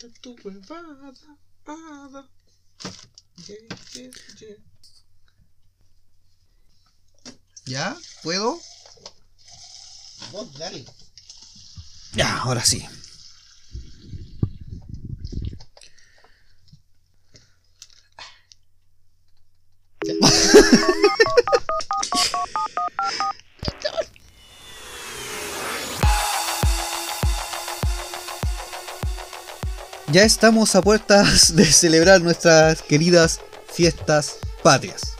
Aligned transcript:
Tu 0.00 0.34
huevada. 0.42 1.12
Yeah, 3.46 3.56
yeah, 3.94 4.10
yeah. 4.40 4.56
¿Ya? 7.66 7.96
¿Puedo? 8.22 8.58
Vos 10.32 10.58
dale. 10.58 10.86
Ya, 12.14 12.38
ahora 12.38 12.64
sí. 12.64 12.82
Ya 20.06 20.14
estamos 30.18 30.74
a 30.74 30.82
puertas 30.82 31.54
de 31.54 31.64
celebrar 31.64 32.20
nuestras 32.20 32.82
queridas 32.82 33.40
fiestas 33.72 34.38
patrias. 34.62 35.14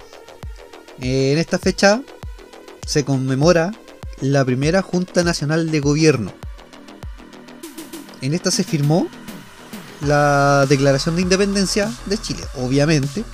En 1.01 1.39
esta 1.39 1.59
fecha 1.59 2.03
se 2.87 3.05
conmemora 3.05 3.73
la 4.21 4.45
primera 4.45 4.83
Junta 4.83 5.23
Nacional 5.23 5.71
de 5.71 5.81
Gobierno. 5.81 6.33
En 8.21 8.35
esta 8.35 8.51
se 8.51 8.65
firmó 8.65 9.09
la 10.03 10.67
Declaración 10.69 11.17
de 11.17 11.23
Independencia 11.23 11.91
de 12.07 12.19
Chile, 12.19 12.43
obviamente. 12.57 13.25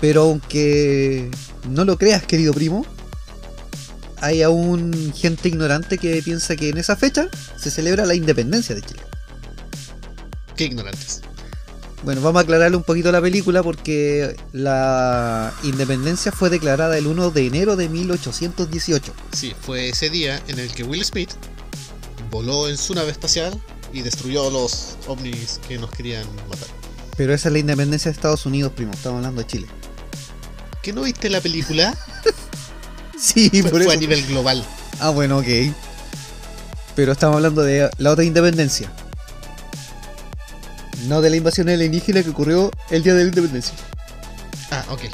Pero 0.00 0.22
aunque 0.22 1.30
no 1.68 1.84
lo 1.84 1.98
creas, 1.98 2.24
querido 2.24 2.54
primo, 2.54 2.86
hay 4.20 4.42
aún 4.42 5.12
gente 5.14 5.48
ignorante 5.48 5.98
que 5.98 6.22
piensa 6.22 6.56
que 6.56 6.70
en 6.70 6.78
esa 6.78 6.96
fecha 6.96 7.28
se 7.56 7.70
celebra 7.70 8.06
la 8.06 8.14
independencia 8.14 8.74
de 8.74 8.82
Chile. 8.82 9.09
Qué 10.60 10.66
ignorantes. 10.66 11.22
Bueno, 12.02 12.20
vamos 12.20 12.40
a 12.40 12.42
aclararle 12.42 12.76
un 12.76 12.82
poquito 12.82 13.10
la 13.10 13.22
película 13.22 13.62
porque 13.62 14.36
la 14.52 15.54
independencia 15.62 16.32
fue 16.32 16.50
declarada 16.50 16.98
el 16.98 17.06
1 17.06 17.30
de 17.30 17.46
enero 17.46 17.76
de 17.76 17.88
1818. 17.88 19.14
Sí, 19.32 19.54
fue 19.58 19.88
ese 19.88 20.10
día 20.10 20.38
en 20.48 20.58
el 20.58 20.70
que 20.74 20.82
Will 20.82 21.02
Smith 21.02 21.30
voló 22.30 22.68
en 22.68 22.76
su 22.76 22.94
nave 22.94 23.10
espacial 23.10 23.58
y 23.94 24.02
destruyó 24.02 24.50
los 24.50 24.98
ovnis 25.06 25.62
que 25.66 25.78
nos 25.78 25.90
querían 25.92 26.26
matar. 26.50 26.68
Pero 27.16 27.32
esa 27.32 27.48
es 27.48 27.54
la 27.54 27.58
independencia 27.60 28.10
de 28.10 28.16
Estados 28.16 28.44
Unidos, 28.44 28.72
primo. 28.76 28.92
Estamos 28.92 29.16
hablando 29.16 29.40
de 29.40 29.46
Chile. 29.46 29.66
¿Qué 30.82 30.92
no 30.92 31.04
viste 31.04 31.30
la 31.30 31.40
película? 31.40 31.96
Sí, 33.18 33.48
fue, 33.48 33.62
por 33.62 33.70
fue 33.70 33.80
eso. 33.82 33.90
a 33.92 33.96
nivel 33.96 34.26
global. 34.26 34.62
Ah, 34.98 35.08
bueno, 35.08 35.38
ok. 35.38 35.46
Pero 36.96 37.12
estamos 37.12 37.36
hablando 37.36 37.62
de 37.62 37.90
la 37.96 38.10
otra 38.10 38.24
independencia. 38.24 38.90
No 41.08 41.20
de 41.20 41.30
la 41.30 41.36
invasión 41.36 41.68
alienígena 41.68 42.22
que 42.22 42.30
ocurrió 42.30 42.70
el 42.90 43.02
día 43.02 43.14
de 43.14 43.22
la 43.22 43.28
independencia. 43.28 43.74
Ah, 44.70 44.84
ok. 44.90 45.02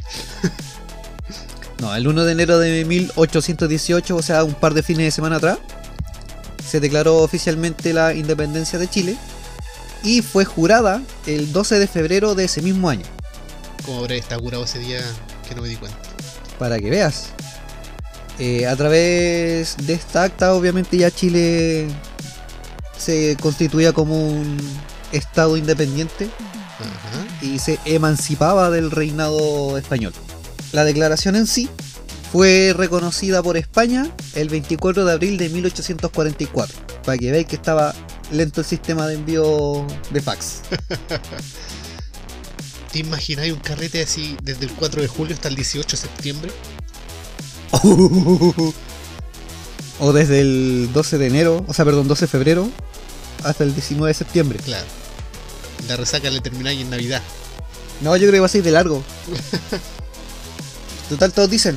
No, 1.79 1.95
el 1.95 2.09
1 2.09 2.25
de 2.25 2.33
enero 2.33 2.59
de 2.59 2.87
1818, 2.87 4.17
o 4.17 4.23
sea, 4.23 4.45
un 4.45 4.55
par 4.55 4.73
de 4.73 4.83
fines 4.83 5.05
de 5.05 5.11
semana 5.11 5.37
atrás, 5.37 5.59
se 6.67 6.81
declaró 6.81 7.19
oficialmente 7.19 7.93
la 7.93 8.15
independencia 8.15 8.79
de 8.79 8.89
Chile 8.89 9.17
y 10.03 10.23
fue 10.23 10.45
jurada 10.45 11.03
el 11.27 11.53
12 11.53 11.79
de 11.79 11.87
febrero 11.87 12.35
de 12.35 12.45
ese 12.45 12.63
mismo 12.63 12.89
año. 12.89 13.05
Como 13.85 13.99
habré 13.99 14.17
estado 14.19 14.41
curado 14.41 14.65
ese 14.65 14.79
día 14.79 15.01
que 15.47 15.55
no 15.55 15.61
me 15.61 15.69
di 15.69 15.77
cuenta. 15.77 15.99
Para 16.59 16.79
que 16.79 16.89
veas. 16.89 17.27
Eh, 18.39 18.67
a 18.67 18.75
través 18.75 19.77
de 19.77 19.93
esta 19.93 20.25
acta, 20.25 20.55
obviamente 20.55 20.97
ya 20.97 21.11
Chile 21.11 21.89
se 22.97 23.37
constituía 23.41 23.93
como 23.93 24.29
un 24.29 24.57
estado 25.13 25.57
independiente 25.57 26.29
y 27.41 27.59
se 27.59 27.79
emancipaba 27.85 28.71
del 28.71 28.91
reinado 28.91 29.79
español. 29.79 30.13
La 30.73 30.85
declaración 30.85 31.37
en 31.37 31.47
sí 31.47 31.69
fue 32.33 32.75
reconocida 32.77 33.43
por 33.43 33.57
España 33.57 34.11
el 34.35 34.49
24 34.49 35.05
de 35.05 35.13
abril 35.13 35.39
de 35.39 35.49
1844, 35.49 36.77
para 37.05 37.19
que 37.19 37.31
veáis 37.31 37.47
que 37.47 37.57
estaba 37.57 37.95
lento 38.33 38.61
el 38.61 38.67
sistema 38.67 39.07
de 39.07 39.15
envío 39.15 39.87
de 40.11 40.21
fax. 40.21 40.63
¿Te 42.93 42.99
imagináis 42.99 43.53
un 43.53 43.61
carrete 43.61 44.03
así 44.03 44.37
desde 44.43 44.67
el 44.67 44.73
4 44.73 45.03
de 45.03 45.09
julio 45.09 45.35
hasta 45.35 45.49
el 45.49 45.57
18 45.57 45.89
de 45.89 45.97
septiembre? 45.97 46.51
o 50.01 50.13
desde 50.13 50.41
el 50.41 50.91
12 50.93 51.19
de 51.19 51.27
enero, 51.27 51.65
o 51.69 51.75
sea, 51.75 51.85
perdón, 51.85 52.09
12 52.09 52.25
de 52.25 52.29
febrero 52.29 52.71
hasta 53.45 53.65
el 53.65 53.75
19 53.75 54.09
de 54.09 54.15
septiembre. 54.15 54.59
Claro. 54.65 54.87
La 55.89 55.97
resaca 55.97 56.31
le 56.31 56.41
termináis 56.41 56.81
en 56.81 56.91
Navidad. 56.91 57.23
No, 58.01 58.17
yo 58.17 58.23
creo 58.23 58.33
que 58.33 58.41
va 58.41 58.47
a 58.47 58.51
ser 58.51 58.63
de 58.63 58.71
largo. 58.71 59.03
Total, 61.09 61.33
todos 61.33 61.51
dicen. 61.51 61.77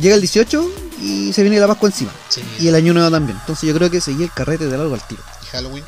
Llega 0.00 0.14
el 0.14 0.20
18 0.20 0.70
y 1.02 1.32
se 1.32 1.42
viene 1.42 1.60
la 1.60 1.68
Pascua 1.68 1.88
encima. 1.88 2.12
Sí. 2.28 2.42
Y 2.58 2.68
el 2.68 2.74
Año 2.74 2.94
Nuevo 2.94 3.10
también. 3.10 3.38
Entonces 3.38 3.68
yo 3.68 3.74
creo 3.74 3.90
que 3.90 4.00
seguí 4.00 4.24
el 4.24 4.32
carrete 4.32 4.66
de 4.66 4.76
largo 4.76 4.94
al 4.94 5.06
tiro. 5.06 5.22
¿Y 5.42 5.46
Halloween. 5.46 5.84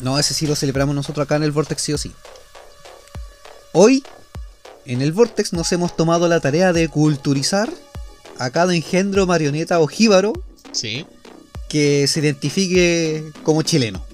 No, 0.00 0.18
ese 0.18 0.34
sí 0.34 0.46
lo 0.46 0.56
celebramos 0.56 0.94
nosotros 0.94 1.24
acá 1.24 1.36
en 1.36 1.42
el 1.42 1.52
Vortex 1.52 1.82
sí 1.82 1.92
o 1.92 1.98
sí. 1.98 2.12
Hoy, 3.72 4.04
en 4.84 5.02
el 5.02 5.12
Vortex 5.12 5.52
nos 5.52 5.70
hemos 5.72 5.96
tomado 5.96 6.28
la 6.28 6.40
tarea 6.40 6.72
de 6.72 6.88
culturizar 6.88 7.70
a 8.38 8.50
cada 8.50 8.74
engendro, 8.74 9.26
marioneta 9.26 9.78
o 9.80 9.86
jíbaro 9.86 10.32
Sí. 10.72 11.06
Que 11.72 12.06
se 12.06 12.20
identifique 12.20 13.32
como 13.44 13.62
chileno. 13.62 14.04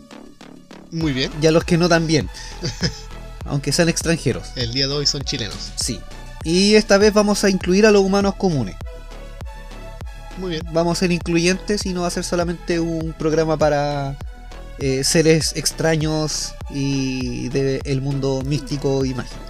Muy 0.93 1.13
bien. 1.13 1.33
Y 1.43 1.47
a 1.49 1.51
los 1.51 1.65
que 1.65 1.77
no 1.77 1.89
también. 1.89 2.31
aunque 3.45 3.73
sean 3.73 3.89
extranjeros. 3.89 4.53
El 4.55 4.73
día 4.73 4.87
de 4.87 4.95
hoy 4.95 5.07
son 5.07 5.23
chilenos. 5.23 5.73
Sí. 5.75 5.99
Y 6.45 6.77
esta 6.77 6.99
vez 6.99 7.13
vamos 7.13 7.43
a 7.43 7.51
incluir 7.51 7.85
a 7.85 7.91
los 7.91 8.03
humanos 8.03 8.37
comunes. 8.37 8.77
Muy 10.37 10.51
bien. 10.51 10.63
Vamos 10.71 10.97
a 10.97 11.01
ser 11.01 11.11
incluyentes 11.11 11.85
y 11.85 11.93
no 11.93 12.03
va 12.03 12.07
a 12.07 12.11
ser 12.11 12.23
solamente 12.23 12.79
un 12.79 13.13
programa 13.13 13.57
para 13.57 14.17
eh, 14.79 15.03
seres 15.03 15.53
extraños 15.57 16.55
y 16.71 17.49
del 17.49 18.01
mundo 18.01 18.41
místico 18.47 19.05
y 19.05 19.15
mágico. 19.15 19.41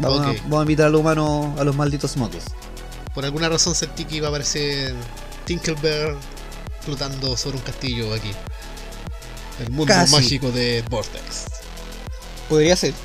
Vamos, 0.00 0.20
a, 0.20 0.32
vamos 0.42 0.58
a 0.58 0.62
invitar 0.62 0.88
a 0.88 0.90
los 0.90 1.00
humanos 1.00 1.58
a 1.58 1.64
los 1.64 1.74
malditos 1.74 2.18
motos. 2.18 2.44
Por 3.14 3.24
alguna 3.24 3.48
razón 3.48 3.74
sentí 3.74 4.04
que 4.04 4.16
iba 4.16 4.26
a 4.26 4.28
aparecer 4.28 4.92
Tinkerbell 5.46 6.16
flotando 6.84 7.36
sobre 7.36 7.56
un 7.58 7.62
castillo 7.62 8.12
aquí. 8.14 8.32
El 9.60 9.70
mundo 9.70 9.86
Casi. 9.94 10.12
mágico 10.12 10.50
de 10.50 10.82
Vortex. 10.90 11.44
Podría 12.48 12.74
ser. 12.76 12.92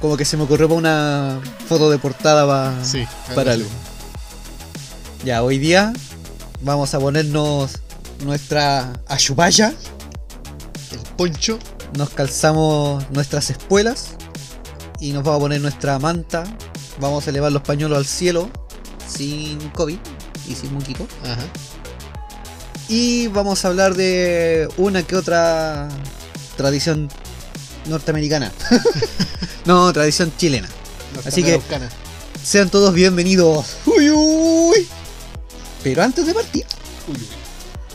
Como 0.00 0.16
que 0.16 0.24
se 0.24 0.36
me 0.36 0.44
ocurrió 0.44 0.68
para 0.68 0.78
una 0.78 1.40
foto 1.68 1.90
de 1.90 1.98
portada 1.98 2.46
pa- 2.46 2.84
Sí. 2.84 3.06
para 3.34 3.52
algo. 3.52 3.68
Ya, 5.24 5.42
hoy 5.44 5.58
día 5.58 5.92
vamos 6.60 6.92
a 6.94 6.98
ponernos 7.00 7.78
nuestra 8.24 8.92
ayubaya, 9.06 9.72
El 10.90 10.98
poncho. 11.16 11.58
nos 11.96 12.10
calzamos 12.10 13.08
nuestras 13.10 13.50
espuelas 13.50 14.08
y 14.98 15.12
nos 15.12 15.22
vamos 15.22 15.38
a 15.38 15.42
poner 15.42 15.60
nuestra 15.60 15.98
manta. 16.00 16.42
Vamos 17.00 17.26
a 17.26 17.30
elevar 17.30 17.52
los 17.52 17.62
pañuelos 17.62 17.96
al 17.98 18.06
cielo 18.06 18.50
sin 19.06 19.58
COVID 19.70 19.98
y. 20.54 21.06
Ajá. 21.24 21.44
Vamos 23.32 23.64
a 23.64 23.68
hablar 23.68 23.94
de 23.94 24.68
una 24.76 25.02
que 25.02 25.16
otra 25.16 25.88
tradición 26.56 27.08
norteamericana. 27.86 28.52
no, 29.64 29.92
tradición 29.92 30.32
chilena. 30.36 30.68
Así 31.24 31.42
que-. 31.42 31.60
Sean 32.42 32.68
todos 32.70 32.92
bienvenidos. 32.92 33.66
Uy, 33.86 34.10
uy. 34.10 34.88
Pero 35.82 36.02
antes 36.02 36.26
de 36.26 36.34
partir, 36.34 36.64
Uy, 37.08 37.14
uy. 37.16 37.26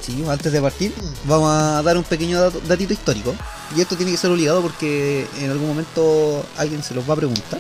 sí, 0.06 0.24
antes 0.30 0.52
de 0.52 0.62
partir, 0.62 0.94
vamos 1.26 1.50
a 1.52 1.82
dar 1.84 1.98
un 1.98 2.04
pequeño 2.04 2.40
dato- 2.42 2.62
datito 2.68 2.94
histórico. 2.94 3.34
Y 3.76 3.82
esto 3.82 3.96
tiene 3.96 4.12
que 4.12 4.18
ser 4.18 4.30
obligado 4.32 4.62
porque 4.62 5.26
en 5.40 5.52
algún 5.52 5.68
momento 5.68 6.46
alguien 6.58 6.82
se 6.84 6.94
los 6.94 7.08
va 7.10 7.14
a 7.14 7.18
preguntar. 7.18 7.60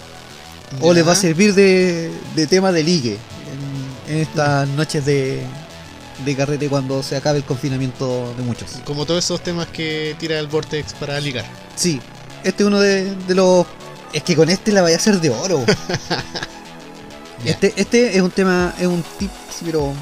O 0.81 0.93
les 0.93 1.07
va 1.07 1.13
a 1.13 1.15
servir 1.15 1.53
de, 1.53 2.11
de 2.35 2.47
tema 2.47 2.71
de 2.73 2.83
ligue 2.83 3.17
en, 4.07 4.17
estas 4.17 4.67
noches 4.69 5.05
de, 5.05 5.41
de 6.25 6.35
carrete 6.35 6.69
cuando 6.69 7.01
se 7.03 7.15
acabe 7.15 7.37
el 7.39 7.43
confinamiento 7.43 8.33
de 8.37 8.43
muchos. 8.43 8.71
Como 8.85 9.05
todos 9.05 9.23
esos 9.23 9.41
temas 9.41 9.67
que 9.67 10.15
tira 10.19 10.39
el 10.39 10.47
Vortex 10.47 10.93
para 10.93 11.19
ligar. 11.19 11.45
Sí, 11.75 12.01
este 12.43 12.63
es 12.63 12.67
uno 12.67 12.79
de, 12.79 13.13
de 13.27 13.35
los. 13.35 13.65
Es 14.13 14.23
que 14.23 14.35
con 14.35 14.49
este 14.49 14.71
la 14.71 14.81
vaya 14.81 14.95
a 14.95 14.99
hacer 14.99 15.19
de 15.19 15.29
oro. 15.29 15.63
Este, 17.45 17.71
este 17.77 18.15
es 18.15 18.21
un 18.21 18.31
tema, 18.31 18.73
es 18.79 18.87
un 18.87 19.03
tip, 19.19 19.29
pero. 19.63 19.83
Un, 19.83 19.95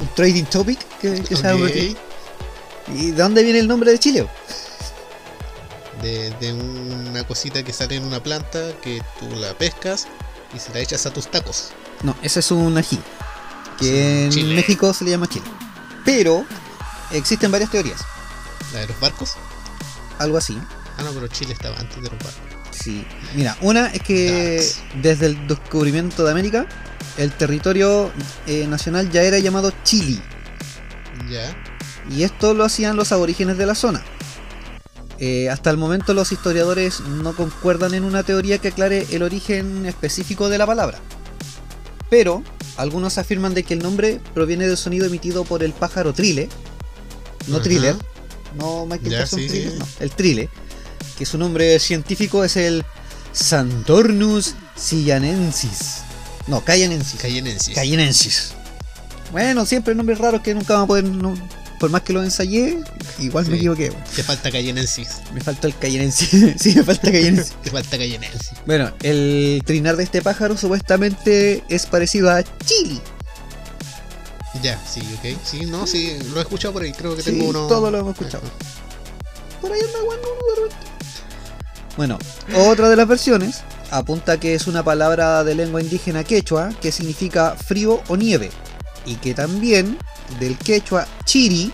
un 0.00 0.08
trading 0.14 0.44
topic 0.44 0.78
que, 1.00 1.20
que 1.22 1.34
se 1.36 1.46
ha 1.46 1.50
Ok. 1.52 1.58
convertido. 1.58 1.96
¿Y 2.94 3.10
de 3.10 3.22
dónde 3.22 3.42
viene 3.42 3.58
el 3.58 3.66
nombre 3.66 3.90
de 3.90 3.98
Chile? 3.98 4.26
de, 6.00 6.30
de 6.40 6.52
una 6.52 7.24
cosita 7.26 7.64
que 7.64 7.72
sale 7.72 7.96
en 7.96 8.04
una 8.04 8.22
planta 8.22 8.60
que 8.82 9.02
tú 9.18 9.28
la 9.34 9.52
pescas 9.54 10.06
y 10.54 10.60
se 10.60 10.72
la 10.72 10.78
echas 10.78 11.04
a 11.06 11.10
tus 11.12 11.28
tacos. 11.28 11.70
No, 12.02 12.16
ese 12.22 12.40
es 12.40 12.50
un 12.50 12.76
ají. 12.76 12.98
Que 13.78 14.28
Sí, 14.30 14.40
en. 14.40 14.54
México 14.54 14.92
se 14.92 15.04
le 15.04 15.10
llama 15.10 15.26
chile. 15.28 15.46
Pero 16.04 16.44
existen 17.12 17.50
varias 17.50 17.70
teorías. 17.70 18.00
La 18.72 18.80
de 18.80 18.88
los 18.88 19.00
barcos. 19.00 19.34
Algo 20.18 20.36
así. 20.36 20.58
Ah, 20.96 21.02
no, 21.02 21.12
pero 21.12 21.28
Chile 21.28 21.52
estaba 21.52 21.78
antes 21.78 21.96
de 21.96 22.10
los 22.10 22.18
barcos. 22.18 22.34
Sí. 22.70 23.06
Mira, 23.34 23.56
una 23.60 23.86
es 23.88 24.02
que 24.02 24.56
Dax. 24.56 25.02
desde 25.02 25.26
el 25.26 25.46
descubrimiento 25.46 26.24
de 26.24 26.30
América, 26.32 26.66
el 27.16 27.32
territorio 27.32 28.12
eh, 28.46 28.66
nacional 28.66 29.10
ya 29.10 29.22
era 29.22 29.38
llamado 29.38 29.72
Chile. 29.84 30.20
Ya. 31.30 31.56
Y 32.10 32.22
esto 32.22 32.54
lo 32.54 32.64
hacían 32.64 32.96
los 32.96 33.12
aborígenes 33.12 33.58
de 33.58 33.66
la 33.66 33.74
zona. 33.74 34.02
Eh, 35.18 35.50
hasta 35.50 35.70
el 35.70 35.76
momento 35.76 36.14
los 36.14 36.30
historiadores 36.30 37.00
no 37.00 37.34
concuerdan 37.34 37.94
en 37.94 38.04
una 38.04 38.22
teoría 38.22 38.58
que 38.58 38.68
aclare 38.68 39.06
el 39.10 39.22
origen 39.22 39.84
específico 39.86 40.48
de 40.48 40.58
la 40.58 40.66
palabra. 40.66 40.98
Pero 42.10 42.42
algunos 42.76 43.18
afirman 43.18 43.54
de 43.54 43.62
que 43.64 43.74
el 43.74 43.80
nombre 43.80 44.20
proviene 44.34 44.66
del 44.66 44.76
sonido 44.76 45.06
emitido 45.06 45.44
por 45.44 45.62
el 45.62 45.72
pájaro 45.72 46.12
trile, 46.12 46.48
no 47.48 47.56
Ajá. 47.56 47.64
thriller, 47.64 47.96
no 48.58 48.86
Michael 48.86 49.10
Ya, 49.10 49.18
Jackson 49.18 49.40
sí, 49.40 49.48
thriller, 49.48 49.72
sí. 49.72 49.78
no, 49.78 49.86
el 50.00 50.10
trile, 50.12 50.48
que 51.18 51.26
su 51.26 51.36
nombre 51.38 51.78
científico 51.80 52.44
es 52.44 52.56
el 52.56 52.84
Santornus 53.32 54.54
sillanensis. 54.74 55.98
No, 56.46 56.64
cayenensis. 56.64 57.20
Cayenensis. 57.20 57.74
Cayenensis. 57.74 58.52
Bueno, 59.32 59.66
siempre 59.66 59.94
nombres 59.94 60.18
raros 60.18 60.40
que 60.40 60.54
nunca 60.54 60.72
vamos 60.74 60.84
a 60.84 60.88
poder. 60.88 61.04
no- 61.04 61.34
por 61.78 61.90
más 61.90 62.02
que 62.02 62.12
los 62.12 62.24
ensayé, 62.24 62.78
igual 63.18 63.46
me 63.46 63.56
equivoqué. 63.56 63.92
Te 64.16 64.22
falta 64.22 64.50
Cayenensis. 64.50 65.08
Me 65.32 65.40
falta 65.40 65.66
el 65.66 65.76
cayenensis. 65.76 66.54
sí, 66.60 66.74
me 66.74 66.82
falta 66.82 67.10
cayenensis. 67.10 67.54
Te 67.62 67.70
falta 67.70 67.96
Cayenensis. 67.98 68.50
bueno, 68.66 68.90
el 69.02 69.62
trinar 69.64 69.96
de 69.96 70.04
este 70.04 70.22
pájaro 70.22 70.56
supuestamente 70.56 71.62
es 71.68 71.86
parecido 71.86 72.30
a 72.30 72.42
chili. 72.42 73.00
Ya, 74.62 74.80
sí, 74.86 75.00
ok. 75.18 75.38
Sí, 75.44 75.66
no, 75.66 75.86
sí, 75.86 76.18
lo 76.32 76.38
he 76.38 76.42
escuchado 76.42 76.72
por 76.74 76.82
ahí. 76.82 76.92
Creo 76.92 77.14
que 77.14 77.22
Sí, 77.22 77.30
tengo 77.30 77.48
uno. 77.50 77.66
todo 77.68 77.90
lo 77.90 77.98
hemos 77.98 78.12
escuchado. 78.18 78.42
Por 79.60 79.70
ahí 79.72 79.80
anda 79.80 80.00
bueno, 80.04 80.22
de 80.22 80.62
repente. 80.62 80.86
Bueno, 81.96 82.18
otra 82.70 82.88
de 82.88 82.96
las 82.96 83.06
versiones 83.08 83.60
apunta 83.90 84.38
que 84.38 84.54
es 84.54 84.66
una 84.66 84.82
palabra 84.84 85.44
de 85.44 85.54
lengua 85.54 85.80
indígena 85.80 86.22
quechua 86.24 86.70
que 86.80 86.92
significa 86.92 87.56
frío 87.56 88.02
o 88.08 88.16
nieve 88.16 88.50
y 89.08 89.14
que 89.16 89.32
también 89.34 89.98
del 90.38 90.56
quechua 90.58 91.06
chiri 91.24 91.72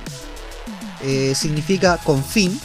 eh, 1.03 1.35
significa 1.35 1.99
confín, 1.99 2.59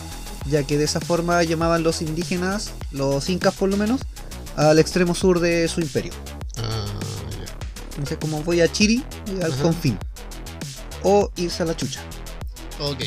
ya 0.46 0.64
que 0.64 0.78
de 0.78 0.84
esa 0.86 1.02
forma 1.02 1.42
llamaban 1.44 1.82
los 1.84 2.02
indígenas, 2.02 2.72
los 2.92 3.30
incas 3.30 3.56
por 3.56 3.70
lo 3.70 3.78
menos, 3.78 4.02
al 4.56 4.78
extremo 4.78 5.16
sur 5.16 5.40
de 5.40 5.68
su 5.68 5.82
imperio. 5.82 6.14
Ah, 6.58 6.86
Entonces 7.92 8.18
como 8.22 8.44
voy 8.44 8.62
a 8.62 8.72
chiri, 8.72 9.04
al 9.42 9.52
Ajá. 9.52 9.62
confín. 9.64 9.98
O 11.04 11.32
irse 11.36 11.64
a 11.64 11.66
la 11.66 11.76
chucha. 11.76 12.02
Ok. 12.80 13.04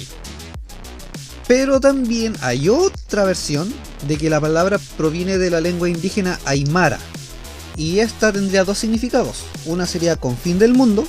Pero 1.46 1.80
también 1.80 2.34
hay 2.40 2.68
otra 2.68 3.24
versión 3.24 3.72
de 4.08 4.16
que 4.16 4.30
la 4.30 4.40
palabra 4.40 4.80
proviene 4.96 5.38
de 5.38 5.50
la 5.50 5.60
lengua 5.60 5.88
indígena 5.88 6.40
aymara. 6.44 6.98
Y 7.76 8.00
esta 8.00 8.32
tendría 8.32 8.64
dos 8.64 8.78
significados. 8.78 9.44
Una 9.66 9.86
sería 9.86 10.16
confín 10.16 10.58
del 10.58 10.74
mundo 10.74 11.06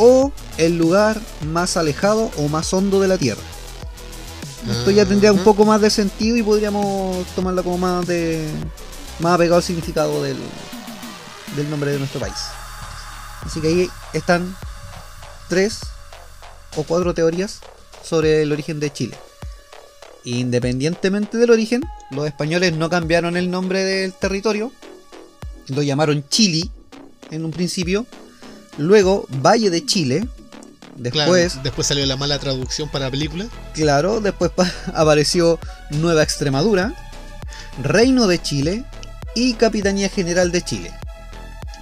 o 0.00 0.32
el 0.56 0.78
lugar 0.78 1.20
más 1.46 1.76
alejado 1.76 2.30
o 2.38 2.48
más 2.48 2.72
hondo 2.72 3.00
de 3.00 3.08
la 3.08 3.18
tierra. 3.18 3.42
Esto 4.68 4.90
ya 4.90 5.04
tendría 5.04 5.32
un 5.32 5.44
poco 5.44 5.64
más 5.64 5.80
de 5.80 5.90
sentido 5.90 6.36
y 6.36 6.42
podríamos 6.42 7.26
tomarla 7.34 7.62
como 7.62 7.78
más 7.78 8.06
de 8.06 8.46
más 9.18 9.34
apegado 9.34 9.56
al 9.56 9.62
significado 9.62 10.22
del, 10.22 10.38
del 11.54 11.70
nombre 11.70 11.92
de 11.92 11.98
nuestro 11.98 12.18
país. 12.18 12.34
Así 13.42 13.60
que 13.60 13.68
ahí 13.68 13.90
están 14.14 14.56
tres 15.48 15.80
o 16.76 16.82
cuatro 16.82 17.12
teorías 17.12 17.60
sobre 18.02 18.42
el 18.42 18.52
origen 18.52 18.80
de 18.80 18.92
Chile. 18.92 19.18
Independientemente 20.24 21.36
del 21.36 21.50
origen, 21.50 21.82
los 22.10 22.26
españoles 22.26 22.72
no 22.74 22.88
cambiaron 22.88 23.36
el 23.36 23.50
nombre 23.50 23.84
del 23.84 24.14
territorio, 24.14 24.72
lo 25.68 25.82
llamaron 25.82 26.24
Chile 26.28 26.70
en 27.30 27.44
un 27.44 27.50
principio, 27.50 28.06
luego 28.78 29.26
Valle 29.30 29.70
de 29.70 29.84
Chile, 29.84 30.28
Claro, 31.12 31.32
después, 31.32 31.62
después 31.62 31.86
salió 31.86 32.04
la 32.04 32.16
mala 32.16 32.38
traducción 32.38 32.88
para 32.90 33.06
la 33.06 33.10
película. 33.10 33.46
claro, 33.72 34.20
después 34.20 34.50
pa- 34.50 34.70
apareció 34.94 35.58
Nueva 35.90 36.22
Extremadura, 36.22 36.92
Reino 37.82 38.26
de 38.26 38.40
Chile 38.42 38.84
y 39.34 39.54
Capitanía 39.54 40.08
General 40.10 40.52
de 40.52 40.60
Chile, 40.62 40.92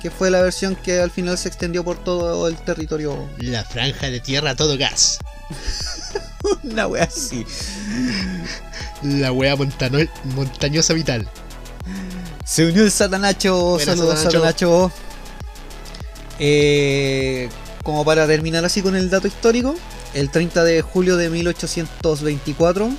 que 0.02 0.10
fue 0.12 0.30
la 0.30 0.40
versión 0.40 0.76
que 0.76 1.00
al 1.00 1.10
final 1.10 1.36
se 1.36 1.48
extendió 1.48 1.82
por 1.82 1.96
todo 2.04 2.46
el 2.46 2.56
territorio. 2.56 3.28
La 3.38 3.64
franja 3.64 4.08
de 4.08 4.20
tierra 4.20 4.50
a 4.50 4.56
todo 4.56 4.78
gas. 4.78 5.18
Una 6.62 6.86
wea 6.86 7.04
así. 7.04 7.44
La 9.02 9.32
wea 9.32 9.56
montano- 9.56 9.98
montañosa 10.36 10.94
vital. 10.94 11.28
Se 12.44 12.66
unió 12.66 12.84
el 12.84 12.90
Satanacho. 12.92 13.78
Saludos, 13.84 14.20
Satanacho. 14.20 14.30
Satanacho. 14.30 14.92
Eh, 16.38 17.48
como 17.82 18.04
para 18.04 18.26
terminar 18.26 18.64
así 18.64 18.82
con 18.82 18.96
el 18.96 19.10
dato 19.10 19.26
histórico, 19.26 19.74
el 20.14 20.30
30 20.30 20.64
de 20.64 20.82
julio 20.82 21.16
de 21.16 21.30
1824 21.30 22.90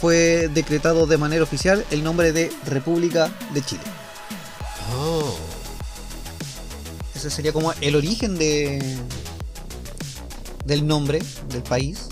fue 0.00 0.48
decretado 0.52 1.06
de 1.06 1.18
manera 1.18 1.42
oficial 1.42 1.84
el 1.90 2.02
nombre 2.04 2.32
de 2.32 2.52
República 2.66 3.30
de 3.52 3.62
Chile. 3.62 3.82
Oh. 4.96 5.36
Ese 7.14 7.30
sería 7.30 7.52
como 7.52 7.72
el 7.80 7.96
origen 7.96 8.38
de 8.38 8.96
del 10.64 10.86
nombre 10.86 11.20
del 11.48 11.62
país, 11.62 12.08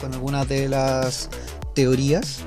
con 0.00 0.12
algunas 0.12 0.48
de 0.48 0.68
las 0.68 1.28
teorías 1.74 2.40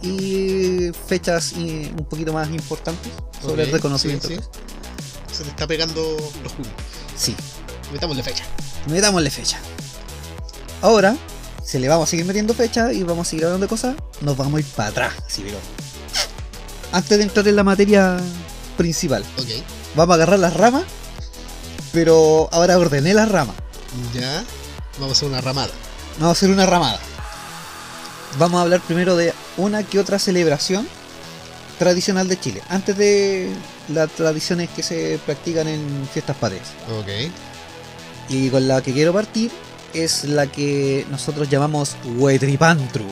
y 0.00 0.92
fechas 1.08 1.54
eh, 1.58 1.92
un 1.98 2.04
poquito 2.04 2.32
más 2.32 2.48
importantes 2.50 3.12
sobre 3.42 3.64
el 3.64 3.72
reconocimiento. 3.72 4.28
sí, 4.28 4.36
sí. 4.36 5.34
Se 5.34 5.42
te 5.42 5.50
está 5.50 5.66
pegando 5.66 6.16
los 6.42 6.52
jugos. 6.52 6.95
Sí. 7.16 7.34
Metámosle 7.92 8.22
fecha. 8.22 8.44
metámosle 8.88 9.30
fecha. 9.30 9.58
Ahora, 10.82 11.16
si 11.64 11.78
le 11.78 11.88
vamos 11.88 12.08
a 12.08 12.10
seguir 12.10 12.24
metiendo 12.26 12.54
fecha 12.54 12.92
y 12.92 13.02
vamos 13.02 13.26
a 13.26 13.30
seguir 13.30 13.44
hablando 13.46 13.64
de 13.66 13.68
cosas, 13.70 13.96
nos 14.20 14.36
vamos 14.36 14.56
a 14.56 14.60
ir 14.60 14.66
para 14.66 14.88
atrás, 14.90 15.14
sí, 15.26 15.42
pero. 15.44 15.58
Antes 16.92 17.18
de 17.18 17.24
entrar 17.24 17.46
en 17.48 17.56
la 17.56 17.64
materia 17.64 18.16
principal, 18.76 19.24
Ok. 19.38 19.48
vamos 19.94 20.12
a 20.12 20.16
agarrar 20.16 20.38
las 20.38 20.54
ramas, 20.54 20.84
pero 21.92 22.48
ahora 22.52 22.78
ordené 22.78 23.14
las 23.14 23.28
ramas. 23.28 23.56
Ya. 24.14 24.44
Vamos 24.98 25.10
a 25.10 25.12
hacer 25.12 25.28
una 25.28 25.40
ramada. 25.40 25.70
Vamos 26.18 26.28
a 26.28 26.32
hacer 26.32 26.50
una 26.50 26.66
ramada. 26.66 26.98
Vamos 28.38 28.58
a 28.58 28.62
hablar 28.62 28.80
primero 28.80 29.16
de 29.16 29.32
una 29.56 29.82
que 29.82 29.98
otra 29.98 30.18
celebración 30.18 30.86
tradicional 31.78 32.28
de 32.28 32.38
Chile, 32.40 32.62
antes 32.68 32.96
de 32.96 33.50
las 33.88 34.10
tradiciones 34.10 34.68
que 34.70 34.82
se 34.82 35.18
practican 35.24 35.68
en 35.68 36.08
fiestas 36.12 36.36
patrias. 36.36 36.68
Ok. 36.98 37.08
Y 38.28 38.48
con 38.50 38.66
la 38.66 38.82
que 38.82 38.92
quiero 38.92 39.12
partir 39.12 39.50
es 39.94 40.24
la 40.24 40.46
que 40.46 41.06
nosotros 41.10 41.48
llamamos 41.48 41.96
Huetripantru. 42.16 43.04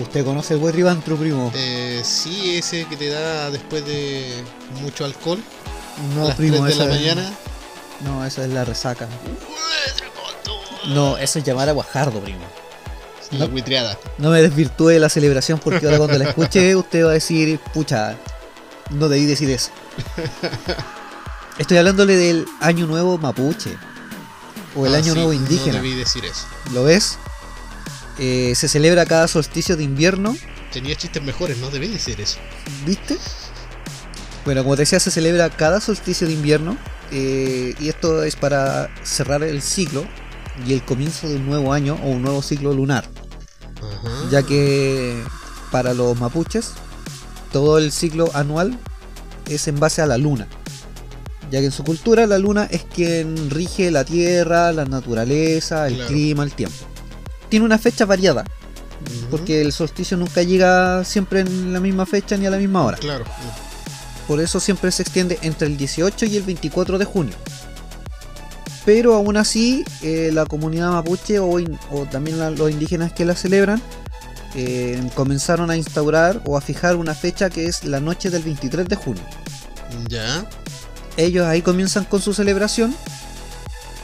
¿Usted 0.00 0.24
conoce 0.24 0.54
el 0.54 0.60
Huetripantru, 0.60 1.16
primo? 1.16 1.50
Eh, 1.54 2.02
sí, 2.04 2.56
ese 2.56 2.84
que 2.84 2.96
te 2.96 3.08
da 3.08 3.50
después 3.50 3.84
de 3.84 4.42
mucho 4.82 5.04
alcohol. 5.04 5.42
no, 6.14 6.24
a 6.24 6.28
las 6.28 6.36
primo, 6.36 6.64
3 6.64 6.78
de 6.78 6.84
la 6.84 6.94
es- 6.94 7.00
mañana. 7.00 7.32
No, 8.04 8.24
esa 8.24 8.44
es 8.44 8.50
la 8.50 8.64
resaca. 8.64 9.08
No, 10.88 11.18
eso 11.18 11.38
es 11.40 11.44
llamar 11.44 11.68
a 11.68 11.72
Guajardo, 11.72 12.20
primo. 12.20 12.44
La 13.32 13.40
No. 13.40 13.48
buitreada. 13.48 13.98
No 14.18 14.30
me 14.30 14.40
desvirtúe 14.42 14.98
la 14.98 15.08
celebración 15.08 15.58
porque 15.58 15.84
ahora 15.86 15.98
cuando 15.98 16.18
la 16.18 16.24
escuche 16.30 16.74
usted 16.76 17.04
va 17.04 17.10
a 17.10 17.14
decir, 17.14 17.58
pucha, 17.74 18.16
no 18.90 19.08
debí 19.08 19.26
decir 19.26 19.50
eso. 19.50 19.70
Estoy 21.58 21.76
hablándole 21.78 22.16
del 22.16 22.46
Año 22.60 22.86
Nuevo 22.86 23.18
Mapuche. 23.18 23.76
O 24.76 24.86
el 24.86 24.94
Ah, 24.94 24.98
Año 24.98 25.12
sí, 25.12 25.18
Nuevo 25.18 25.28
No 25.32 25.34
Indígena. 25.34 25.74
debí 25.76 25.94
decir 25.94 26.24
eso. 26.24 26.46
¿Lo 26.72 26.84
ves? 26.84 27.18
Eh, 28.18 28.52
se 28.56 28.68
celebra 28.68 29.06
cada 29.06 29.28
solsticio 29.28 29.76
de 29.76 29.84
invierno 29.84 30.36
Tenía 30.72 30.94
chistes 30.96 31.22
mejores, 31.22 31.56
no 31.58 31.70
debí 31.70 31.88
decir 31.88 32.20
eso. 32.20 32.38
¿Viste? 32.84 33.16
Bueno, 34.44 34.62
como 34.62 34.76
te 34.76 34.82
decía, 34.82 35.00
se 35.00 35.10
celebra 35.10 35.48
cada 35.50 35.80
solsticio 35.80 36.26
de 36.26 36.34
invierno 36.34 36.76
eh, 37.10 37.74
y 37.80 37.88
esto 37.88 38.22
es 38.22 38.36
para 38.36 38.90
cerrar 39.02 39.42
el 39.42 39.62
ciclo 39.62 40.04
y 40.66 40.72
el 40.74 40.84
comienzo 40.84 41.28
de 41.28 41.36
un 41.36 41.46
nuevo 41.46 41.72
año 41.72 41.98
o 42.02 42.08
un 42.08 42.22
nuevo 42.22 42.42
ciclo 42.42 42.72
lunar, 42.72 43.04
Ajá. 43.76 44.10
ya 44.30 44.42
que 44.42 45.22
para 45.70 45.94
los 45.94 46.18
mapuches 46.18 46.72
todo 47.52 47.78
el 47.78 47.92
ciclo 47.92 48.30
anual 48.34 48.78
es 49.48 49.68
en 49.68 49.78
base 49.80 50.02
a 50.02 50.06
la 50.06 50.18
luna, 50.18 50.46
ya 51.50 51.60
que 51.60 51.66
en 51.66 51.72
su 51.72 51.84
cultura 51.84 52.26
la 52.26 52.38
luna 52.38 52.64
es 52.70 52.84
quien 52.84 53.50
rige 53.50 53.90
la 53.90 54.04
tierra, 54.04 54.72
la 54.72 54.84
naturaleza, 54.84 55.86
el 55.88 55.94
Claro. 55.94 56.08
clima, 56.08 56.42
el 56.44 56.52
tiempo. 56.52 56.76
Tiene 57.48 57.64
una 57.64 57.78
fecha 57.78 58.04
variada, 58.04 58.44
porque 59.30 59.62
el 59.62 59.72
solsticio 59.72 60.16
nunca 60.18 60.42
llega 60.42 61.02
siempre 61.04 61.40
en 61.40 61.72
la 61.72 61.80
misma 61.80 62.04
fecha 62.04 62.36
ni 62.36 62.44
a 62.46 62.50
la 62.50 62.58
misma 62.58 62.84
hora. 62.84 62.98
Claro. 62.98 63.24
Por 64.26 64.40
eso 64.40 64.60
siempre 64.60 64.90
se 64.92 65.02
extiende 65.02 65.38
entre 65.40 65.66
el 65.68 65.78
18 65.78 66.26
y 66.26 66.36
el 66.36 66.42
24 66.42 66.98
de 66.98 67.06
junio. 67.06 67.34
Pero 68.88 69.14
aún 69.14 69.36
así, 69.36 69.84
eh, 70.00 70.30
la 70.32 70.46
comunidad 70.46 70.90
mapuche 70.92 71.38
o, 71.40 71.58
in- 71.60 71.78
o 71.90 72.06
también 72.06 72.38
la- 72.38 72.48
los 72.48 72.70
indígenas 72.70 73.12
que 73.12 73.26
la 73.26 73.34
celebran 73.36 73.82
eh, 74.54 74.98
comenzaron 75.14 75.70
a 75.70 75.76
instaurar 75.76 76.40
o 76.46 76.56
a 76.56 76.62
fijar 76.62 76.96
una 76.96 77.14
fecha 77.14 77.50
que 77.50 77.66
es 77.66 77.84
la 77.84 78.00
noche 78.00 78.30
del 78.30 78.42
23 78.44 78.88
de 78.88 78.96
junio. 78.96 79.22
Ya. 80.08 80.46
Ellos 81.18 81.46
ahí 81.46 81.60
comienzan 81.60 82.04
con 82.06 82.22
su 82.22 82.32
celebración 82.32 82.96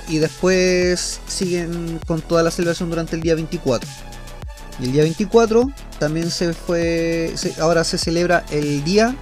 y 0.07 0.19
después 0.19 1.19
siguen 1.29 1.99
con 2.07 2.21
toda 2.21 2.43
la 2.43 2.51
celebración 2.51 2.91
durante 2.91 3.17
el 3.17 3.23
día 3.23 3.35
24. 3.37 3.89
Y 4.81 4.85
el 4.85 4.93
día 4.93 5.03
24 5.05 5.71
también 5.99 6.31
se 6.31 6.53
fue, 6.53 7.33
se- 7.37 7.55
ahora 7.59 7.85
se 7.85 7.97
celebra 7.97 8.45
el 8.51 8.85
día 8.85 9.17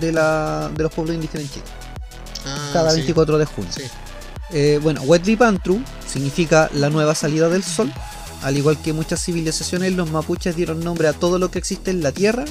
de, 0.00 0.12
la, 0.12 0.70
de 0.76 0.84
los 0.84 0.92
pueblos 0.92 1.16
indígenas 1.16 1.46
en 1.46 1.50
Chile, 1.54 1.64
Ah, 2.46 2.70
cada 2.72 2.90
sí. 2.92 2.98
24 2.98 3.36
de 3.38 3.44
junio. 3.46 3.70
Sí. 3.74 3.82
Eh, 4.50 4.80
bueno, 4.82 5.02
Wetli 5.02 5.36
Pantru 5.36 5.82
significa 6.06 6.70
la 6.72 6.90
nueva 6.90 7.14
salida 7.14 7.48
del 7.48 7.62
sol. 7.62 7.92
Al 8.42 8.56
igual 8.56 8.80
que 8.80 8.92
muchas 8.92 9.22
civilizaciones, 9.24 9.94
los 9.94 10.10
mapuches 10.10 10.56
dieron 10.56 10.80
nombre 10.80 11.08
a 11.08 11.12
todo 11.12 11.38
lo 11.38 11.50
que 11.50 11.58
existe 11.58 11.90
en 11.90 12.02
la 12.02 12.12
Tierra, 12.12 12.44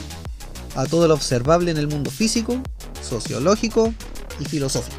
a 0.75 0.85
todo 0.85 1.07
lo 1.07 1.13
observable 1.13 1.71
en 1.71 1.77
el 1.77 1.87
mundo 1.87 2.11
físico, 2.11 2.61
sociológico 3.01 3.93
y 4.39 4.45
filosófico. 4.45 4.97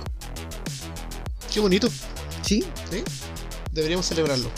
Qué 1.52 1.60
bonito. 1.60 1.88
¿Sí? 2.42 2.64
¿Sí? 2.90 3.02
Deberíamos 3.72 4.06
celebrarlo. 4.06 4.50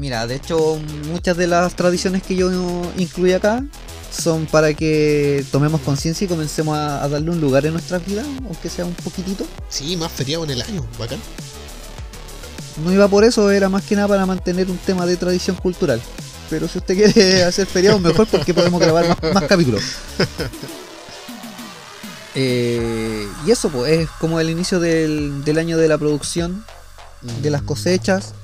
Mira, 0.00 0.26
de 0.26 0.36
hecho, 0.36 0.80
muchas 1.08 1.36
de 1.36 1.46
las 1.46 1.74
tradiciones 1.74 2.22
que 2.22 2.36
yo 2.36 2.50
incluí 2.96 3.32
acá 3.32 3.62
son 4.10 4.46
para 4.46 4.74
que 4.74 5.44
tomemos 5.52 5.80
conciencia 5.82 6.24
y 6.24 6.28
comencemos 6.28 6.76
a, 6.76 7.02
a 7.04 7.08
darle 7.08 7.30
un 7.30 7.40
lugar 7.40 7.64
en 7.66 7.72
nuestras 7.72 8.04
vidas, 8.04 8.26
aunque 8.44 8.68
sea 8.68 8.84
un 8.84 8.94
poquitito. 8.94 9.44
Sí, 9.68 9.96
más 9.96 10.10
feriado 10.12 10.44
en 10.44 10.50
el 10.50 10.62
año. 10.62 10.86
Bacán. 10.98 11.18
No 12.84 12.92
iba 12.92 13.08
por 13.08 13.24
eso, 13.24 13.50
era 13.50 13.68
más 13.68 13.84
que 13.84 13.94
nada 13.96 14.08
para 14.08 14.26
mantener 14.26 14.70
un 14.70 14.78
tema 14.78 15.06
de 15.06 15.16
tradición 15.16 15.56
cultural. 15.56 16.00
Pero 16.48 16.66
si 16.66 16.78
usted 16.78 16.96
quiere 16.96 17.44
hacer 17.44 17.66
feriado, 17.66 17.98
mejor 18.00 18.26
porque 18.26 18.52
podemos 18.54 18.80
grabar 18.80 19.06
más, 19.08 19.34
más 19.34 19.44
capítulos. 19.44 19.82
Eh, 22.34 23.26
y 23.44 23.50
eso, 23.50 23.70
pues, 23.70 23.90
es 23.92 24.08
como 24.20 24.38
el 24.38 24.50
inicio 24.50 24.78
del, 24.78 25.44
del 25.44 25.58
año 25.58 25.76
de 25.76 25.88
la 25.88 25.98
producción, 25.98 26.64
de 27.42 27.50
las 27.50 27.62
Mm. 27.62 27.66
cosechas. 27.66 28.34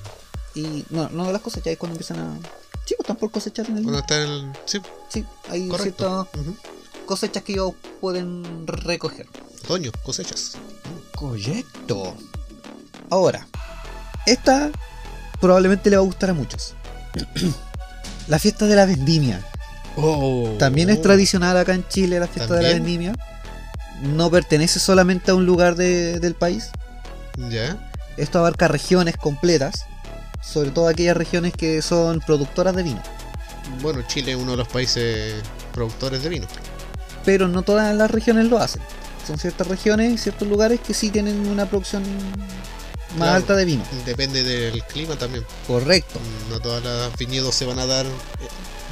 Y 0.54 0.84
no, 0.90 1.08
no 1.10 1.26
de 1.26 1.32
las 1.32 1.40
cosechas, 1.42 1.68
es 1.68 1.78
cuando 1.78 1.94
empiezan 1.94 2.18
a. 2.18 2.38
Sí, 2.86 2.94
pues 2.96 3.00
están 3.00 3.16
por 3.16 3.30
cosechar 3.30 3.66
en 3.68 3.76
el. 3.78 3.82
Cuando 3.82 4.00
está 4.00 4.22
el. 4.22 4.52
Sí, 4.64 4.80
Sí, 5.08 5.24
hay 5.50 5.68
correcto. 5.68 6.28
ciertas 6.32 6.54
cosechas 7.04 7.42
que 7.42 7.52
ellos 7.52 7.72
pueden 8.00 8.66
recoger. 8.66 9.26
Otoño, 9.64 9.90
cosechas. 10.04 10.52
Correcto. 11.14 12.14
Ahora, 13.10 13.46
esta 14.26 14.70
probablemente 15.40 15.90
le 15.90 15.96
va 15.96 16.02
a 16.02 16.06
gustar 16.06 16.30
a 16.30 16.34
muchos. 16.34 16.74
la 18.28 18.38
fiesta 18.38 18.66
de 18.66 18.76
la 18.76 18.86
vendimia. 18.86 19.44
Oh. 19.96 20.54
También 20.58 20.90
es 20.90 21.00
tradicional 21.02 21.56
acá 21.56 21.74
en 21.74 21.86
Chile 21.88 22.20
la 22.20 22.26
fiesta 22.28 22.54
de 22.54 22.62
la 22.62 22.68
vendimia. 22.70 23.14
No 24.02 24.30
pertenece 24.30 24.78
solamente 24.78 25.30
a 25.30 25.34
un 25.34 25.46
lugar 25.46 25.74
de- 25.74 26.20
del 26.20 26.34
país. 26.34 26.70
Ya. 27.50 27.76
Esto 28.16 28.38
abarca 28.38 28.68
regiones 28.68 29.16
completas. 29.16 29.86
Sobre 30.46 30.70
todo 30.70 30.88
aquellas 30.88 31.16
regiones 31.16 31.52
que 31.54 31.82
son 31.82 32.20
productoras 32.20 32.74
de 32.76 32.82
vino. 32.84 33.02
Bueno, 33.82 34.02
Chile 34.06 34.32
es 34.32 34.36
uno 34.38 34.52
de 34.52 34.58
los 34.58 34.68
países 34.68 35.34
productores 35.72 36.22
de 36.22 36.28
vino. 36.28 36.46
Pero 37.24 37.48
no 37.48 37.62
todas 37.62 37.94
las 37.94 38.10
regiones 38.10 38.46
lo 38.46 38.58
hacen. 38.58 38.80
Son 39.26 39.38
ciertas 39.38 39.66
regiones 39.66 40.12
y 40.12 40.18
ciertos 40.18 40.46
lugares 40.46 40.78
que 40.80 40.94
sí 40.94 41.10
tienen 41.10 41.46
una 41.48 41.66
producción 41.66 42.02
más 42.04 43.16
Claro. 43.16 43.34
alta 43.36 43.56
de 43.56 43.64
vino. 43.64 43.82
Depende 44.04 44.42
del 44.44 44.82
clima 44.84 45.16
también. 45.16 45.44
Correcto. 45.66 46.20
No 46.50 46.60
todas 46.60 46.84
las 46.84 47.16
viñedos 47.18 47.54
se 47.54 47.64
van 47.66 47.78
a 47.80 47.86
dar 47.86 48.06
eh, 48.06 48.10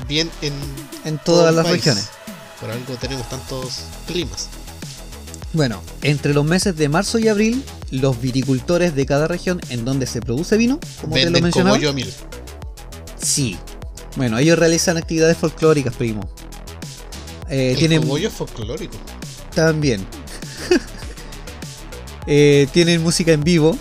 bien 0.08 0.28
en 0.42 0.52
En 1.04 1.18
todas 1.18 1.54
las 1.54 1.64
país. 1.64 1.76
regiones. 1.76 2.08
Por 2.60 2.70
algo 2.70 2.94
tenemos 2.96 3.28
tantos 3.28 3.80
climas. 4.08 4.48
Bueno, 5.52 5.80
entre 6.02 6.34
los 6.34 6.44
meses 6.44 6.76
de 6.76 6.88
marzo 6.88 7.18
y 7.20 7.28
abril, 7.28 7.62
los 8.00 8.20
viticultores 8.20 8.94
de 8.94 9.06
cada 9.06 9.26
región 9.28 9.60
en 9.70 9.84
donde 9.84 10.06
se 10.06 10.20
produce 10.20 10.56
vino, 10.56 10.78
como 11.00 11.14
te 11.14 11.20
lo 11.20 11.24
Venden 11.26 11.42
mencionaba, 11.44 11.76
como 11.76 11.82
yo 11.84 11.92
mil. 11.92 12.12
sí. 13.20 13.56
Bueno, 14.16 14.38
ellos 14.38 14.56
realizan 14.58 14.96
actividades 14.96 15.36
folclóricas, 15.36 15.94
primo. 15.96 16.28
Eh, 17.48 17.72
El 17.72 17.78
tienen 17.78 18.02
cogollo 18.02 18.28
es 18.28 18.34
folclórico. 18.34 18.96
también. 19.54 20.06
Eh, 22.26 22.66
tienen 22.72 23.02
música 23.02 23.32
en 23.32 23.44
vivo, 23.44 23.76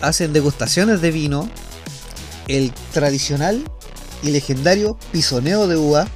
hacen 0.00 0.32
degustaciones 0.32 1.02
de 1.02 1.10
vino, 1.10 1.50
el 2.48 2.72
tradicional 2.94 3.62
y 4.22 4.30
legendario 4.30 4.96
pisoneo 5.12 5.66
de 5.66 5.76
uva. 5.76 6.08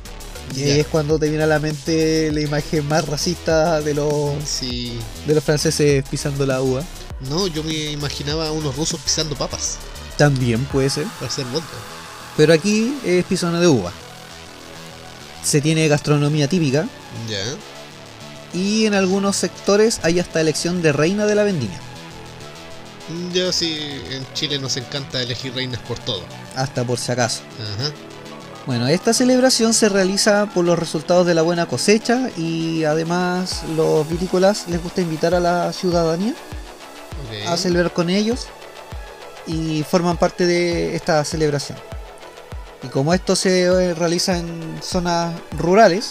Y 0.56 0.62
ahí 0.64 0.80
es 0.80 0.86
cuando 0.86 1.18
te 1.18 1.28
viene 1.28 1.44
a 1.44 1.46
la 1.46 1.58
mente 1.58 2.30
la 2.32 2.40
imagen 2.40 2.86
más 2.88 3.06
racista 3.06 3.80
de 3.80 3.94
los, 3.94 4.32
Sí. 4.46 4.98
de 5.26 5.34
los 5.34 5.44
franceses 5.44 6.04
pisando 6.10 6.44
la 6.46 6.60
uva. 6.62 6.82
No, 7.28 7.46
yo 7.46 7.62
me 7.62 7.72
imaginaba 7.92 8.48
a 8.48 8.52
unos 8.52 8.76
rusos 8.76 9.00
pisando 9.00 9.36
papas 9.36 9.76
También 10.16 10.64
puede 10.66 10.90
ser. 10.90 11.04
para 11.18 11.26
hacer 11.26 11.44
vodka. 11.46 11.76
Pero 12.36 12.52
aquí 12.52 12.96
es 13.04 13.24
pisoneo 13.24 13.60
de 13.60 13.68
uva. 13.68 13.92
Se 15.44 15.60
tiene 15.60 15.88
gastronomía 15.88 16.48
típica 16.48 16.86
Ya. 17.28 17.44
y 18.58 18.86
en 18.86 18.94
algunos 18.94 19.36
sectores 19.36 20.00
hay 20.02 20.20
hasta 20.20 20.40
elección 20.40 20.82
de 20.82 20.92
reina 20.92 21.26
de 21.26 21.34
la 21.34 21.42
vendimia. 21.44 21.78
Ya 23.32 23.52
sí, 23.52 23.76
en 24.10 24.24
Chile 24.32 24.58
nos 24.58 24.76
encanta 24.76 25.20
elegir 25.20 25.54
reinas 25.54 25.80
por 25.80 25.98
todo. 25.98 26.22
Hasta 26.56 26.84
por 26.84 26.98
si 26.98 27.12
acaso. 27.12 27.42
Ajá. 27.78 27.90
Bueno, 28.64 28.86
esta 28.86 29.12
celebración 29.12 29.74
se 29.74 29.88
realiza 29.88 30.46
por 30.54 30.64
los 30.64 30.78
resultados 30.78 31.26
de 31.26 31.34
la 31.34 31.42
buena 31.42 31.66
cosecha 31.66 32.30
y 32.36 32.84
además 32.84 33.62
los 33.76 34.08
vitícolas 34.08 34.68
les 34.68 34.80
gusta 34.82 35.00
invitar 35.00 35.34
a 35.34 35.40
la 35.40 35.72
ciudadanía 35.72 36.34
ok. 37.26 37.48
a 37.48 37.56
celebrar 37.56 37.92
con 37.92 38.10
ellos 38.10 38.46
y 39.46 39.84
forman 39.88 40.16
parte 40.16 40.46
de 40.46 40.94
esta 40.96 41.24
celebración. 41.24 41.78
Y 42.82 42.88
como 42.88 43.14
esto 43.14 43.36
se 43.36 43.62
eh, 43.62 43.94
realiza 43.94 44.38
en 44.38 44.78
zonas 44.82 45.34
rurales, 45.56 46.10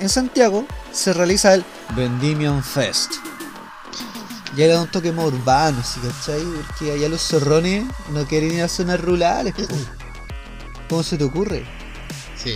en 0.00 0.08
Santiago 0.08 0.66
se 0.92 1.12
realiza 1.12 1.54
el 1.54 1.64
Vendimion 1.94 2.62
Fest. 2.64 3.12
Ya 4.56 4.66
le 4.66 4.72
da 4.72 4.82
un 4.82 4.90
toque 4.90 5.12
más 5.12 5.26
urbano, 5.26 5.82
¿sí, 5.84 6.00
cachai? 6.00 6.42
Porque 6.42 6.92
allá 6.92 7.08
los 7.08 7.20
zorrones 7.20 7.84
no 8.10 8.26
quieren 8.26 8.52
ir 8.52 8.62
a 8.62 8.68
zonas 8.68 9.00
rurales. 9.00 9.54
¿Cómo 10.88 11.02
se 11.02 11.16
te 11.16 11.24
ocurre? 11.24 11.64
Sí. 12.36 12.54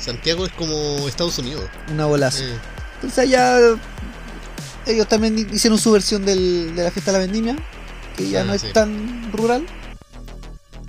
Santiago 0.00 0.46
es 0.46 0.52
como 0.52 0.74
Estados 1.06 1.38
Unidos. 1.38 1.64
Una 1.90 2.06
bolaza. 2.06 2.42
Eh, 2.42 2.58
Entonces 2.96 3.18
allá 3.18 3.58
ellos 4.88 5.08
también 5.08 5.38
hicieron 5.52 5.78
su 5.78 5.92
versión 5.92 6.24
del- 6.24 6.74
de 6.74 6.84
la 6.84 6.90
fiesta 6.90 7.12
de 7.12 7.18
la 7.18 7.24
vendimia, 7.24 7.56
que 8.16 8.28
ya 8.28 8.40
Ah, 8.42 8.44
no 8.44 8.54
es 8.54 8.62
sí. 8.62 8.68
tan 8.72 9.30
rural. 9.32 9.66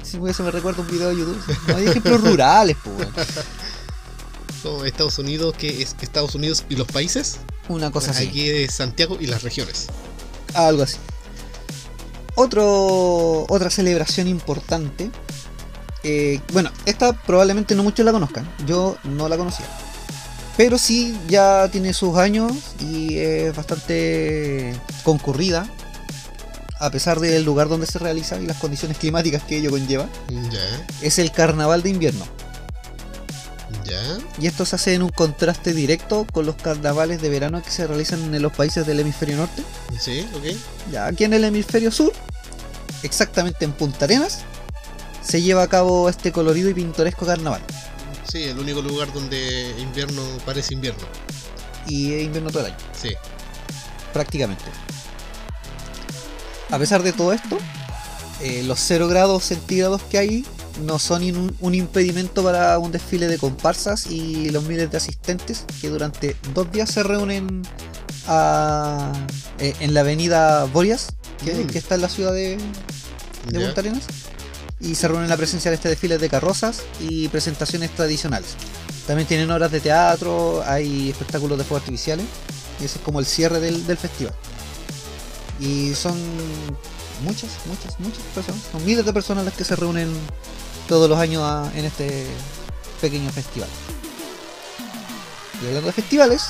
Si 0.04 0.18
me 0.18 0.32
recuerda 0.52 0.82
un 0.82 0.88
video 0.90 1.10
de 1.10 1.18
YouTube. 1.18 1.40
No 1.68 1.76
hay 1.78 1.88
ejemplos 1.88 2.22
rurales, 2.22 2.76
pues. 2.84 3.08
Estados 4.86 5.18
Unidos, 5.20 5.54
que 5.58 5.82
es 5.82 5.96
Estados 6.02 6.36
Unidos 6.36 6.66
y 6.70 6.76
los 6.76 6.88
países. 6.88 7.38
Una 7.70 7.92
cosa 7.92 8.12
así. 8.12 8.28
Aquí 8.28 8.50
es 8.50 8.74
Santiago 8.76 9.18
y 9.20 9.28
las 9.28 9.44
regiones. 9.44 9.88
Algo 10.54 10.84
así. 10.84 10.98
Otro, 12.36 13.46
otra 13.50 13.70
celebración 13.70 14.28
importante. 14.28 15.12
eh, 16.04 16.40
bueno, 16.54 16.72
esta 16.86 17.12
probablemente 17.14 17.76
no 17.76 17.84
muchos 17.84 18.06
la 18.06 18.12
conozcan. 18.14 18.50
Yo 18.66 18.98
no 19.04 19.28
la 19.30 19.36
conocía. 19.38 19.66
Pero 20.60 20.78
sí 20.78 21.18
ya 21.30 21.70
tiene 21.72 21.94
sus 21.94 22.18
años 22.18 22.52
y 22.82 23.18
es 23.18 23.56
bastante 23.56 24.76
concurrida. 25.04 25.66
A 26.82 26.92
pesar 26.92 27.22
del 27.22 27.46
lugar 27.46 27.70
donde 27.70 27.88
se 27.88 27.98
realiza 27.98 28.38
y 28.42 28.46
las 28.46 28.58
condiciones 28.58 28.98
climáticas 28.98 29.42
que 29.44 29.56
ello 29.56 29.70
conlleva. 29.70 30.10
Ya, 30.52 30.60
Es 31.02 31.18
el 31.18 31.32
carnaval 31.32 31.82
de 31.82 31.92
invierno. 31.92 32.26
Ya. 33.86 34.18
Y 34.38 34.48
esto 34.48 34.66
se 34.66 34.76
hace 34.76 34.96
en 34.96 35.04
un 35.04 35.12
contraste 35.12 35.74
directo 35.74 36.28
con 36.30 36.46
los 36.46 36.58
carnavales 36.58 37.22
de 37.22 37.30
verano 37.30 37.64
que 37.64 37.72
se 37.72 37.88
realizan 37.88 38.36
en 38.36 38.42
los 38.42 38.52
países 38.52 38.86
del 38.86 39.00
hemisferio 39.00 39.38
norte. 39.38 39.64
Sí, 39.98 40.28
ok. 40.36 40.44
Ya 40.92 41.06
aquí 41.06 41.24
en 41.24 41.36
el 41.36 41.46
hemisferio 41.46 41.90
sur, 41.90 42.12
exactamente 43.02 43.64
en 43.64 43.72
Punta 43.72 44.04
Arenas, 44.04 44.40
se 45.26 45.42
lleva 45.42 45.64
a 45.64 45.70
cabo 45.70 46.10
este 46.10 46.34
colorido 46.34 46.70
y 46.70 46.74
pintoresco 46.74 47.26
carnaval. 47.26 47.62
Sí, 48.32 48.44
el 48.44 48.60
único 48.60 48.82
lugar 48.82 49.12
donde 49.14 49.74
invierno 49.80 50.22
parece 50.46 50.74
invierno. 50.74 51.04
Y 51.88 52.14
es 52.14 52.24
invierno 52.26 52.50
todo 52.52 52.66
el 52.66 52.74
año, 52.74 52.78
Sí. 53.00 53.10
prácticamente. 54.14 54.64
A 56.70 56.78
pesar 56.78 57.02
de 57.02 57.14
todo 57.14 57.34
esto, 57.34 57.58
eh, 58.42 58.62
los 58.64 58.80
0 58.80 59.08
grados 59.08 59.44
centígrados 59.46 60.02
que 60.04 60.20
hay 60.20 60.46
no 60.86 61.00
son 61.00 61.56
un 61.60 61.76
impedimento 61.76 62.44
para 62.44 62.78
un 62.78 62.92
desfile 62.92 63.28
de 63.28 63.38
comparsas 63.38 64.06
y 64.08 64.50
los 64.52 64.64
miles 64.64 64.90
de 64.92 64.98
asistentes 64.98 65.66
que 65.82 65.90
durante 65.90 66.36
dos 66.54 66.72
días 66.72 66.90
se 66.92 67.04
reúnen 67.04 67.64
a- 68.28 69.12
eh, 69.58 69.74
en 69.80 69.94
la 69.94 70.02
avenida 70.02 70.66
Borias, 70.66 71.08
que, 71.44 71.54
Mm. 71.54 71.68
que 71.68 71.78
está 71.80 71.96
en 71.96 72.02
la 72.02 72.10
ciudad 72.10 72.32
de, 72.32 72.58
de. 73.48 73.60
Punta 73.66 73.82
Arenas 73.82 74.04
y 74.80 74.96
se 74.96 75.08
reúnen 75.08 75.26
en 75.26 75.30
la 75.30 75.38
presencia 75.38 75.72
de 75.72 75.76
este 75.76 75.90
desfile 75.90 76.18
de 76.18 76.30
carrozas 76.30 76.84
y 77.00 77.28
presentaciones 77.28 77.92
tradicionales. 77.92 78.56
También 79.06 79.28
tienen 79.28 79.52
horas 79.52 79.72
de 79.72 79.82
teatro, 79.82 80.64
hay 80.66 81.10
espectáculos 81.10 81.58
de 81.58 81.64
fuegos 81.64 81.84
artificiales 81.84 82.26
y 82.80 82.86
ese 82.86 82.98
es 82.98 83.04
como 83.04 83.20
el 83.20 83.26
cierre 83.26 83.60
del, 83.60 83.86
del 83.86 83.98
festival. 83.98 84.34
Y 85.60 85.94
son 85.96 86.18
muchas, 87.24 87.50
muchas, 87.66 88.00
muchas 88.00 88.24
personas, 88.34 88.62
son 88.72 88.86
miles 88.86 89.06
de 89.06 89.12
personas 89.12 89.44
las 89.44 89.54
que 89.54 89.66
se 89.66 89.76
reúnen 89.76 90.10
todos 90.88 91.10
los 91.10 91.20
años 91.20 91.70
en 91.76 91.86
este 91.86 92.26
pequeño 93.02 93.30
festival. 93.32 93.70
Y 95.62 95.68
hablando 95.68 95.88
de 95.88 95.94
festivales, 95.94 96.44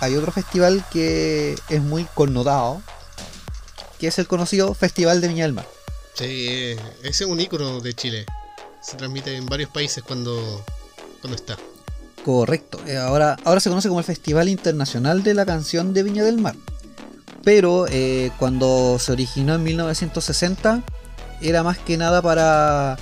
hay 0.00 0.14
otro 0.14 0.30
festival 0.30 0.84
que 0.92 1.56
es 1.68 1.82
muy 1.82 2.04
connotado, 2.14 2.80
que 3.98 4.06
es 4.06 4.18
el 4.20 4.28
conocido 4.28 4.72
Festival 4.74 5.20
de 5.20 5.28
Viña 5.28 5.44
del 5.44 5.54
Mar. 5.54 5.77
Sí, 6.18 6.48
eh, 6.50 6.76
ese 7.04 7.22
es 7.22 7.30
un 7.30 7.40
icono 7.40 7.80
de 7.80 7.94
Chile. 7.94 8.26
Se 8.80 8.96
transmite 8.96 9.36
en 9.36 9.46
varios 9.46 9.70
países 9.70 10.02
cuando, 10.02 10.64
cuando 11.20 11.36
está. 11.36 11.56
Correcto. 12.24 12.80
Eh, 12.88 12.96
Ahora, 12.96 13.36
ahora 13.44 13.60
se 13.60 13.68
conoce 13.68 13.86
como 13.86 14.00
el 14.00 14.04
Festival 14.04 14.48
Internacional 14.48 15.22
de 15.22 15.34
la 15.34 15.46
Canción 15.46 15.94
de 15.94 16.02
Viña 16.02 16.24
del 16.24 16.38
Mar. 16.38 16.56
Pero 17.44 17.86
eh, 17.88 18.32
cuando 18.36 18.98
se 18.98 19.12
originó 19.12 19.54
en 19.54 19.62
1960 19.62 20.82
era 21.40 21.62
más 21.62 21.78
que 21.78 21.96
nada 21.96 22.20
para 22.20 22.96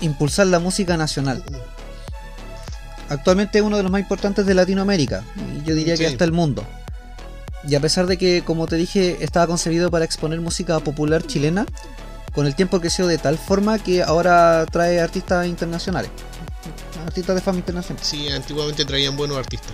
impulsar 0.00 0.46
la 0.46 0.60
música 0.60 0.96
nacional. 0.96 1.42
Actualmente 3.08 3.58
es 3.58 3.64
uno 3.64 3.76
de 3.76 3.82
los 3.82 3.90
más 3.90 4.02
importantes 4.02 4.46
de 4.46 4.54
Latinoamérica. 4.54 5.24
Y 5.56 5.66
yo 5.66 5.74
diría 5.74 5.96
que 5.96 6.06
hasta 6.06 6.24
el 6.24 6.30
mundo. 6.30 6.64
Y 7.66 7.74
a 7.74 7.80
pesar 7.80 8.06
de 8.06 8.16
que, 8.18 8.42
como 8.44 8.66
te 8.66 8.76
dije, 8.76 9.18
estaba 9.24 9.46
concebido 9.46 9.90
para 9.90 10.04
exponer 10.04 10.40
música 10.40 10.78
popular 10.80 11.22
chilena, 11.26 11.66
con 12.34 12.46
el 12.46 12.54
tiempo 12.54 12.80
creció 12.80 13.06
de 13.06 13.18
tal 13.18 13.36
forma 13.38 13.78
que 13.78 14.02
ahora 14.02 14.64
trae 14.70 15.00
artistas 15.00 15.46
internacionales. 15.46 16.10
Artistas 17.04 17.34
de 17.36 17.40
fama 17.42 17.58
internacional. 17.58 18.02
Sí, 18.04 18.28
antiguamente 18.28 18.84
traían 18.84 19.16
buenos 19.16 19.36
artistas. 19.38 19.72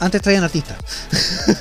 Antes 0.00 0.22
traían 0.22 0.44
artistas. 0.44 0.78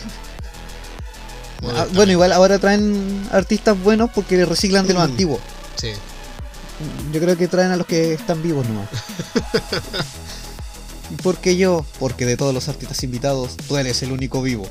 Ah, 1.75 1.85
bueno, 1.91 2.13
igual 2.13 2.31
ahora 2.31 2.57
traen 2.57 3.27
artistas 3.33 3.77
buenos 3.77 4.09
porque 4.15 4.45
reciclan 4.45 4.87
de 4.87 4.93
los 4.93 5.03
Mm. 5.03 5.11
antiguos. 5.11 5.41
Sí. 5.75 5.91
Yo 7.11 7.19
creo 7.19 7.35
que 7.35 7.49
traen 7.49 7.71
a 7.71 7.75
los 7.75 7.85
que 7.85 8.13
están 8.13 8.41
vivos 8.41 8.65
nomás. 8.65 8.87
¿Y 11.11 11.15
por 11.15 11.37
qué 11.37 11.57
yo? 11.57 11.85
Porque 11.99 12.25
de 12.25 12.37
todos 12.37 12.53
los 12.53 12.67
artistas 12.69 13.03
invitados, 13.03 13.57
tú 13.67 13.77
eres 13.77 14.01
el 14.03 14.11
único 14.11 14.41
vivo. 14.41 14.67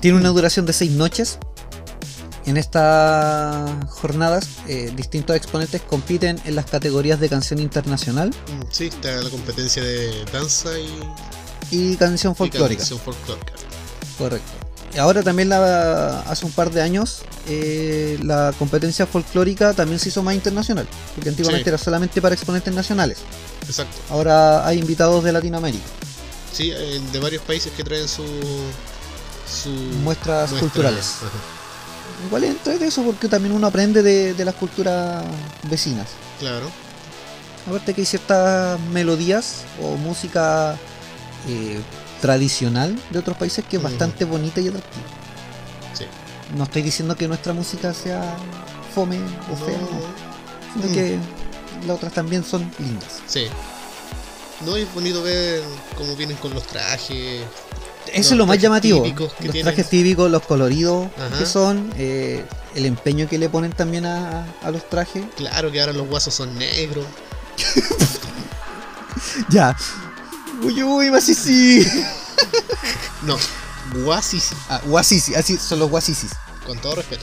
Tiene 0.00 0.18
una 0.18 0.30
duración 0.30 0.66
de 0.66 0.72
seis 0.72 0.90
noches. 0.90 1.38
En 2.44 2.56
estas 2.56 3.84
jornadas, 3.88 4.48
eh, 4.66 4.92
distintos 4.96 5.36
exponentes 5.36 5.80
compiten 5.82 6.40
en 6.44 6.56
las 6.56 6.66
categorías 6.66 7.20
de 7.20 7.28
canción 7.28 7.60
internacional 7.60 8.30
Mm, 8.30 8.62
Sí, 8.70 8.86
está 8.86 9.12
la 9.22 9.30
competencia 9.30 9.80
de 9.82 10.24
danza 10.32 10.70
y, 10.76 10.90
y 11.70 11.96
canción 11.96 12.32
y 12.32 12.36
folclórica. 12.36 12.78
canción 12.80 12.98
folclórica. 12.98 13.52
Correcto. 14.18 14.50
Ahora 14.98 15.22
también 15.22 15.48
la, 15.48 16.20
hace 16.20 16.44
un 16.44 16.52
par 16.52 16.70
de 16.70 16.82
años 16.82 17.22
eh, 17.48 18.18
la 18.22 18.52
competencia 18.58 19.06
folclórica 19.06 19.72
también 19.72 19.98
se 19.98 20.10
hizo 20.10 20.22
más 20.22 20.34
internacional, 20.34 20.86
porque 21.14 21.30
antiguamente 21.30 21.64
Sí. 21.64 21.68
era 21.70 21.78
solamente 21.78 22.20
para 22.20 22.34
exponentes 22.34 22.74
nacionales. 22.74 23.18
Exacto. 23.66 23.96
Ahora 24.10 24.66
hay 24.66 24.78
invitados 24.78 25.24
de 25.24 25.32
Latinoamérica, 25.32 25.84
Sí, 26.52 26.70
de 26.70 27.18
varios 27.18 27.42
países 27.44 27.72
que 27.74 27.82
traen 27.82 28.06
su. 28.06 28.22
su 29.62 29.70
muestras 30.02 30.50
muestra. 30.50 30.60
culturales. 30.60 31.16
Ajá. 31.22 32.26
Igual 32.26 32.44
entra 32.44 32.76
de 32.76 32.86
eso 32.86 33.02
porque 33.02 33.26
también 33.28 33.54
uno 33.54 33.66
aprende 33.66 34.02
de, 34.02 34.34
de 34.34 34.44
las 34.44 34.54
culturas 34.54 35.24
vecinas. 35.64 36.08
Claro. 36.38 36.66
Aparte 37.66 37.94
que 37.94 38.02
hay 38.02 38.06
ciertas 38.06 38.78
melodías 38.92 39.62
o 39.80 39.96
música 39.96 40.76
eh, 41.48 41.80
tradicional 42.22 42.98
de 43.10 43.18
otros 43.18 43.36
países 43.36 43.62
que 43.68 43.76
es 43.76 43.82
bastante 43.82 44.24
bonita 44.24 44.60
y 44.62 44.68
atractiva. 44.68 45.04
Sí. 45.92 46.04
No 46.56 46.64
estoy 46.64 46.80
diciendo 46.80 47.14
que 47.16 47.28
nuestra 47.28 47.52
música 47.52 47.92
sea 47.92 48.34
fome 48.94 49.18
o 49.52 49.56
fea, 49.56 49.76
no. 49.76 49.90
No, 49.90 50.82
sino 50.82 50.86
Mm. 50.88 50.94
que 50.94 51.18
las 51.86 51.96
otras 51.96 52.12
también 52.14 52.42
son 52.44 52.62
lindas. 52.78 53.20
sí. 53.26 53.46
No 54.64 54.76
es 54.76 54.86
bonito 54.94 55.22
ver 55.24 55.60
cómo 55.96 56.14
vienen 56.14 56.36
con 56.36 56.54
los 56.54 56.64
trajes. 56.68 57.42
Eso 58.12 58.34
es 58.34 58.38
lo 58.38 58.46
más 58.46 58.58
llamativo. 58.58 59.04
Los 59.04 59.34
tienen. 59.36 59.62
trajes 59.64 59.88
típicos, 59.90 60.30
los 60.30 60.42
coloridos 60.46 61.08
Ajá. 61.18 61.36
que 61.36 61.46
son, 61.46 61.92
eh, 61.98 62.44
el 62.76 62.86
empeño 62.86 63.28
que 63.28 63.38
le 63.38 63.48
ponen 63.48 63.72
también 63.72 64.06
a, 64.06 64.46
a 64.62 64.70
los 64.70 64.88
trajes. 64.88 65.24
Claro 65.36 65.72
que 65.72 65.80
ahora 65.80 65.92
los 65.92 66.06
guasos 66.06 66.32
son 66.34 66.56
negros. 66.56 67.04
Ya. 69.48 69.76
Uy, 70.62 70.82
uy, 70.82 71.10
Wasisi. 71.10 71.86
No, 73.22 73.36
guasis, 74.02 74.50
Ah, 74.68 74.80
Wasisi, 74.86 75.34
así 75.36 75.56
son 75.56 75.78
los 75.78 75.90
Wasisis. 75.90 76.32
con 76.66 76.76
todo 76.78 76.96
respeto. 76.96 77.22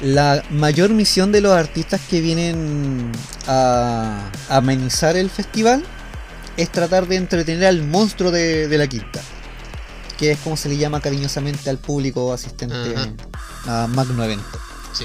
La 0.00 0.42
mayor 0.50 0.90
misión 0.90 1.32
de 1.32 1.40
los 1.42 1.52
artistas 1.52 2.00
que 2.08 2.20
vienen 2.20 3.12
a 3.46 4.30
amenizar 4.48 5.16
el 5.16 5.28
festival 5.30 5.84
es 6.56 6.70
tratar 6.72 7.06
de 7.08 7.16
entretener 7.16 7.66
al 7.66 7.82
monstruo 7.82 8.30
de, 8.30 8.68
de 8.68 8.78
la 8.78 8.86
quinta. 8.86 9.20
Que 10.18 10.32
es 10.32 10.38
como 10.38 10.56
se 10.56 10.68
le 10.68 10.76
llama 10.78 11.00
cariñosamente 11.00 11.68
al 11.68 11.78
público 11.78 12.32
asistente 12.32 12.94
a 13.66 13.86
Magno 13.88 14.24
Evento. 14.24 14.58
Sí. 14.92 15.04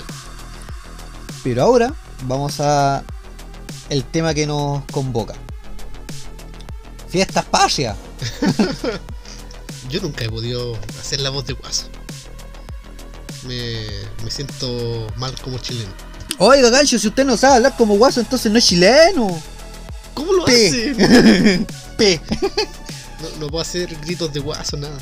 Pero 1.44 1.64
ahora 1.64 1.94
vamos 2.24 2.60
a 2.60 3.04
el 3.90 4.04
tema 4.06 4.34
que 4.34 4.46
nos 4.48 4.84
convoca. 4.86 5.34
Fiestas 7.10 7.46
patrias. 7.52 7.96
Yo 9.90 10.02
nunca 10.02 10.24
he 10.24 10.30
podido 10.30 10.78
hacer 11.00 11.20
la 11.22 11.30
voz 11.30 11.46
de 11.46 11.54
guaso. 11.54 11.88
Me, 13.44 13.86
me 14.24 14.30
siento 14.32 15.08
mal 15.16 15.34
como 15.42 15.58
chileno. 15.58 15.92
Oiga, 16.38 16.70
gancho, 16.70 17.00
si 17.00 17.08
usted 17.08 17.26
no 17.26 17.36
sabe 17.36 17.56
hablar 17.56 17.76
como 17.78 17.98
guaso, 17.98 18.20
entonces 18.20 18.52
no 18.52 18.58
es 18.60 18.66
chileno. 18.66 19.42
¿Cómo 20.14 20.34
lo 20.34 20.46
P. 20.46 20.68
hace? 20.68 21.66
P. 21.98 22.22
No, 23.22 23.30
no 23.40 23.48
puedo 23.48 23.62
hacer 23.62 23.96
gritos 24.02 24.32
de 24.32 24.40
guaso, 24.40 24.78
nada. 24.78 24.98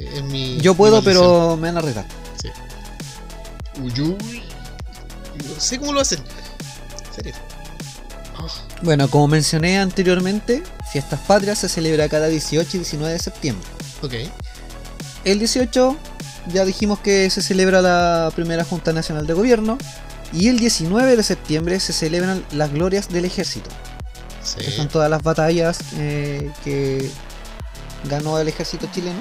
Es 0.00 0.22
mi. 0.24 0.58
Yo 0.60 0.74
puedo, 0.74 1.02
pero 1.02 1.56
me 1.56 1.68
van 1.68 1.78
a 1.78 1.80
retar. 1.82 2.06
Sí. 2.40 2.48
Uy, 3.80 4.00
uy. 4.00 4.42
No 5.46 5.60
sé 5.60 5.78
cómo 5.78 5.92
lo 5.92 6.00
hacen. 6.00 6.20
En 6.20 7.14
serio. 7.14 7.34
Bueno, 8.82 9.08
como 9.10 9.28
mencioné 9.28 9.78
anteriormente, 9.78 10.62
Fiestas 10.92 11.20
Patrias 11.26 11.58
se 11.58 11.68
celebra 11.68 12.08
cada 12.08 12.28
18 12.28 12.68
y 12.76 12.80
19 12.80 13.12
de 13.12 13.18
septiembre. 13.18 13.66
ok. 14.02 14.14
El 15.24 15.38
18 15.38 15.96
ya 16.52 16.64
dijimos 16.64 16.98
que 17.00 17.28
se 17.28 17.42
celebra 17.42 17.82
la 17.82 18.32
primera 18.34 18.64
Junta 18.64 18.92
Nacional 18.94 19.26
de 19.26 19.34
Gobierno 19.34 19.76
y 20.32 20.48
el 20.48 20.58
19 20.58 21.16
de 21.16 21.22
septiembre 21.22 21.78
se 21.80 21.92
celebran 21.92 22.42
las 22.52 22.72
glorias 22.72 23.08
del 23.10 23.26
ejército, 23.26 23.68
que 24.56 24.64
Sí. 24.64 24.72
son 24.76 24.88
todas 24.88 25.10
las 25.10 25.22
batallas 25.22 25.78
eh, 25.98 26.50
que 26.64 27.10
ganó 28.08 28.38
el 28.38 28.48
ejército 28.48 28.88
chileno 28.94 29.20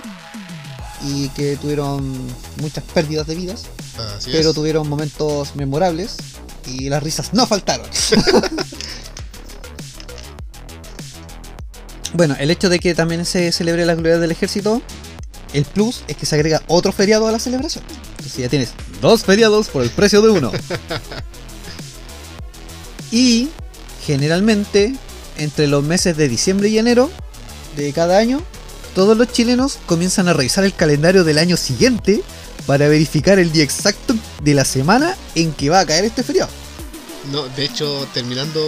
y 1.04 1.28
que 1.30 1.58
tuvieron 1.58 2.16
muchas 2.62 2.84
pérdidas 2.94 3.28
de 3.28 3.36
vidas, 3.36 3.64
Así 4.18 4.30
pero 4.32 4.50
es. 4.52 4.56
tuvieron 4.56 4.88
momentos 4.88 5.56
memorables 5.56 6.16
y 6.66 6.88
las 6.90 7.04
risas 7.04 7.34
no 7.34 7.46
faltaron. 7.46 7.88
bueno, 12.14 12.36
el 12.40 12.52
hecho 12.52 12.70
de 12.70 12.80
que 12.80 12.96
también 12.96 13.26
se 13.26 13.52
celebre 13.52 13.86
la 13.86 13.96
gloria 13.96 14.18
del 14.20 14.32
ejército, 14.32 14.82
el 15.54 15.66
plus 15.66 16.04
es 16.08 16.18
que 16.18 16.26
se 16.26 16.36
agrega 16.36 16.62
otro 16.68 16.92
feriado 16.92 17.28
a 17.28 17.32
la 17.32 17.40
celebración. 17.40 17.84
Entonces 18.12 18.38
ya 18.38 18.50
tienes 18.50 18.74
dos 19.02 19.24
feriados 19.24 19.70
por 19.70 19.84
el 19.84 19.90
precio 19.90 20.22
de 20.22 20.30
uno. 20.30 20.52
Y 23.12 23.50
generalmente 24.06 24.94
entre 25.38 25.68
los 25.68 25.84
meses 25.84 26.16
de 26.18 26.28
diciembre 26.28 26.70
y 26.70 26.78
enero 26.78 27.10
de 27.76 27.92
cada 27.94 28.18
año, 28.18 28.42
todos 28.94 29.18
los 29.18 29.32
chilenos 29.32 29.80
comienzan 29.86 30.28
a 30.28 30.34
revisar 30.34 30.64
el 30.64 30.74
calendario 30.74 31.24
del 31.24 31.38
año 31.38 31.58
siguiente 31.58 32.22
para 32.66 32.88
verificar 32.88 33.40
el 33.40 33.52
día 33.52 33.64
exacto 33.64 34.16
de 34.42 34.54
la 34.54 34.66
semana 34.66 35.16
en 35.36 35.54
que 35.54 35.70
va 35.70 35.80
a 35.80 35.86
caer 35.86 36.06
este 36.06 36.24
feriado. 36.24 36.52
No, 37.32 37.48
de 37.50 37.66
hecho, 37.66 38.08
terminando 38.14 38.62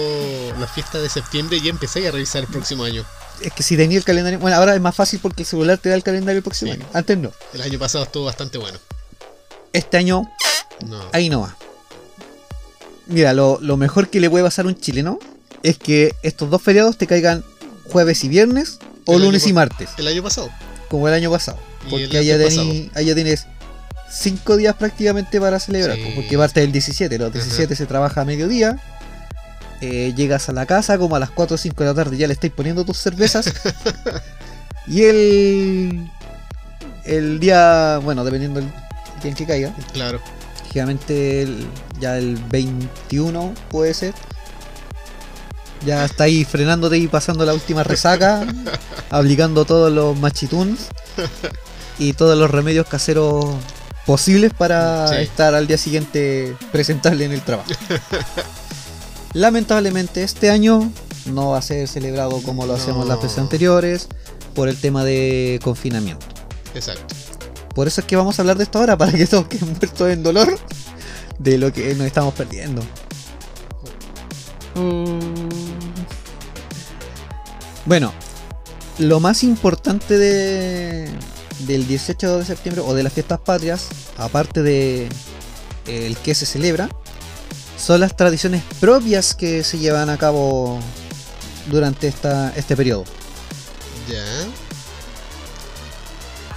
la 0.60 0.68
fiesta 0.68 1.00
de 1.00 1.10
septiembre 1.10 1.60
ya 1.62 1.70
empecé 1.70 2.08
a 2.08 2.12
revisar 2.12 2.42
el 2.44 2.48
próximo 2.48 2.84
año. 2.84 3.06
Es 3.44 3.54
que 3.54 3.64
si 3.64 3.76
tenía 3.78 3.98
el 3.98 4.04
calendario, 4.04 4.40
bueno, 4.40 4.56
ahora 4.58 4.76
es 4.76 4.82
más 4.82 4.96
fácil 4.96 5.20
porque 5.22 5.42
el 5.44 5.48
celular 5.48 5.78
te 5.78 5.90
da 5.90 5.96
el 5.96 6.04
calendario 6.04 6.38
el 6.38 6.44
próximo 6.44 6.72
Sí. 6.72 6.78
año. 6.80 6.88
Antes 6.94 7.18
no. 7.18 7.32
El 7.54 7.62
año 7.62 7.80
pasado 7.80 8.04
estuvo 8.04 8.26
bastante 8.26 8.58
bueno. 8.58 8.78
Este 9.74 9.98
año 9.98 10.30
No. 10.88 11.02
ahí 11.12 11.30
no 11.30 11.42
va. 11.42 11.56
Mira, 13.08 13.34
lo, 13.34 13.60
lo 13.62 13.78
mejor 13.78 14.10
que 14.10 14.20
le 14.20 14.30
puede 14.30 14.44
pasar 14.44 14.66
a 14.66 14.68
un 14.70 14.80
chileno 14.80 15.20
es 15.64 15.78
que 15.78 16.14
estos 16.24 16.50
dos 16.50 16.62
feriados 16.62 16.98
te 16.98 17.08
caigan 17.08 17.44
jueves 17.90 18.24
y 18.24 18.30
viernes 18.30 18.80
o 19.06 19.16
El 19.16 19.24
lunes 19.24 19.48
y 19.48 19.54
martes, 19.54 19.90
El 19.98 20.08
año 20.08 20.24
pasado. 20.24 20.50
como 20.90 21.08
el 21.08 21.14
año 21.14 21.32
pasado. 21.32 21.58
Porque 21.90 22.18
allá, 22.18 22.38
tení- 22.38 22.92
allá 22.94 23.16
tienes 23.16 23.48
cinco 24.12 24.56
días 24.56 24.76
prácticamente 24.76 25.40
para 25.42 25.60
celebrar, 25.60 25.98
Sí. 25.98 26.12
porque 26.16 26.38
parte 26.38 26.60
del 26.62 26.72
17, 26.72 27.18
los 27.18 27.34
17 27.34 27.76
se 27.76 27.86
trabaja 27.86 28.22
a 28.22 28.26
mediodía. 28.26 28.78
Eh, 29.82 30.14
llegas 30.16 30.48
a 30.50 30.52
la 30.54 30.66
casa 30.66 30.98
como 30.98 31.16
a 31.16 31.20
las 31.20 31.32
4 31.32 31.56
o 31.56 31.58
5 31.58 31.84
de 31.84 31.90
la 31.90 31.96
tarde 31.96 32.18
ya 32.18 32.28
le 32.28 32.34
estáis 32.34 32.54
poniendo 32.54 32.86
tus 32.86 32.98
cervezas. 32.98 33.52
y 34.88 35.04
el 35.04 36.10
el 37.06 37.40
día, 37.40 38.00
bueno, 38.04 38.24
dependiendo 38.24 38.60
del 38.60 38.70
día 39.22 39.30
en 39.32 39.36
que 39.36 39.46
caiga, 39.46 39.74
Claro. 39.94 40.20
El- 40.74 41.68
ya 42.00 42.18
el 42.18 42.38
21 42.50 43.54
puede 43.70 43.94
ser. 43.94 44.14
Ya 45.86 46.06
está 46.06 46.26
ahí 46.26 46.46
frenándote 46.46 46.98
y 46.98 47.08
pasando 47.08 47.44
la 47.44 47.54
última 47.54 47.84
resaca, 47.84 48.46
aplicando 49.10 49.66
todos 49.66 49.92
los 49.92 50.16
machitunes 50.18 50.88
y 51.98 52.14
todos 52.14 52.38
los 52.38 52.50
remedios 52.52 52.88
caseros 52.88 53.56
posibles 54.06 54.54
para 54.54 55.08
Sí. 55.08 55.16
estar 55.16 55.56
al 55.56 55.66
día 55.68 55.78
siguiente 55.78 56.56
presentable 56.72 57.26
en 57.26 57.32
el 57.34 57.42
trabajo. 57.42 57.70
Lamentablemente 59.34 60.24
este 60.24 60.50
año 60.50 60.92
no 61.26 61.52
va 61.52 61.60
a 61.60 61.62
ser 61.62 61.88
celebrado 61.88 62.42
como 62.44 62.66
lo 62.66 62.74
hacemos 62.74 63.08
las 63.08 63.22
veces 63.22 63.38
anteriores 63.38 64.08
por 64.54 64.68
el 64.68 64.78
tema 64.78 65.04
de 65.04 65.60
confinamiento. 65.64 66.26
Exacto. 66.76 67.16
Por 67.74 67.88
eso 67.88 68.02
es 68.02 68.08
que 68.08 68.16
vamos 68.16 68.38
a 68.38 68.42
hablar 68.42 68.58
de 68.58 68.64
esto 68.64 68.80
ahora, 68.80 68.98
para 68.98 69.12
que 69.12 69.26
todos 69.26 69.48
queden 69.48 69.70
muertos 69.70 70.10
en 70.10 70.24
dolor 70.24 70.60
de 71.40 71.58
lo 71.58 71.72
que 71.72 71.96
nos 71.96 72.08
estamos 72.08 72.34
perdiendo. 72.34 72.82
Bueno, 77.86 78.14
lo 79.00 79.20
más 79.20 79.44
importante 79.44 80.18
de, 80.18 81.10
del 81.60 81.88
18 81.88 82.40
de 82.40 82.46
septiembre 82.46 82.84
o 82.86 82.94
de 82.94 83.04
las 83.04 83.14
fiestas 83.14 83.40
patrias, 83.40 83.88
aparte 84.18 84.62
de 84.62 85.10
el 85.88 86.16
que 86.18 86.36
se 86.36 86.46
celebra, 86.46 86.90
son 87.82 88.00
las 88.00 88.16
tradiciones 88.16 88.64
propias 88.80 89.34
que 89.34 89.64
se 89.64 89.80
llevan 89.80 90.10
a 90.10 90.18
cabo 90.18 90.80
durante 91.68 92.08
esta, 92.08 92.54
este 92.56 92.76
periodo. 92.76 93.06
Ya. 94.08 94.24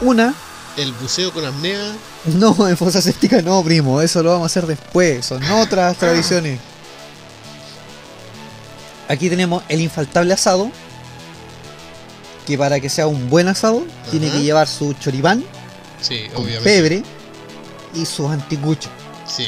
Una 0.00 0.34
El 0.76 0.92
buceo 0.92 1.32
con 1.32 1.44
apnea. 1.44 1.92
No, 2.26 2.68
en 2.68 2.76
fosa 2.76 3.00
séptica 3.00 3.40
no, 3.42 3.62
primo. 3.62 4.00
Eso 4.00 4.22
lo 4.22 4.30
vamos 4.32 4.44
a 4.44 4.46
hacer 4.46 4.66
después. 4.66 5.24
Son 5.24 5.42
otras 5.52 5.96
tradiciones. 5.96 6.58
Aquí 9.08 9.28
tenemos 9.28 9.62
el 9.68 9.80
infaltable 9.80 10.32
asado. 10.32 10.70
Que 12.46 12.58
para 12.58 12.78
que 12.80 12.90
sea 12.90 13.06
un 13.06 13.30
buen 13.30 13.48
asado, 13.48 13.84
tiene 14.10 14.30
que 14.30 14.42
llevar 14.42 14.68
su 14.68 14.92
choripán 14.94 15.42
Sí, 16.02 16.24
con 16.34 16.44
obviamente. 16.44 16.64
pebre 16.64 17.02
y 17.94 18.04
sus 18.04 18.30
anticuchos. 18.30 18.90
Sí. 19.26 19.46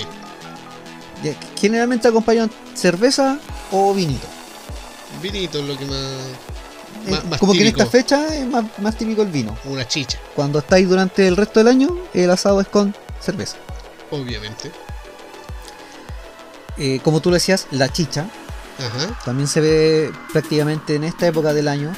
Generalmente 1.58 2.06
acompañan 2.08 2.50
cerveza 2.74 3.38
o 3.72 3.94
vinito. 3.94 4.26
Vinito 5.22 5.58
es 5.60 5.64
lo 5.66 5.76
que 5.78 5.84
más. 5.86 5.96
Eh, 7.06 7.10
Más- 7.10 7.24
más 7.26 7.40
Como 7.40 7.52
que 7.52 7.60
en 7.62 7.66
esta 7.68 7.86
fecha 7.86 8.34
es 8.34 8.46
más, 8.46 8.64
más 8.78 8.96
típico 8.96 9.22
el 9.22 9.28
vino. 9.28 9.56
Una 9.64 9.86
chicha, 9.86 10.18
Cuando 10.34 10.58
estáis 10.58 10.88
durante 10.88 11.26
el 11.26 11.36
resto 11.36 11.60
del 11.60 11.68
año, 11.68 11.96
el 12.12 12.30
asado 12.30 12.60
es 12.60 12.68
con 12.68 12.94
cerveza. 13.20 13.56
obviamente. 14.10 14.70
Eh, 16.78 17.00
como 17.02 17.20
tú 17.20 17.30
lo 17.30 17.34
decías, 17.34 17.66
la 17.70 17.90
chicha, 17.92 18.26
Ajá. 18.78 19.18
También 19.24 19.48
se 19.48 19.62
ve 19.62 20.12
prácticamente 20.32 20.96
en 20.96 21.04
esta 21.04 21.26
época 21.26 21.54
del 21.54 21.66
año 21.68 21.94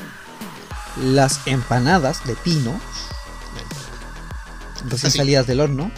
las 1.02 1.40
empanadas 1.46 2.24
de 2.24 2.36
pino 2.36 2.80
recién 4.88 5.10
Ah, 5.12 5.16
salidas 5.16 5.46
del 5.48 5.58
horno. 5.58 5.90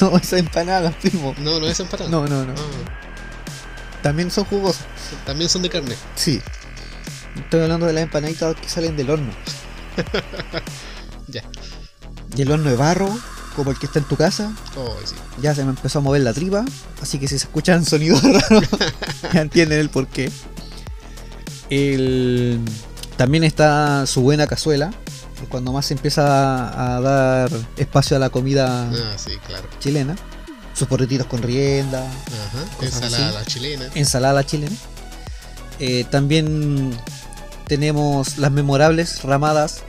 no, 0.00 0.16
esas 0.16 0.40
empanadas, 0.40 0.94
primo. 0.96 1.34
No, 1.38 1.60
no 1.60 1.66
es 1.66 1.78
empanada. 1.80 2.10
No, 2.10 2.26
no, 2.26 2.44
no. 2.44 2.52
Ah, 2.52 4.00
También 4.02 4.30
son 4.30 4.44
jugosas. 4.44 4.84
también 5.26 5.48
son 5.50 5.62
de 5.62 5.70
carne. 5.70 5.94
Sí. 6.14 6.40
Estoy 7.36 7.62
hablando 7.62 7.86
de 7.86 7.92
las 7.92 8.02
empanaditas 8.04 8.54
que 8.56 8.68
salen 8.68 8.96
del 8.96 9.10
horno. 9.10 9.32
Ya. 11.28 11.42
Y 12.36 12.42
el 12.42 12.50
horno 12.50 12.68
de 12.68 12.76
barro, 12.76 13.08
como 13.56 13.70
el 13.70 13.78
que 13.78 13.86
está 13.86 13.98
en 13.98 14.04
tu 14.04 14.16
casa, 14.16 14.52
Oh, 14.76 14.94
sí. 15.04 15.14
ya 15.40 15.54
se 15.54 15.64
me 15.64 15.70
empezó 15.70 16.00
a 16.00 16.02
mover 16.02 16.20
la 16.20 16.34
tripa. 16.34 16.64
Así 17.00 17.18
que 17.18 17.26
si 17.28 17.38
se 17.38 17.46
escuchan 17.46 17.84
sonidos 17.84 18.22
raros, 18.50 18.64
ya 19.32 19.40
entienden 19.40 19.80
el 19.80 19.88
porqué. 19.88 20.30
El... 21.70 22.60
También 23.16 23.42
está 23.44 24.06
su 24.06 24.20
buena 24.22 24.46
cazuela. 24.46 24.92
Cuando 25.48 25.72
más 25.72 25.86
se 25.86 25.94
empieza 25.94 26.96
a 26.96 27.00
dar 27.00 27.50
espacio 27.76 28.16
a 28.16 28.20
la 28.20 28.30
comida 28.30 28.88
Ah, 28.90 29.16
sí, 29.16 29.32
claro. 29.46 29.68
chilena. 29.78 30.16
Sus 30.74 30.88
porretitos 30.88 31.26
con 31.26 31.42
rienda, 31.42 32.00
Ajá. 32.02 32.84
Ensalada 32.84 33.40
así. 33.40 33.50
chilena. 33.50 33.86
ensalada. 33.94 34.44
Eh, 35.80 36.04
también 36.10 36.96
tenemos 37.66 38.38
las 38.38 38.50
memorables 38.50 39.22
ramadas 39.22 39.82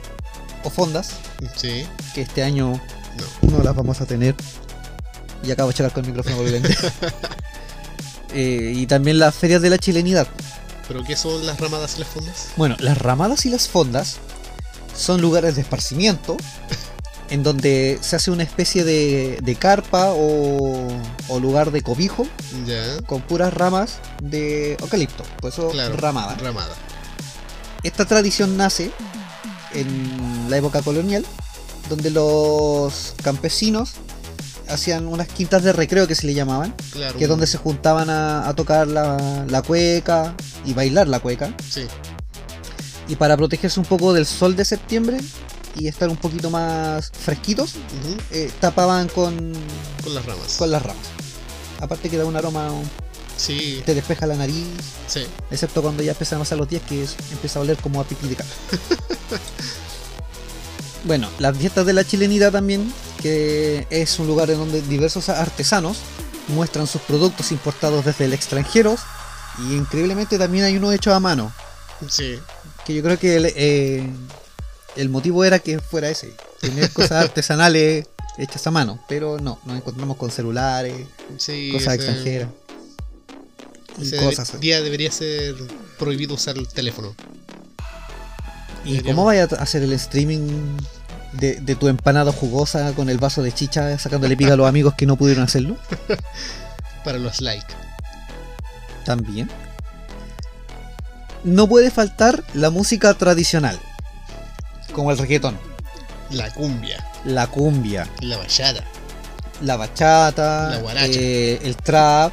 o 0.64 0.70
fondas, 0.70 1.10
Sí. 1.56 1.86
que 2.14 2.22
este 2.22 2.42
año 2.42 2.80
No. 3.42 3.58
no 3.58 3.62
las 3.64 3.74
vamos 3.74 4.00
a 4.00 4.06
tener. 4.06 4.34
Y 5.42 5.50
acabo 5.50 5.68
de 5.68 5.74
checar 5.74 5.92
con 5.92 6.04
el 6.04 6.12
micrófono. 6.12 6.42
Eh, 8.34 8.72
y 8.76 8.86
también 8.86 9.18
las 9.18 9.34
ferias 9.34 9.62
de 9.62 9.70
la 9.70 9.78
chilenidad. 9.78 10.26
¿Pero 10.88 11.02
qué 11.04 11.16
son 11.16 11.46
las 11.46 11.58
ramadas 11.58 11.94
y 11.96 12.00
las 12.00 12.08
fondas? 12.08 12.48
Bueno, 12.56 12.76
las 12.80 12.98
ramadas 12.98 13.46
y 13.46 13.50
las 13.50 13.66
fondas 13.68 14.18
son 14.96 15.20
lugares 15.20 15.54
de 15.56 15.62
esparcimiento 15.62 16.36
en 17.30 17.42
donde 17.42 17.98
se 18.02 18.16
hace 18.16 18.30
una 18.30 18.44
especie 18.44 18.84
de, 18.84 19.38
de 19.42 19.54
carpa 19.56 20.10
o, 20.12 20.88
o 21.28 21.40
lugar 21.40 21.72
de 21.72 21.82
cobijo 21.82 22.26
con 23.06 23.20
puras 23.22 23.52
ramas 23.52 23.98
de 24.22 24.74
eucalipto. 24.80 25.24
Por 25.40 25.52
eso 25.52 25.68
Claro. 25.70 25.96
ramada. 25.96 26.34
Ramada. 26.36 26.74
Esta 27.82 28.04
tradición 28.04 28.56
nace 28.56 28.90
en 29.74 30.46
la 30.48 30.56
época 30.56 30.82
colonial, 30.82 31.24
donde 31.88 32.10
los 32.10 33.14
campesinos 33.22 33.92
hacían 34.68 35.06
unas 35.06 35.28
quintas 35.28 35.62
de 35.62 35.72
recreo 35.72 36.08
que 36.08 36.14
se 36.16 36.26
le 36.26 36.34
llamaban, 36.34 36.74
Claro. 36.92 37.16
que 37.18 37.24
es 37.24 37.28
donde 37.30 37.46
se 37.46 37.58
juntaban 37.58 38.08
a, 38.10 38.48
a 38.48 38.54
tocar 38.54 38.86
la, 38.88 39.44
la 39.48 39.62
cueca 39.62 40.34
y 40.64 40.72
bailar 40.74 41.06
la 41.08 41.20
cueca. 41.20 41.52
Sí. 41.68 41.86
Y 43.08 43.16
para 43.16 43.36
protegerse 43.36 43.78
un 43.80 43.86
poco 43.86 44.12
del 44.12 44.26
sol 44.26 44.56
de 44.56 44.64
septiembre 44.64 45.18
y 45.76 45.86
estar 45.88 46.08
un 46.08 46.16
poquito 46.16 46.50
más 46.50 47.10
fresquitos, 47.12 47.74
eh, 48.32 48.50
tapaban 48.60 49.08
con, 49.08 49.52
Con 50.02 50.14
las 50.14 50.24
ramas. 50.24 50.56
con 50.58 50.70
las 50.70 50.82
ramas. 50.82 51.06
Aparte 51.80 52.08
que 52.10 52.16
da 52.16 52.24
un 52.24 52.34
aroma, 52.36 52.68
Sí. 53.36 53.82
te 53.84 53.94
despeja 53.94 54.26
la 54.26 54.34
nariz, 54.34 54.64
Sí. 55.06 55.26
excepto 55.50 55.82
cuando 55.82 56.02
ya 56.02 56.12
empiezan 56.12 56.38
a 56.38 56.42
pasar 56.42 56.56
los 56.58 56.68
días 56.68 56.82
que 56.88 57.02
es- 57.04 57.16
empieza 57.30 57.58
a 57.58 57.62
oler 57.62 57.76
como 57.76 58.00
a 58.00 58.04
pipí 58.04 58.28
de 58.28 58.36
cabra. 58.36 58.52
bueno, 61.04 61.28
las 61.38 61.56
fiestas 61.56 61.86
de 61.86 61.92
la 61.92 62.02
chilenidad 62.04 62.50
también, 62.52 62.92
que 63.22 63.86
es 63.90 64.18
un 64.18 64.26
lugar 64.26 64.50
en 64.50 64.58
donde 64.58 64.82
diversos 64.82 65.28
artesanos 65.28 65.98
muestran 66.48 66.86
sus 66.86 67.02
productos 67.02 67.52
importados 67.52 68.04
desde 68.04 68.24
el 68.24 68.32
extranjero 68.32 68.96
y 69.68 69.74
increíblemente 69.74 70.38
también 70.38 70.64
hay 70.64 70.76
uno 70.76 70.90
hecho 70.92 71.14
a 71.14 71.20
mano, 71.20 71.52
Sí. 72.08 72.38
Que 72.86 72.94
yo 72.94 73.02
creo 73.02 73.18
que 73.18 73.36
el, 73.36 73.46
eh, 73.56 74.06
el 74.96 75.08
motivo 75.08 75.44
era 75.44 75.58
que 75.58 75.78
fuera 75.80 76.08
ese, 76.08 76.32
tener 76.60 76.90
cosas 76.92 77.12
artesanales 77.24 78.06
hechas 78.38 78.66
a 78.66 78.70
mano, 78.70 79.02
pero 79.08 79.38
no, 79.38 79.58
nos 79.64 79.76
encontramos 79.76 80.16
con 80.16 80.30
celulares, 80.30 81.06
Sí. 81.38 81.70
cosas 81.72 81.94
ese- 81.94 82.04
extranjeras. 82.06 82.48
Ese 84.00 84.16
cosas 84.18 84.60
día 84.60 84.82
debería 84.82 85.10
ser 85.10 85.54
prohibido 85.98 86.34
usar 86.34 86.56
el 86.58 86.68
teléfono. 86.68 87.14
¿Y 88.84 88.92
Deberíamos- 88.92 89.04
cómo 89.16 89.24
vaya 89.24 89.44
a 89.50 89.62
hacer 89.62 89.82
el 89.82 89.92
streaming 89.94 90.76
de, 91.32 91.60
de 91.60 91.74
tu 91.76 91.88
empanada 91.88 92.30
jugosa 92.30 92.92
con 92.92 93.08
el 93.08 93.18
vaso 93.18 93.42
de 93.42 93.52
chicha 93.52 93.98
sacándole 93.98 94.36
pica 94.36 94.52
a 94.52 94.56
los 94.56 94.68
amigos 94.68 94.94
que 94.96 95.06
no 95.06 95.16
pudieron 95.16 95.44
hacerlo? 95.44 95.76
Para 97.04 97.18
los 97.18 97.40
likes. 97.40 97.74
también. 99.04 99.48
No 101.46 101.68
puede 101.68 101.90
faltar 101.92 102.42
la 102.54 102.70
música 102.70 103.14
tradicional, 103.14 103.78
como 104.92 105.10
el 105.12 105.18
reggaetón, 105.18 105.56
La 106.30 106.50
cumbia, 106.52 107.04
la 107.24 107.46
cumbia, 107.46 108.08
la 108.20 108.36
bachata, 108.36 108.82
la 109.62 109.76
bachata, 109.76 110.70
La 110.70 110.78
guaracha. 110.78 111.06
eh, 111.12 111.60
el 111.62 111.76
trap, 111.76 112.32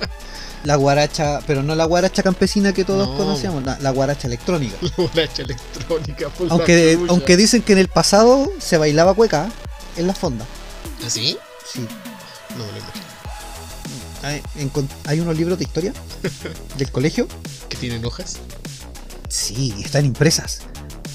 la 0.64 0.76
guaracha, 0.76 1.40
pero 1.46 1.62
no 1.62 1.74
la 1.74 1.86
guaracha 1.86 2.22
campesina 2.22 2.74
que 2.74 2.84
todos 2.84 3.08
No. 3.08 3.16
conocíamos, 3.16 3.64
la, 3.64 3.78
la 3.78 3.88
guaracha 3.90 4.26
electrónica. 4.26 4.76
la 4.82 4.90
guaracha 4.96 5.42
electrónica. 5.42 6.28
por 6.28 6.52
Aunque, 6.52 6.98
aunque 7.08 7.36
dicen 7.38 7.62
que 7.62 7.72
en 7.72 7.78
el 7.78 7.88
pasado 7.88 8.50
se 8.58 8.76
bailaba 8.76 9.14
cueca 9.14 9.48
en 9.96 10.06
la 10.06 10.14
fonda. 10.14 10.44
¿Así? 11.06 11.38
Sí. 11.72 11.80
No 12.50 12.58
me 12.66 12.72
lo 12.72 12.78
imagino. 12.78 13.01
Hay, 14.22 15.20
unos 15.20 15.36
libros 15.36 15.58
de 15.58 15.64
historia 15.64 15.92
del 16.78 16.90
colegio. 16.90 17.26
¿Que 17.68 17.76
tienen 17.76 18.04
hojas? 18.04 18.38
Sí, 19.28 19.74
están 19.84 20.06
impresas. 20.06 20.60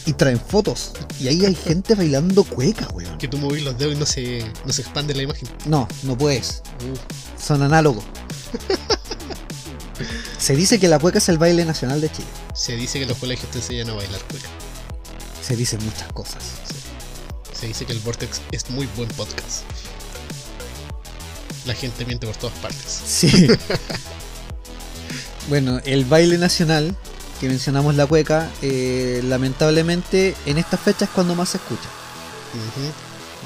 Y 0.06 0.14
traen 0.14 0.40
fotos. 0.40 0.94
Y 1.20 1.28
ahí 1.28 1.46
hay 1.46 1.56
gente 1.56 1.96
bailando 1.96 2.44
cueca, 2.44 2.88
weón. 2.94 3.18
Que 3.18 3.28
tú 3.28 3.38
movís 3.38 3.64
los 3.64 3.78
dedos 3.78 3.96
y 3.96 3.98
no 3.98 4.06
se, 4.06 4.54
no 4.66 4.74
se 4.74 4.82
expande 4.82 5.14
la 5.14 5.24
imagen. 5.24 5.48
No, 5.66 5.88
no 6.04 6.18
puedes. 6.18 6.62
Uf, 6.92 7.00
Son 7.42 7.62
análogos. 7.62 8.04
Se 10.38 10.56
dice 10.56 10.80
que 10.80 10.88
la 10.88 11.00
cueca 11.00 11.18
es 11.18 11.28
el 11.30 11.38
baile 11.38 11.66
nacional 11.66 12.00
de 12.00 12.12
Chile. 12.12 12.28
se 12.54 12.76
dice 12.76 13.00
que 13.00 13.06
los 13.06 13.18
colegios 13.18 13.50
te 13.52 13.58
enseñan 13.58 13.90
a 13.90 13.94
bailar 13.94 14.22
cueca. 14.30 14.48
Se 15.42 15.56
dicen 15.56 15.84
muchas 15.84 16.12
cosas. 16.14 16.44
Se 17.54 17.68
dice 17.68 17.86
que 17.86 17.94
el 17.94 18.00
Vortex 18.00 18.42
es 18.52 18.70
muy 18.70 18.88
buen 18.96 19.10
podcast. 19.10 19.64
La 21.68 21.74
gente 21.76 22.06
miente 22.06 22.26
por 22.26 22.36
todas 22.38 22.58
partes. 22.60 23.02
Sí. 23.06 23.48
bueno, 25.50 25.80
el 25.86 26.06
baile 26.06 26.38
nacional, 26.38 26.96
que 27.40 27.48
mencionamos 27.50 27.96
la 27.96 28.06
cueca, 28.06 28.50
eh, 28.62 29.22
lamentablemente 29.26 30.36
en 30.46 30.58
estas 30.58 30.80
fechas 30.80 31.04
es 31.04 31.10
cuando 31.10 31.36
más 31.36 31.50
se 31.50 31.58
escucha. 31.58 31.90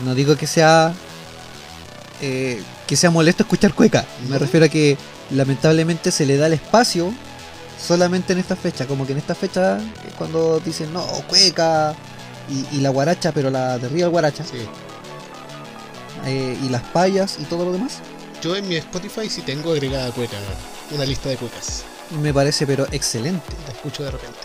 No 0.06 0.16
digo 0.16 0.36
que 0.38 0.48
sea 0.48 0.94
eh, 2.22 2.62
que 2.88 2.96
sea 2.96 3.10
molesto 3.10 3.44
escuchar 3.44 3.74
cueca. 3.74 4.06
Me 4.30 4.38
refiero 4.38 4.66
a 4.68 4.70
que 4.70 4.98
lamentablemente 5.32 6.12
se 6.12 6.26
le 6.26 6.38
da 6.38 6.48
el 6.48 6.54
espacio 6.54 7.12
solamente 7.86 8.34
en 8.34 8.40
esta 8.40 8.56
fecha. 8.56 8.86
Como 8.86 9.06
que 9.06 9.14
en 9.14 9.18
esta 9.18 9.34
fecha 9.36 9.78
es 9.80 10.14
cuando 10.18 10.60
dicen 10.60 10.94
no, 10.94 11.04
cueca 11.28 11.96
y, 12.50 12.78
y 12.78 12.82
la 12.82 12.90
guaracha, 12.90 13.32
pero 13.32 13.50
la 13.50 13.78
de 13.80 13.90
Real 13.90 14.10
guaracha 14.10 14.44
Sí. 14.44 14.58
eh, 16.26 16.58
y 16.64 16.70
las 16.70 16.84
payas 16.84 17.38
y 17.40 17.44
todo 17.46 17.66
lo 17.66 17.72
demás. 17.74 18.00
Yo 18.42 18.56
en 18.56 18.68
mi 18.68 18.76
Spotify 18.76 19.30
sí 19.30 19.42
tengo 19.42 19.72
agregada 19.72 20.12
cueca, 20.12 20.38
una 20.92 21.06
lista 21.06 21.30
de 21.30 21.38
cuecas. 21.38 21.84
Me 22.22 22.34
parece 22.34 22.66
pero 22.66 22.88
excelente. 22.92 23.54
La 23.68 23.74
escucho 23.74 24.04
de 24.04 24.12
repente. 24.12 24.40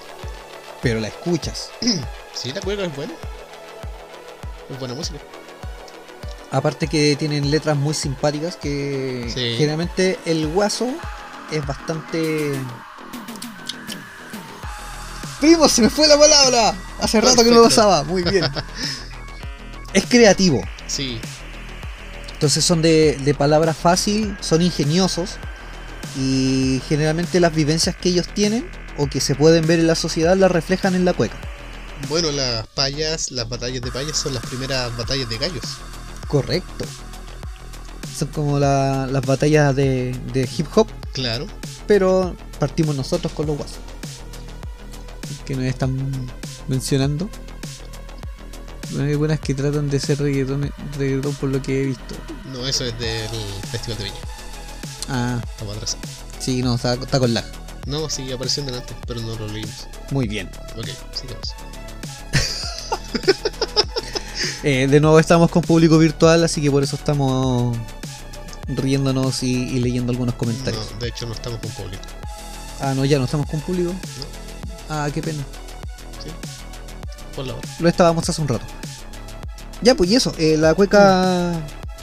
Pero 0.82 1.00
la 1.00 1.08
escuchas. 1.08 1.70
Sí, 2.36 2.52
la 2.52 2.60
cueca 2.60 2.84
es 2.84 2.94
buena. 2.94 3.14
Es 4.68 4.78
buena 4.78 4.92
música. 4.92 5.18
Aparte 6.50 6.86
que 6.86 7.16
tienen 7.16 7.50
letras 7.50 7.78
muy 7.78 7.94
simpáticas 7.94 8.56
que 8.56 9.24
Sí. 9.32 9.54
generalmente 9.56 10.18
el 10.26 10.46
guaso 10.48 10.86
es 11.50 11.66
bastante... 11.66 12.52
Primo, 15.40 15.66
se 15.66 15.80
me 15.80 15.88
fue 15.88 16.06
la 16.08 16.18
palabra. 16.18 16.74
Hace 17.00 17.22
rato 17.22 17.42
que 17.42 17.48
no 17.48 17.56
lo 17.56 17.64
pasaba. 17.64 18.04
Muy 18.04 18.22
bien. 18.22 18.44
es 19.94 20.04
creativo. 20.04 20.62
Sí, 20.86 21.18
Entonces 22.36 22.64
son 22.64 22.82
de, 22.82 23.18
de 23.24 23.34
palabra 23.34 23.72
fácil, 23.74 24.36
son 24.40 24.60
ingeniosos 24.62 25.36
y 26.18 26.80
generalmente 26.88 27.40
las 27.40 27.54
vivencias 27.54 27.96
que 27.96 28.10
ellos 28.10 28.28
tienen 28.28 28.68
o 28.98 29.06
que 29.08 29.20
se 29.20 29.34
pueden 29.34 29.66
ver 29.66 29.80
en 29.80 29.86
la 29.86 29.94
sociedad 29.94 30.36
las 30.36 30.50
reflejan 30.50 30.94
en 30.94 31.04
la 31.04 31.12
cueca. 31.14 31.36
bueno, 32.08 32.30
las 32.30 32.66
payas, 32.68 33.30
las 33.30 33.48
batallas 33.48 33.80
de 33.82 33.90
payas 33.90 34.16
son 34.18 34.34
las 34.34 34.44
primeras 34.46 34.94
batallas 34.96 35.28
de 35.30 35.38
gallos. 35.38 35.64
Correcto. 36.28 36.84
Son 38.16 38.28
como 38.28 38.58
la- 38.58 39.06
las 39.06 39.24
batallas 39.24 39.74
de, 39.76 40.14
de 40.32 40.48
hip 40.56 40.66
hop, 40.74 40.86
Claro. 41.12 41.46
pero 41.86 42.34
partimos 42.58 42.94
nosotros 42.96 43.32
con 43.32 43.46
los 43.46 43.56
guasos. 43.56 43.78
Que 45.46 45.54
nos 45.54 45.64
están 45.64 45.96
mencionando. 46.68 47.28
Hay 48.98 49.12
algunas 49.12 49.40
que 49.40 49.54
tratan 49.54 49.88
de 49.90 49.98
ser 50.00 50.18
reggaetón, 50.18 50.70
reggaetón 50.98 51.34
por 51.34 51.50
lo 51.50 51.60
que 51.62 51.82
he 51.82 51.86
visto. 51.86 52.14
No, 52.52 52.66
eso 52.66 52.84
es 52.84 52.98
del 52.98 53.28
Festival 53.70 53.98
de 53.98 54.04
Viña. 54.04 54.16
Ah, 55.08 55.40
Estamos 55.52 55.76
atrás. 55.76 55.96
sí, 56.38 56.62
no, 56.62 56.74
está, 56.76 56.94
está 56.94 57.18
con 57.18 57.34
lag. 57.34 57.44
No, 57.86 58.08
sí, 58.10 58.30
apareció 58.32 58.64
delante, 58.64 58.94
pero 59.06 59.20
no 59.20 59.36
lo 59.36 59.46
leímos. 59.48 59.86
Muy 60.10 60.26
bien. 60.28 60.50
Ok, 60.76 60.88
sigamos. 61.12 61.54
Eh, 64.62 64.86
de 64.88 65.00
nuevo 65.00 65.18
estamos 65.20 65.50
con 65.50 65.62
público 65.62 65.96
virtual, 65.96 66.42
así 66.42 66.60
que 66.60 66.70
por 66.70 66.82
eso 66.82 66.96
estamos 66.96 67.76
riéndonos 68.66 69.42
y, 69.44 69.52
y 69.52 69.78
leyendo 69.78 70.10
algunos 70.10 70.34
comentarios. 70.34 70.90
No, 70.92 70.98
de 70.98 71.08
hecho 71.08 71.26
no 71.26 71.34
estamos 71.34 71.60
con 71.60 71.70
público. 71.70 72.02
Ah, 72.80 72.92
no, 72.94 73.04
ya 73.04 73.18
no 73.18 73.26
estamos 73.26 73.46
con 73.48 73.60
público. 73.60 73.94
Ah, 74.88 75.08
qué 75.14 75.22
pena. 75.22 75.42
¿Sí? 76.22 76.30
Por 77.36 77.46
la 77.46 77.54
hora. 77.54 77.68
Lo 77.78 77.88
estábamos 77.88 78.28
hace 78.28 78.40
un 78.42 78.48
rato. 78.48 78.64
Ya, 79.82 79.94
pues 79.94 80.10
y 80.10 80.16
eso, 80.16 80.32
eh, 80.38 80.56
la 80.56 80.74
cueca 80.74 81.52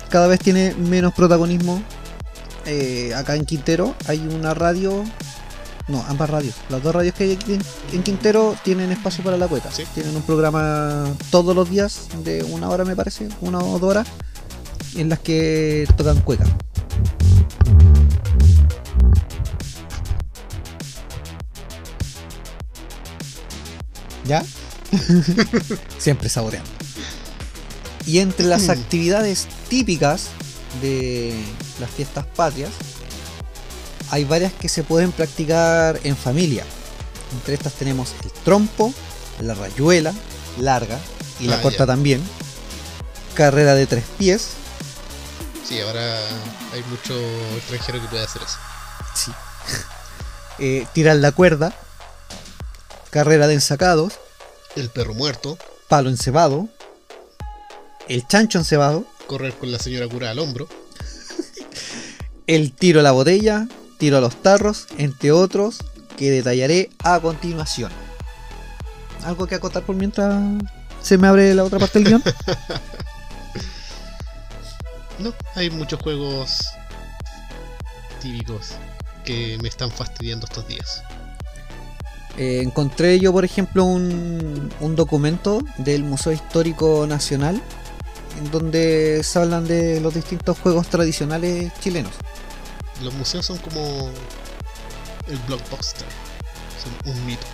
cada 0.10 0.28
vez 0.28 0.40
tiene 0.40 0.74
menos 0.76 1.14
protagonismo. 1.14 1.82
Eh, 2.66 3.14
acá 3.16 3.36
en 3.36 3.46
Quintero 3.46 3.96
hay 4.08 4.20
una 4.20 4.54
radio. 4.54 5.04
No, 5.90 6.02
ambas 6.08 6.30
radios. 6.30 6.56
Las 6.70 6.82
dos 6.82 6.96
radios 6.96 7.14
que 7.16 7.26
hay 7.26 7.32
aquí 7.34 7.56
en- 7.56 7.64
en 7.92 8.04
Quintero 8.04 8.56
tienen 8.64 8.92
espacio 8.92 9.22
para 9.24 9.36
la 9.38 9.48
cueca. 9.48 9.70
Sí. 9.72 9.84
Tienen 9.94 10.16
un 10.16 10.22
programa 10.22 11.06
todos 11.30 11.54
los 11.56 11.70
días 11.70 12.08
de 12.24 12.44
una 12.44 12.70
hora, 12.70 12.86
me 12.86 12.96
parece, 12.96 13.28
una 13.42 13.58
o 13.58 13.80
dos 13.80 13.90
horas, 13.90 14.08
en 14.96 15.10
las 15.10 15.20
que 15.20 15.86
tocan 15.98 16.22
cueca. 16.22 16.46
¿Ya? 24.26 24.44
Siempre 25.98 26.30
saboreando. 26.30 26.70
Y 28.06 28.20
entre 28.20 28.46
las 28.46 28.64
Mm. 28.64 28.72
actividades 28.72 29.48
típicas 29.70 30.28
de 30.82 31.34
las 31.80 31.90
fiestas 31.90 32.26
patrias, 32.26 32.72
hay 34.10 34.26
varias 34.26 34.54
que 34.54 34.70
se 34.70 34.84
pueden 34.84 35.12
practicar 35.12 36.00
en 36.04 36.16
familia. 36.18 36.64
Entre 37.34 37.54
estas 37.56 37.74
tenemos 37.74 38.14
el 38.24 38.32
trompo, 38.44 38.94
la 39.42 39.54
rayuela, 39.56 40.14
larga 40.60 41.00
y 41.40 41.48
la 41.48 41.56
Ah, 41.58 41.62
corta 41.62 41.80
ya. 41.80 41.86
también, 41.88 42.22
carrera 43.34 43.74
de 43.76 43.88
tres 43.88 44.04
pies, 44.18 44.50
Sí, 45.68 45.80
ahora 45.80 46.20
hay 46.74 46.84
mucho 46.90 47.16
extranjero 47.56 48.02
que 48.02 48.08
puede 48.10 48.24
hacer 48.26 48.42
eso. 48.44 48.58
sí. 49.16 49.32
eh, 50.60 50.86
tirar 50.94 51.16
la 51.16 51.32
cuerda, 51.32 51.74
carrera 53.10 53.48
de 53.48 53.54
ensacados, 53.56 54.20
El 54.76 54.90
perro 54.90 55.14
muerto, 55.14 55.58
palo 55.88 56.10
encebado, 56.10 56.68
el 58.08 58.28
chancho 58.28 58.58
encebado, 58.58 59.06
correr 59.28 59.54
con 59.54 59.72
la 59.72 59.80
señora 59.80 60.08
cura 60.08 60.32
al 60.32 60.40
hombro. 60.40 60.68
el 62.48 62.74
tiro 62.74 63.00
a 63.00 63.04
la 63.04 63.12
botella, 63.12 63.68
tiro 63.98 64.18
a 64.18 64.22
los 64.22 64.42
tarros, 64.42 64.88
entre 64.98 65.32
otros 65.32 65.80
que 66.18 66.32
detallaré 66.32 66.90
a 67.04 67.20
continuación. 67.20 67.92
¿Algo 69.24 69.48
que 69.48 69.56
acotar 69.56 69.84
por 69.84 69.96
mientras 69.96 70.42
se 71.02 71.18
me 71.18 71.28
abre 71.28 71.54
la 71.54 71.64
otra 71.64 71.80
parte 71.80 72.00
del 72.00 72.08
guion? 72.08 72.24
No, 75.20 75.32
hay 75.56 75.70
muchos 75.70 76.02
juegos 76.02 76.66
típicos 78.20 78.72
que 79.24 79.58
me 79.62 79.70
están 79.70 79.92
fastidiando 79.92 80.48
estos 80.48 80.68
días. 80.68 81.04
Eh, 82.38 82.62
encontré 82.64 83.20
yo, 83.20 83.32
por 83.32 83.46
ejemplo, 83.46 83.84
un, 83.86 84.72
un 84.80 84.96
documento 84.96 85.62
del 85.78 86.04
Museo 86.04 86.32
Histórico 86.32 87.06
Nacional 87.08 87.62
en 88.40 88.52
donde 88.52 89.22
se 89.24 89.40
hablan 89.40 89.66
de 89.66 90.00
los 90.02 90.14
distintos 90.14 90.58
juegos 90.60 90.88
tradicionales 90.88 91.72
chilenos. 91.80 92.14
Los 93.04 93.14
museos 93.14 93.46
son 93.46 93.58
como 93.60 94.10
el 95.28 95.38
blockbuster. 95.48 96.08
Son 96.82 97.14
un 97.14 97.26
mito. 97.26 97.46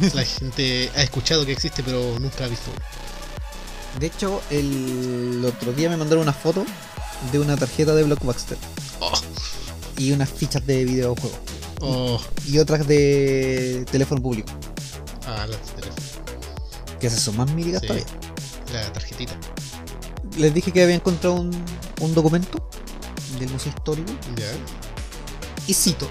La 0.14 0.24
gente 0.24 0.90
ha 0.94 1.02
escuchado 1.02 1.44
que 1.44 1.52
existe 1.52 1.82
pero 1.82 2.18
nunca 2.18 2.44
ha 2.44 2.48
visto. 2.48 2.70
De 3.98 4.06
hecho, 4.06 4.40
el 4.50 5.42
otro 5.44 5.72
día 5.72 5.88
me 5.88 5.96
mandaron 5.96 6.22
una 6.22 6.32
foto 6.32 6.64
de 7.32 7.38
una 7.40 7.56
tarjeta 7.56 7.92
de 7.94 8.04
Blockbuster 8.04 8.56
Oh, 9.00 9.12
y 9.98 10.12
unas 10.12 10.30
fichas 10.30 10.64
de 10.64 10.84
videojuegos 10.84 11.38
oh, 11.80 12.20
y 12.46 12.58
otras 12.58 12.86
de 12.86 13.84
teléfono 13.90 14.20
público, 14.22 14.50
ah, 15.26 15.46
la, 15.48 15.56
teléfono. 15.56 15.96
que 17.00 17.06
esas 17.06 17.20
son 17.20 17.36
más 17.36 17.50
míticas 17.52 17.80
Sí. 17.82 17.86
todavía. 17.88 18.06
la 18.72 18.92
tarjetita. 18.92 19.34
Les 20.38 20.54
dije 20.54 20.70
que 20.72 20.82
había 20.82 20.94
encontrado 20.94 21.36
un, 21.36 21.50
un 22.00 22.14
documento 22.14 22.68
del 23.38 23.48
Museo 23.50 23.72
Histórico 23.76 24.12
Ya. 24.36 24.46
y 25.66 25.74
cito. 25.74 26.08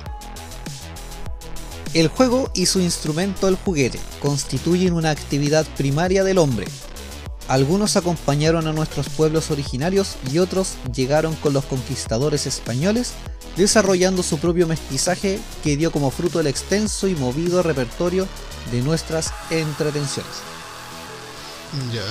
El 1.93 2.07
juego 2.07 2.51
y 2.53 2.67
su 2.67 2.79
instrumento 2.79 3.47
el 3.47 3.55
juguete 3.55 3.99
constituyen 4.21 4.93
una 4.93 5.09
actividad 5.09 5.65
primaria 5.75 6.23
del 6.23 6.37
hombre. 6.37 6.67
Algunos 7.49 7.97
acompañaron 7.97 8.67
a 8.67 8.71
nuestros 8.71 9.09
pueblos 9.09 9.51
originarios 9.51 10.15
y 10.31 10.37
otros 10.37 10.75
llegaron 10.93 11.35
con 11.35 11.51
los 11.51 11.65
conquistadores 11.65 12.45
españoles, 12.45 13.11
desarrollando 13.57 14.23
su 14.23 14.37
propio 14.37 14.67
mestizaje 14.67 15.39
que 15.63 15.75
dio 15.75 15.91
como 15.91 16.11
fruto 16.11 16.39
el 16.39 16.47
extenso 16.47 17.07
y 17.07 17.15
movido 17.15 17.61
repertorio 17.61 18.27
de 18.71 18.81
nuestras 18.81 19.33
entretenciones. 19.49 20.31
Ya. 21.91 22.05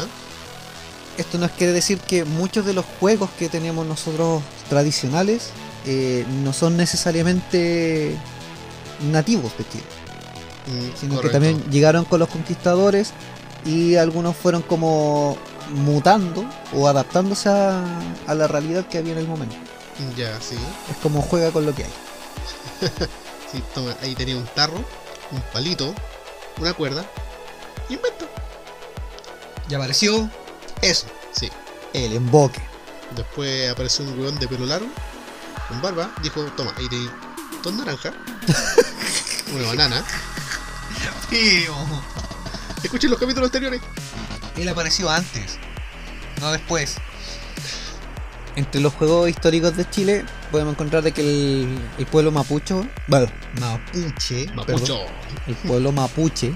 Esto 1.16 1.38
nos 1.38 1.52
quiere 1.52 1.72
decir 1.72 1.98
que 2.00 2.24
muchos 2.24 2.66
de 2.66 2.74
los 2.74 2.84
juegos 3.00 3.30
que 3.38 3.48
tenemos 3.48 3.86
nosotros 3.86 4.42
tradicionales 4.68 5.50
eh, 5.86 6.26
no 6.42 6.52
son 6.52 6.76
necesariamente 6.76 8.14
nativos 9.10 9.56
de 9.56 9.64
Chile, 9.68 9.84
Mm, 10.68 11.00
sino 11.00 11.20
que 11.20 11.30
también 11.30 11.62
llegaron 11.70 12.04
con 12.04 12.20
los 12.20 12.28
conquistadores 12.28 13.12
y 13.64 13.96
algunos 13.96 14.36
fueron 14.36 14.62
como 14.62 15.36
mutando 15.70 16.44
o 16.72 16.88
adaptándose 16.88 17.48
a, 17.48 17.84
a 18.26 18.34
la 18.34 18.46
realidad 18.48 18.86
que 18.86 18.98
había 18.98 19.12
en 19.12 19.18
el 19.18 19.28
momento. 19.28 19.56
Ya, 20.16 20.40
sí. 20.40 20.56
Es 20.90 20.96
como 20.98 21.20
juega 21.22 21.50
con 21.50 21.66
lo 21.66 21.74
que 21.74 21.84
hay. 21.84 21.90
Sí, 23.50 23.62
toma, 23.74 23.96
ahí 24.02 24.14
tenía 24.14 24.36
un 24.36 24.44
tarro, 24.44 24.76
un 25.30 25.40
palito, 25.54 25.94
una 26.58 26.74
cuerda 26.74 27.02
y 27.88 27.96
un 27.96 28.02
vento. 28.02 28.28
Y 29.70 29.74
apareció 29.74 30.28
eso, 30.82 31.06
Sí. 31.32 31.48
el 31.94 32.12
emboque. 32.12 32.60
Después 33.16 33.70
apareció 33.70 34.04
un 34.04 34.20
weón 34.20 34.38
de 34.38 34.46
pelo 34.48 34.66
largo, 34.66 34.86
con 35.68 35.80
barba, 35.80 36.10
dijo, 36.22 36.42
toma, 36.58 36.74
ahí 36.76 36.90
tenéis 36.90 37.10
dos 37.62 37.72
naranjas, 37.72 38.12
una 39.54 39.66
banana. 39.68 40.04
Escuchen 42.82 43.10
los 43.10 43.18
capítulos 43.18 43.48
anteriores. 43.48 43.80
Él 44.56 44.68
apareció 44.68 45.08
antes, 45.10 45.58
no 46.40 46.50
después. 46.52 46.96
Entre 48.56 48.80
los 48.80 48.92
juegos 48.94 49.28
históricos 49.30 49.76
de 49.76 49.88
Chile 49.88 50.24
podemos 50.50 50.74
encontrar 50.74 51.02
de 51.04 51.12
que 51.12 51.20
el, 51.20 51.78
el 51.98 52.06
pueblo 52.06 52.32
mapucho, 52.32 52.84
bueno, 53.06 53.28
mapuche, 53.60 54.46
perdón, 54.46 54.56
Mapucho. 54.56 54.98
el 55.46 55.54
pueblo 55.56 55.92
mapuche 55.92 56.54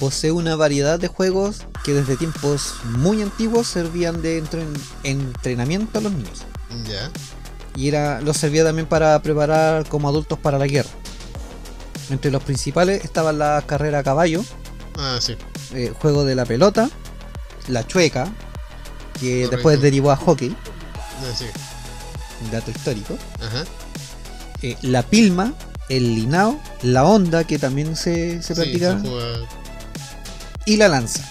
posee 0.00 0.30
una 0.32 0.56
variedad 0.56 0.98
de 0.98 1.08
juegos 1.08 1.66
que 1.84 1.92
desde 1.92 2.16
tiempos 2.16 2.76
muy 2.84 3.20
antiguos 3.22 3.66
servían 3.66 4.22
de 4.22 4.42
entren- 4.42 4.78
entrenamiento 5.02 5.98
a 5.98 6.02
los 6.02 6.12
niños. 6.12 6.44
Ya. 6.88 7.10
Y 7.74 7.88
era, 7.88 8.22
los 8.22 8.38
servía 8.38 8.64
también 8.64 8.86
para 8.86 9.20
preparar 9.20 9.86
como 9.88 10.08
adultos 10.08 10.38
para 10.38 10.56
la 10.58 10.66
guerra. 10.66 10.88
Entre 12.08 12.30
los 12.30 12.42
principales 12.42 13.04
estaban 13.04 13.38
la 13.38 13.62
carrera 13.66 13.98
a 13.98 14.02
caballo, 14.02 14.42
Ah, 14.98 15.18
sí. 15.20 15.36
eh, 15.74 15.92
juego 16.00 16.24
de 16.24 16.34
la 16.34 16.44
pelota, 16.44 16.88
la 17.68 17.86
chueca, 17.86 18.24
que 19.20 19.30
Correcto. 19.44 19.50
después 19.56 19.80
derivó 19.80 20.10
a 20.10 20.16
hockey, 20.16 20.54
Ah, 21.20 21.34
sí. 21.36 21.46
un 22.44 22.50
dato 22.50 22.70
histórico, 22.70 23.16
Ajá. 23.40 23.64
eh, 24.62 24.76
la 24.82 25.02
pilma, 25.02 25.54
el 25.88 26.14
linao, 26.14 26.60
la 26.82 27.04
onda, 27.04 27.44
que 27.44 27.58
también 27.58 27.96
se, 27.96 28.42
se 28.42 28.54
Sí, 28.54 28.72
y 30.66 30.76
la 30.76 30.88
lanza. 30.88 31.22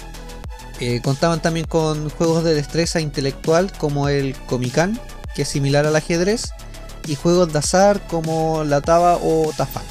Eh, 0.79 1.01
contaban 1.01 1.41
también 1.41 1.65
con 1.67 2.09
juegos 2.09 2.43
de 2.43 2.53
destreza 2.53 2.99
intelectual 2.99 3.71
como 3.77 4.09
el 4.09 4.35
Comican, 4.45 4.99
que 5.35 5.43
es 5.43 5.47
similar 5.47 5.85
al 5.85 5.95
ajedrez, 5.95 6.51
y 7.07 7.15
juegos 7.15 7.51
de 7.53 7.59
azar 7.59 8.05
como 8.07 8.63
la 8.63 8.81
taba 8.81 9.17
o 9.21 9.51
tafán. 9.55 9.83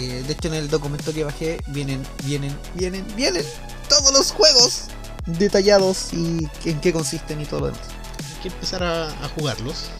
Eh, 0.00 0.24
de 0.26 0.32
hecho, 0.32 0.48
en 0.48 0.54
el 0.54 0.70
documento 0.70 1.12
que 1.12 1.24
bajé 1.24 1.60
vienen, 1.66 2.02
vienen, 2.24 2.56
vienen, 2.74 3.04
vienen 3.16 3.44
todos 3.86 4.10
los 4.14 4.32
juegos 4.32 4.84
detallados 5.26 6.14
y 6.14 6.48
en 6.64 6.80
qué 6.80 6.90
consisten 6.90 7.38
y 7.42 7.44
todo 7.44 7.60
lo 7.60 7.66
demás. 7.66 7.82
Hay 8.18 8.42
que 8.42 8.48
empezar 8.48 8.82
a, 8.82 9.08
a 9.08 9.28
jugarlos. 9.28 9.90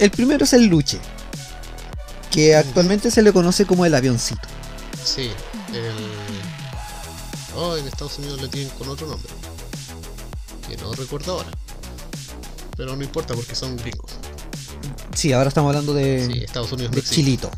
El 0.00 0.10
primero 0.10 0.42
es 0.44 0.52
el 0.54 0.66
Luche, 0.66 0.98
que 2.32 2.56
actualmente 2.56 3.12
se 3.12 3.22
le 3.22 3.32
conoce 3.32 3.64
como 3.64 3.86
el 3.86 3.94
avioncito. 3.94 4.48
Sí. 5.04 5.30
El... 5.72 5.92
Oh, 7.56 7.76
en 7.76 7.86
Estados 7.86 8.18
Unidos 8.18 8.42
le 8.42 8.48
tienen 8.48 8.70
con 8.70 8.88
otro 8.88 9.06
nombre. 9.06 9.30
Que 10.68 10.76
no 10.78 10.92
recuerdo 10.94 11.34
ahora. 11.34 11.50
Pero 12.76 12.96
no 12.96 13.04
importa 13.04 13.34
porque 13.34 13.54
son 13.54 13.76
gringos. 13.76 14.10
Sí, 15.14 15.32
ahora 15.32 15.46
estamos 15.46 15.68
hablando 15.68 15.94
de, 15.94 16.26
Sí, 16.26 16.40
Estados 16.40 16.72
Unidos 16.72 16.92
de. 16.92 17.02
Chilito. 17.02 17.52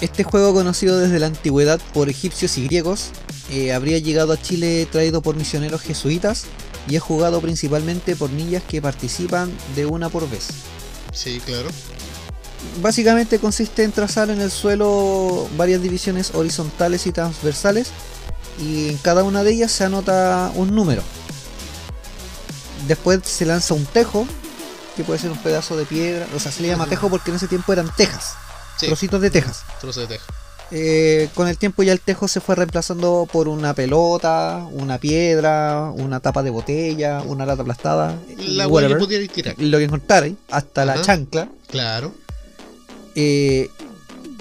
Este 0.00 0.24
juego, 0.24 0.54
conocido 0.54 0.98
desde 0.98 1.18
la 1.18 1.26
antigüedad 1.26 1.78
por 1.92 2.08
egipcios 2.08 2.56
y 2.56 2.64
griegos, 2.64 3.10
eh, 3.50 3.74
habría 3.74 3.98
llegado 3.98 4.32
a 4.32 4.40
Chile 4.40 4.88
traído 4.90 5.20
por 5.20 5.36
misioneros 5.36 5.82
jesuitas 5.82 6.46
y 6.88 6.96
es 6.96 7.02
jugado 7.02 7.42
principalmente 7.42 8.16
por 8.16 8.30
niñas 8.30 8.62
que 8.66 8.80
participan 8.80 9.52
de 9.76 9.84
una 9.84 10.08
por 10.08 10.28
vez. 10.30 10.48
Sí, 11.12 11.38
claro. 11.44 11.68
Básicamente 12.80 13.38
consiste 13.38 13.84
en 13.84 13.92
trazar 13.92 14.30
en 14.30 14.40
el 14.40 14.50
suelo 14.50 15.48
varias 15.58 15.82
divisiones 15.82 16.34
horizontales 16.34 17.06
y 17.06 17.12
transversales 17.12 17.88
y 18.58 18.88
en 18.88 18.96
cada 18.98 19.22
una 19.22 19.44
de 19.44 19.52
ellas 19.52 19.70
se 19.70 19.84
anota 19.84 20.50
un 20.54 20.74
número. 20.74 21.02
Después 22.88 23.20
se 23.24 23.44
lanza 23.44 23.74
un 23.74 23.84
tejo, 23.84 24.26
que 24.96 25.04
puede 25.04 25.18
ser 25.18 25.30
un 25.30 25.38
pedazo 25.38 25.76
de 25.76 25.84
piedra, 25.84 26.26
o 26.34 26.40
sea, 26.40 26.50
se 26.50 26.62
le 26.62 26.68
llama 26.68 26.86
tejo 26.86 27.10
porque 27.10 27.30
en 27.30 27.36
ese 27.36 27.48
tiempo 27.48 27.72
eran 27.72 27.94
tejas, 27.94 28.34
Sí, 28.80 28.86
trocitos 28.86 29.20
de 29.20 29.30
tejas. 29.30 29.62
trozo 29.80 30.00
de 30.00 30.06
teja. 30.06 30.24
Eh, 30.72 31.28
con 31.34 31.48
el 31.48 31.58
tiempo 31.58 31.82
ya 31.82 31.92
el 31.92 32.00
tejo 32.00 32.28
se 32.28 32.40
fue 32.40 32.54
reemplazando 32.54 33.28
por 33.32 33.48
una 33.48 33.74
pelota, 33.74 34.64
una 34.70 34.98
piedra, 34.98 35.90
una 35.94 36.20
tapa 36.20 36.42
de 36.44 36.50
botella, 36.50 37.22
una 37.22 37.44
lata 37.44 37.62
aplastada, 37.62 38.16
La 38.38 38.66
hueá 38.68 38.86
que 38.86 38.92
whatever, 38.94 38.98
pudiera 38.98 39.32
tirar. 39.32 39.54
lo 39.58 39.78
que 39.78 39.84
encontrarais, 39.84 40.34
hasta 40.48 40.84
la 40.84 41.02
chancla. 41.02 41.48
Claro. 41.68 42.14
Eh, 43.16 43.68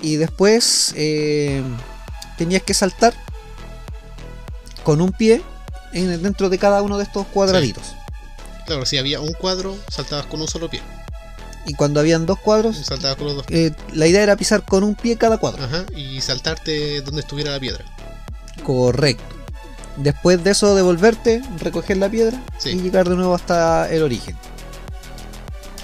y 0.04 0.16
después 0.18 0.94
eh, 0.96 1.64
tenías 2.38 2.62
que 2.62 2.76
saltar 2.76 3.14
con 4.84 5.02
un 5.02 5.12
pie 5.12 5.42
en- 5.94 6.22
dentro 6.22 6.50
de 6.50 6.58
cada 6.60 6.82
uno 6.84 6.98
de 7.00 7.04
estos 7.06 7.26
cuadraditos. 7.28 7.84
Claro, 8.68 8.86
si 8.86 9.00
había 9.00 9.20
un 9.20 9.34
cuadro, 9.34 9.76
saltabas 9.90 10.28
con 10.28 10.40
un 10.42 10.48
solo 10.48 10.70
pie. 10.70 10.82
Y 11.66 11.74
cuando 11.74 12.00
habían 12.00 12.26
dos 12.26 12.40
cuadros, 12.40 12.78
Saltabas 12.78 13.18
con 13.18 13.28
los 13.28 13.36
dos 13.36 13.46
eh, 13.50 13.72
la 13.94 14.08
idea 14.08 14.24
era 14.24 14.36
pisar 14.36 14.64
con 14.66 14.84
un 14.84 14.96
pie 14.96 15.18
cada 15.18 15.38
cuadro. 15.38 15.64
Ajá. 15.64 15.86
Y 15.96 16.20
saltarte 16.22 17.02
donde 17.02 17.22
estuviera 17.22 17.52
la 17.52 17.60
piedra. 17.60 17.84
Correcto. 18.64 19.24
Después 19.98 20.44
de 20.44 20.52
eso 20.52 20.76
devolverte, 20.76 21.42
recoger 21.60 21.98
la 21.98 22.10
piedra 22.10 22.42
Sí. 22.58 22.70
y 22.70 22.76
llegar 22.82 23.08
de 23.10 23.16
nuevo 23.16 23.36
hasta 23.36 23.90
el 23.90 24.02
origen. 24.04 24.38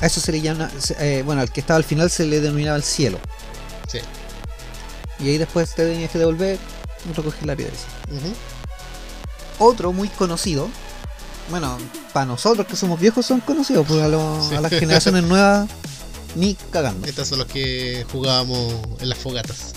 A 0.01 0.05
eso 0.07 0.19
se 0.21 0.31
le 0.31 0.41
llama, 0.41 0.69
eh, 0.99 1.21
bueno, 1.25 1.41
al 1.41 1.51
que 1.51 1.59
estaba 1.59 1.77
al 1.77 1.83
final 1.83 2.09
se 2.09 2.25
le 2.25 2.39
denominaba 2.41 2.77
el 2.77 2.83
cielo. 2.83 3.19
Sí. 3.87 3.99
Y 5.19 5.29
ahí 5.29 5.37
después 5.37 5.73
te 5.75 5.85
tenías 5.89 6.11
que 6.11 6.19
devolver 6.19 6.57
y 7.09 7.13
recoger 7.13 7.45
la 7.45 7.55
piedra. 7.55 7.73
Ujú. 8.09 8.33
Otro 9.69 9.93
muy 9.93 10.07
conocido, 10.09 10.69
bueno, 11.49 11.77
para 12.13 12.25
nosotros 12.25 12.65
que 12.67 12.75
somos 12.75 12.99
viejos 12.99 13.25
son 13.25 13.39
conocidos, 13.41 13.85
pues 13.87 14.01
a, 14.01 14.07
lo- 14.07 14.41
Sí. 14.47 14.55
a 14.55 14.61
las 14.61 14.71
generaciones 14.71 15.23
nuevas 15.27 15.69
ni 16.35 16.55
cagando. 16.71 17.07
Estos 17.07 17.27
son 17.27 17.39
los 17.39 17.47
que 17.47 18.05
jugábamos 18.11 18.73
en 18.99 19.09
las 19.09 19.17
fogatas. 19.17 19.73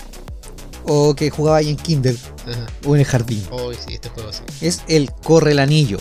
O 0.85 1.13
que 1.15 1.29
jugaba 1.29 1.57
ahí 1.57 1.69
en 1.69 1.75
Kindle 1.77 2.17
Ajá. 2.49 2.65
o 2.85 2.95
en 2.95 3.01
el 3.01 3.05
jardín. 3.07 3.45
Oh, 3.51 3.71
sí, 3.73 3.93
este 3.93 4.09
juego 4.09 4.31
sí. 4.33 4.39
es 4.61 4.81
el 4.87 5.11
Corre 5.23 5.51
el 5.51 5.59
Anillo, 5.59 5.99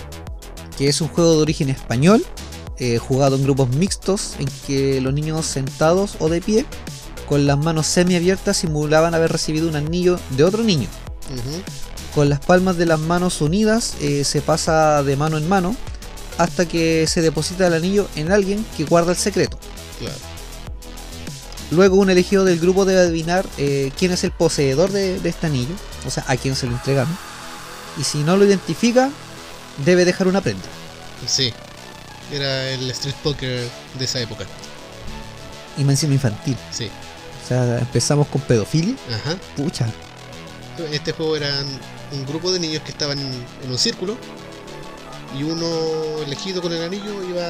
que 0.78 0.88
es 0.88 1.00
un 1.00 1.08
juego 1.08 1.32
de 1.36 1.42
origen 1.42 1.68
español, 1.68 2.24
eh, 2.78 2.98
jugado 2.98 3.36
en 3.36 3.42
grupos 3.42 3.68
mixtos, 3.70 4.34
en 4.38 4.46
que 4.66 5.00
los 5.00 5.12
niños 5.12 5.44
sentados 5.46 6.16
o 6.20 6.28
de 6.28 6.40
pie, 6.40 6.64
con 7.28 7.46
las 7.46 7.58
manos 7.58 7.86
semiabiertas, 7.88 8.56
simulaban 8.56 9.14
haber 9.14 9.30
recibido 9.32 9.68
un 9.68 9.76
anillo 9.76 10.18
de 10.30 10.44
otro 10.44 10.62
niño. 10.62 10.88
Ujú. 11.34 11.62
Con 12.14 12.28
las 12.28 12.40
palmas 12.40 12.76
de 12.76 12.86
las 12.86 12.98
manos 12.98 13.40
unidas, 13.40 13.94
eh, 14.00 14.24
se 14.24 14.40
pasa 14.40 15.02
de 15.02 15.16
mano 15.16 15.38
en 15.38 15.48
mano 15.48 15.76
hasta 16.36 16.66
que 16.66 17.06
se 17.06 17.20
deposita 17.20 17.66
el 17.66 17.74
anillo 17.74 18.08
en 18.16 18.32
alguien 18.32 18.64
que 18.76 18.84
guarda 18.84 19.12
el 19.12 19.18
secreto. 19.18 19.58
Claro. 19.98 20.16
Luego 21.70 21.96
un 21.96 22.08
elegido 22.10 22.44
del 22.44 22.58
grupo 22.58 22.84
debe 22.84 23.00
adivinar 23.00 23.44
eh, 23.58 23.92
quién 23.98 24.12
es 24.12 24.24
el 24.24 24.30
poseedor 24.30 24.90
de, 24.90 25.20
de 25.20 25.28
este 25.28 25.46
anillo, 25.46 25.74
o 26.06 26.10
sea, 26.10 26.24
a 26.26 26.36
quién 26.36 26.56
se 26.56 26.66
lo 26.66 26.72
entregaron. 26.72 27.14
Y 27.98 28.04
si 28.04 28.18
no 28.18 28.36
lo 28.36 28.46
identifica, 28.46 29.10
debe 29.84 30.04
dejar 30.04 30.28
una 30.28 30.40
prenda. 30.40 30.64
Sí. 31.26 31.52
Era 32.32 32.70
el 32.70 32.90
street 32.90 33.16
poker 33.22 33.68
de 33.98 34.04
esa 34.04 34.20
época. 34.20 34.44
Y 35.76 35.82
más 35.84 35.92
encima 35.92 36.14
infantil. 36.14 36.56
Sí. 36.70 36.90
O 37.44 37.48
sea, 37.48 37.78
empezamos 37.78 38.26
con 38.28 38.40
pedofilia. 38.42 38.94
Ajá. 39.08 39.36
Pucha. 39.56 39.86
Este 40.92 41.12
juego 41.12 41.36
eran 41.36 41.66
un 42.12 42.24
grupo 42.26 42.52
de 42.52 42.60
niños 42.60 42.82
que 42.82 42.90
estaban 42.90 43.18
en 43.18 43.70
un 43.70 43.78
círculo 43.78 44.16
y 45.38 45.42
uno 45.42 45.66
elegido 46.24 46.62
con 46.62 46.72
el 46.72 46.82
anillo 46.82 47.22
iba 47.22 47.46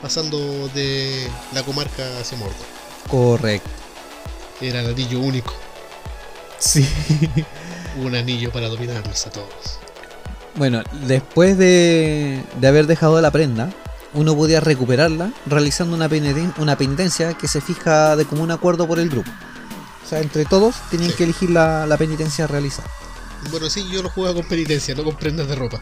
pasando 0.00 0.68
de 0.74 1.28
la 1.52 1.62
comarca 1.62 2.02
hacia 2.20 2.38
Mordor. 2.38 2.56
Correcto. 3.08 3.68
Era 4.60 4.80
el 4.80 4.88
anillo 4.90 5.20
único. 5.20 5.52
Sí. 6.58 6.88
Un 8.02 8.14
anillo 8.14 8.50
para 8.52 8.68
dominarlos 8.68 9.26
a 9.26 9.30
todos. 9.30 9.78
Bueno, 10.54 10.82
después 11.06 11.56
de, 11.58 12.42
de 12.60 12.68
haber 12.68 12.86
dejado 12.86 13.20
la 13.20 13.30
prenda, 13.30 13.70
uno 14.14 14.34
podía 14.36 14.60
recuperarla 14.60 15.32
realizando 15.46 15.94
una, 15.96 16.08
una 16.58 16.76
penitencia 16.76 17.34
que 17.34 17.48
se 17.48 17.60
fija 17.60 18.16
de 18.16 18.24
común 18.24 18.50
acuerdo 18.50 18.86
por 18.86 18.98
el 18.98 19.08
grupo. 19.08 19.30
O 20.04 20.08
sea, 20.08 20.20
entre 20.20 20.44
todos 20.44 20.74
tenían 20.90 21.10
Sí. 21.10 21.16
que 21.16 21.24
elegir 21.24 21.50
la, 21.50 21.86
la 21.86 21.96
penitencia 21.96 22.44
a 22.44 22.48
realizar. 22.48 22.84
Bueno, 23.50 23.70
sí, 23.70 23.84
yo 23.90 24.02
lo 24.02 24.10
jugaba 24.10 24.34
con 24.34 24.48
penitencia, 24.48 24.94
no 24.94 25.04
con 25.04 25.16
prendas 25.16 25.48
de 25.48 25.54
ropa. 25.54 25.80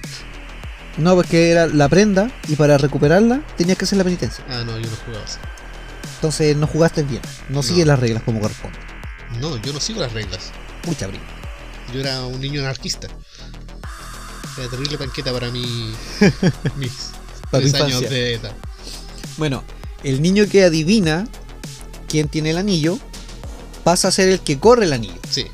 No, 0.99 1.15
porque 1.15 1.51
era 1.51 1.67
la 1.67 1.89
prenda 1.89 2.31
y 2.49 2.57
para 2.57 2.79
recuperarla 2.79 3.43
tenías 3.57 3.77
que 3.77 3.85
hacer 3.85 3.99
la 3.99 4.05
penitencia. 4.05 4.45
Ah, 4.49 4.63
no, 4.65 4.79
yo 4.79 4.89
no 4.91 4.97
jugaba 5.05 5.25
así. 5.25 5.39
Entonces 6.17 6.57
no 6.57 6.67
jugaste 6.67 7.03
bien, 7.03 7.21
no, 7.49 7.57
No. 7.57 7.63
sigues 7.63 7.87
las 7.87 7.99
reglas 7.99 8.23
como 8.23 8.41
corresponde. 8.41 8.79
No, 9.41 9.57
yo 9.59 9.73
no 9.73 9.81
sigo 9.81 10.01
las 10.01 10.13
reglas. 10.13 10.51
Mucha 10.87 11.07
brilla. 11.07 11.25
Yo 11.93 12.01
era 12.01 12.25
un 12.27 12.41
niño 12.41 12.61
anarquista. 12.63 13.09
Era 14.59 14.69
terrible 14.69 14.97
panqueta 14.97 15.33
para 15.33 15.51
mí. 15.51 15.93
mis 16.77 17.11
Para 17.51 17.63
tres 17.63 17.75
años 17.75 18.01
de 18.01 18.35
edad. 18.35 18.53
Bueno, 19.37 19.63
el 20.03 20.23
niño 20.23 20.47
que 20.51 20.65
adivina 20.65 21.29
quién 22.09 22.29
tiene 22.29 22.51
el 22.51 22.59
anillo 22.59 22.99
pasa 23.85 24.09
a 24.09 24.13
ser 24.13 24.29
el 24.31 24.41
que 24.41 24.59
corre 24.59 24.87
el 24.87 24.95
anillo. 24.95 25.19
Sí, 25.29 25.47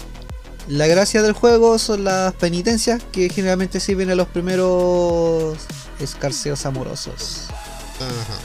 La 0.69 0.87
gracia 0.87 1.23
del 1.23 1.33
juego 1.33 1.79
son 1.79 2.05
las 2.05 2.33
penitencias 2.35 3.03
que 3.13 3.29
generalmente 3.29 3.81
sirven 3.81 4.11
a 4.11 4.15
los 4.15 4.29
primeros 4.29 5.59
escarceos 6.01 6.65
amorosos. 6.67 7.47
ajá. 7.99 8.39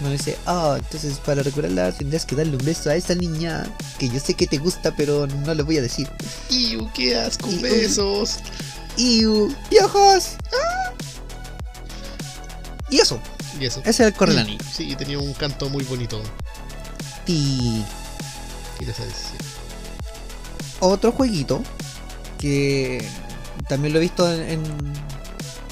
Uno 0.00 0.10
dice, 0.10 0.36
ah, 0.46 0.74
entonces 0.78 1.18
para 1.24 1.42
recuperarla 1.44 1.92
tendrás 1.92 2.24
que 2.26 2.34
darle 2.34 2.56
un 2.56 2.64
beso 2.64 2.90
a 2.90 2.96
esa 2.96 3.14
niña 3.14 3.64
que 3.98 4.08
yo 4.08 4.18
sé 4.18 4.34
que 4.34 4.48
te 4.48 4.58
gusta, 4.58 4.96
pero 4.96 5.28
no 5.28 5.54
le 5.54 5.62
voy 5.62 5.78
a 5.78 5.82
decir. 5.82 6.10
¡Iu, 6.50 6.90
qué 6.92 7.16
asco! 7.16 7.48
Y- 7.48 7.58
¡Besos! 7.58 8.38
¡Iu! 8.96 9.54
¡Piojos! 9.70 10.30
¡Ah! 10.52 10.92
Y 12.90 12.98
eso, 12.98 13.20
Y 13.60 13.66
eso. 13.66 13.80
ese 13.84 14.08
es 14.08 14.14
el 14.20 14.38
anillo. 14.38 14.64
Sí, 14.74 14.90
y 14.90 14.96
tenía 14.96 15.18
un 15.20 15.32
canto 15.34 15.68
muy 15.68 15.84
bonito. 15.84 16.20
Y 17.26 17.84
¿Qué 18.78 18.86
les 18.86 18.98
decir? 18.98 19.38
Otro 20.82 21.12
jueguito 21.12 21.62
que 22.38 23.06
también 23.68 23.92
lo 23.94 23.98
he 24.00 24.02
visto 24.02 24.30
en, 24.30 24.40
en, 24.42 24.62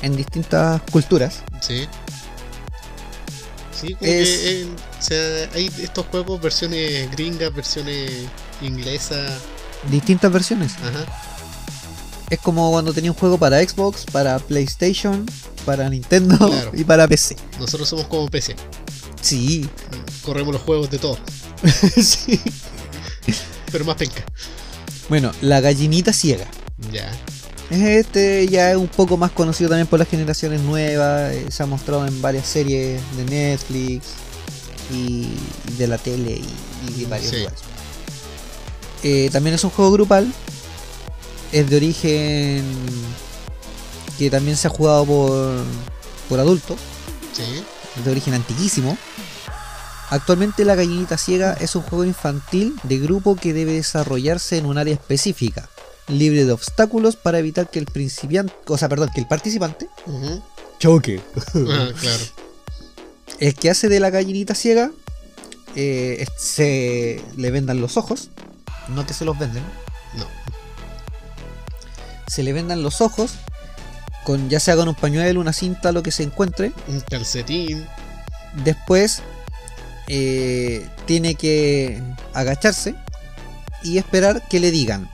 en 0.03 0.17
distintas 0.17 0.81
culturas. 0.91 1.43
Sí. 1.61 1.87
Sí, 3.79 3.95
como 3.95 4.11
Es- 4.11 4.29
que, 4.29 4.61
eh, 4.63 4.67
o 4.99 5.03
sea, 5.03 5.51
hay 5.55 5.71
estos 5.83 6.07
juegos, 6.07 6.41
versiones 6.41 7.11
gringas, 7.11 7.53
versiones 7.55 8.11
inglesas. 8.61 9.33
Distintas 9.91 10.31
versiones. 10.31 10.73
Ajá. 10.83 11.07
Es 12.29 12.39
como 12.39 12.71
cuando 12.71 12.93
tenía 12.93 13.11
un 13.11 13.17
juego 13.17 13.39
para 13.39 13.59
Xbox, 13.67 14.05
para 14.13 14.39
PlayStation, 14.39 15.27
para 15.65 15.89
Nintendo 15.89 16.37
Claro. 16.39 16.71
y 16.75 16.85
para 16.85 17.09
PC. 17.09 17.37
Nosotros 17.59 17.89
somos 17.89 18.07
como 18.07 18.29
PC. 18.29 18.55
Sí, 19.21 19.69
Corremos 20.23 20.53
los 20.53 20.63
juegos 20.63 20.91
de 20.91 20.99
todo, 20.99 21.19
sí. 22.03 22.41
pero 23.73 23.85
más 23.85 23.97
penca. 23.97 24.23
Bueno, 25.11 25.31
la 25.43 25.61
gallinita 25.61 26.13
ciega. 26.15 26.47
Ya. 26.91 27.11
Este 27.71 28.49
ya 28.49 28.71
es 28.71 28.77
un 28.79 28.89
poco 28.89 29.17
más 29.19 29.31
conocido 29.33 29.69
también 29.71 29.87
por 29.87 29.99
las 29.99 30.09
generaciones 30.09 30.61
nuevas. 30.63 31.33
eh, 31.33 31.47
Se 31.51 31.63
ha 31.63 31.67
mostrado 31.67 32.07
en 32.07 32.23
varias 32.23 32.47
series 32.47 33.01
de 33.17 33.25
Netflix 33.27 34.07
y 34.93 35.29
de 35.77 35.87
la 35.87 35.99
tele 35.99 36.41
y, 36.41 36.91
y 36.91 37.01
de 37.03 37.07
varios 37.07 37.31
Sí. 37.31 37.37
lugares. 37.39 37.61
Eh, 39.03 39.29
también 39.33 39.55
es 39.55 39.63
un 39.65 39.71
juego 39.71 39.93
grupal. 39.93 40.33
Es 41.53 41.69
de 41.69 41.77
origen 41.77 42.65
que 44.19 44.31
también 44.31 44.57
se 44.57 44.69
ha 44.69 44.71
jugado 44.71 45.05
por, 45.05 45.63
por 46.29 46.41
adultos. 46.41 46.79
Sí. 47.33 47.63
es 47.99 48.05
de 48.05 48.11
origen 48.11 48.35
antiquísimo. 48.35 48.97
Actualmente 50.11 50.65
la 50.65 50.75
gallinita 50.75 51.17
ciega 51.17 51.53
es 51.55 51.77
un 51.77 51.83
juego 51.83 52.05
infantil 52.05 52.75
de 52.83 52.99
grupo 52.99 53.37
que 53.37 53.53
debe 53.53 53.73
desarrollarse 53.73 54.59
en 54.59 54.67
un 54.67 54.77
área 54.77 54.95
específica, 54.95 55.69
libre 56.09 56.45
de 56.45 56.53
obstáculos 56.53 57.15
para 57.17 57.39
evitar 57.39 57.71
que 57.71 57.79
el 57.79 57.87
principiante, 57.87 58.53
o 58.67 58.77
sea, 58.77 58.89
perdón, 58.89 59.11
que 59.15 59.21
el 59.21 59.29
participante 59.29 59.89
Ujú. 60.07 60.43
choque. 60.81 61.21
Ah, 61.55 61.89
claro. 62.01 62.25
El 63.39 63.55
que 63.55 63.71
hace 63.71 63.89
de 63.89 64.01
la 64.01 64.11
gallinita 64.11 64.55
ciega 64.57 64.91
eh, 65.77 66.27
se 66.37 67.23
le 67.37 67.51
vendan 67.53 67.81
los 67.81 67.97
ojos, 67.97 68.31
no 68.89 69.07
que 69.07 69.15
se 69.15 69.25
los 69.25 69.39
venden, 69.39 69.63
No. 70.15 70.27
se 72.27 72.43
le 72.43 72.53
vendan 72.53 72.83
los 72.83 73.01
ojos 73.01 73.35
con 74.25 74.49
ya 74.51 74.59
sea 74.61 74.75
con 74.77 74.89
un 74.89 74.95
pañuelo, 74.97 75.41
una 75.41 75.53
cinta, 75.53 75.93
lo 75.93 76.03
que 76.03 76.11
se 76.11 76.25
encuentre. 76.25 76.73
Un 76.89 77.01
calcetín. 77.01 77.87
Después 78.65 79.23
eh, 80.13 80.89
tiene 81.07 81.37
que 81.37 82.03
agacharse 82.35 82.97
y 83.85 83.99
esperar 83.99 84.43
que 84.49 84.59
le 84.59 84.73
digan, 84.73 85.09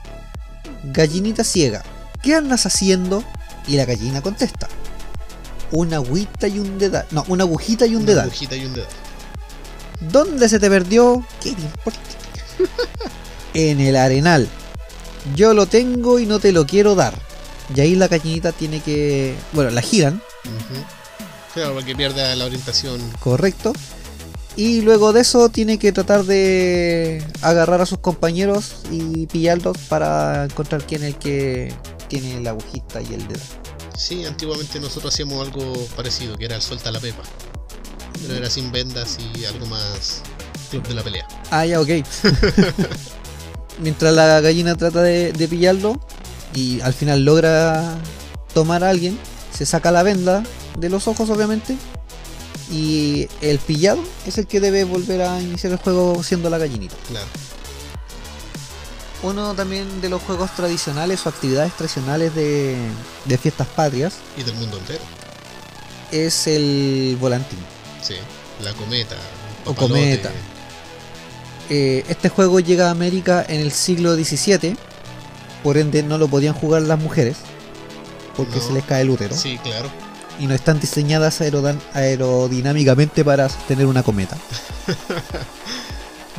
gallinita 0.85 1.43
ciega, 1.43 1.83
¿qué 2.23 2.33
andas 2.33 2.65
haciendo? 2.65 3.23
Y 3.67 3.75
la 3.75 3.85
gallina 3.85 4.21
contesta, 4.21 4.67
una 5.71 5.97
agüita 5.97 6.47
y 6.47 6.57
un 6.57 6.79
dedal. 6.79 7.05
No, 7.11 7.23
una 7.27 7.43
agujita 7.43 7.85
y 7.85 7.91
un 7.91 7.97
una 8.03 8.05
dedal. 8.11 8.25
agujita 8.25 8.55
y 8.55 8.65
un 8.65 8.73
dedal. 8.73 8.89
¿Dónde 9.99 10.49
se 10.49 10.59
te 10.59 10.67
perdió? 10.69 11.23
¿Qué 11.43 11.51
te 11.53 11.61
importa? 11.61 11.99
en 13.53 13.79
el 13.79 13.95
arenal. 13.95 14.47
Yo 15.35 15.53
lo 15.53 15.65
tengo 15.67 16.17
y 16.19 16.25
no 16.25 16.39
te 16.39 16.51
lo 16.51 16.65
quiero 16.65 16.95
dar. 16.95 17.13
Y 17.75 17.81
ahí 17.81 17.95
la 17.95 18.07
gallinita 18.07 18.51
tiene 18.51 18.79
que... 18.79 19.35
Bueno, 19.51 19.69
la 19.71 19.81
giran 19.81 20.21
Ujú. 20.45 20.83
Claro, 21.53 21.73
para 21.75 21.85
que 21.85 21.95
pierda 21.95 22.33
la 22.35 22.45
orientación. 22.45 22.99
correcto. 23.19 23.73
Y 24.57 24.81
luego 24.81 25.13
de 25.13 25.21
eso 25.21 25.49
tiene 25.49 25.77
que 25.77 25.91
tratar 25.91 26.25
de 26.25 27.23
agarrar 27.43 27.79
a 27.79 27.85
sus 27.85 27.99
compañeros 27.99 28.77
y 28.91 29.27
pillarlos 29.27 29.77
para 29.87 30.45
encontrar 30.45 30.83
quién 30.83 31.03
es 31.03 31.13
el 31.13 31.19
que 31.19 31.73
tiene 32.07 32.41
la 32.41 32.49
agujita 32.49 32.99
y 33.03 33.13
el 33.13 33.27
dedo. 33.27 33.39
Sí, 33.95 34.25
antiguamente 34.25 34.79
nosotros 34.79 35.13
hacíamos 35.13 35.45
algo 35.45 35.73
parecido, 35.95 36.35
que 36.35 36.45
era 36.45 36.55
el 36.55 36.63
suelta 36.63 36.91
la 36.91 36.99
pepa. 36.99 37.21
Pero 38.19 38.33
era 38.33 38.49
sin 38.49 38.71
vendas 38.71 39.19
y 39.35 39.45
algo 39.45 39.67
más 39.67 40.23
club 40.71 40.87
de 40.87 40.95
la 40.95 41.03
pelea. 41.03 41.27
Ah, 41.51 41.63
ya, 41.63 41.79
ok. 41.79 41.89
Mientras 43.79 44.11
la 44.15 44.41
gallina 44.41 44.73
trata 44.73 45.03
de, 45.03 45.33
de 45.33 45.47
pillarlo 45.47 46.01
y 46.55 46.81
al 46.81 46.93
final 46.93 47.23
logra 47.23 47.95
tomar 48.55 48.83
a 48.83 48.89
alguien, 48.89 49.19
se 49.55 49.67
saca 49.67 49.91
la 49.91 50.01
venda 50.01 50.41
de 50.79 50.89
los 50.89 51.07
ojos, 51.07 51.29
obviamente. 51.29 51.77
Y 52.69 53.29
el 53.41 53.59
pillado 53.59 54.03
es 54.25 54.37
el 54.37 54.45
que 54.47 54.59
debe 54.59 54.83
volver 54.83 55.21
a 55.21 55.41
iniciar 55.41 55.71
el 55.73 55.79
juego 55.79 56.21
siendo 56.23 56.49
la 56.49 56.57
gallinita. 56.57 56.95
Claro. 57.07 57.27
Uno 59.23 59.53
también 59.55 59.99
de 60.01 60.09
los 60.09 60.21
juegos 60.21 60.53
tradicionales 60.55 61.25
o 61.25 61.29
actividades 61.29 61.73
tradicionales 61.73 62.35
de, 62.35 62.75
de 63.25 63.37
fiestas 63.37 63.67
patrias 63.67 64.15
Y 64.37 64.43
del 64.43 64.53
mundo 64.55 64.77
entero. 64.77 64.99
es 66.11 66.45
el 66.47 67.17
volantín. 67.19 67.57
Sí. 68.01 68.13
La 68.63 68.73
cometa. 68.73 69.15
O 69.65 69.73
cometa. 69.73 70.31
Eh, 71.69 72.05
este 72.07 72.29
juego 72.29 72.59
llega 72.59 72.87
a 72.87 72.91
América 72.91 73.43
en 73.47 73.59
el 73.59 73.71
siglo 73.71 74.13
XVII, 74.15 74.77
por 75.63 75.77
ende 75.77 76.03
no 76.03 76.17
lo 76.17 76.27
podían 76.27 76.53
jugar 76.53 76.83
las 76.83 76.99
mujeres, 76.99 77.37
porque 78.37 78.57
No. 78.57 78.61
se 78.67 78.73
les 78.73 78.83
cae 78.85 79.01
el 79.01 79.09
útero, 79.09 79.35
Sí, 79.35 79.57
claro. 79.57 79.89
Y 80.39 80.47
no 80.47 80.53
están 80.53 80.79
diseñadas 80.79 81.41
aerodinámicamente 81.41 83.25
para 83.25 83.49
sostener 83.49 83.85
una 83.85 84.03
cometa. 84.03 84.37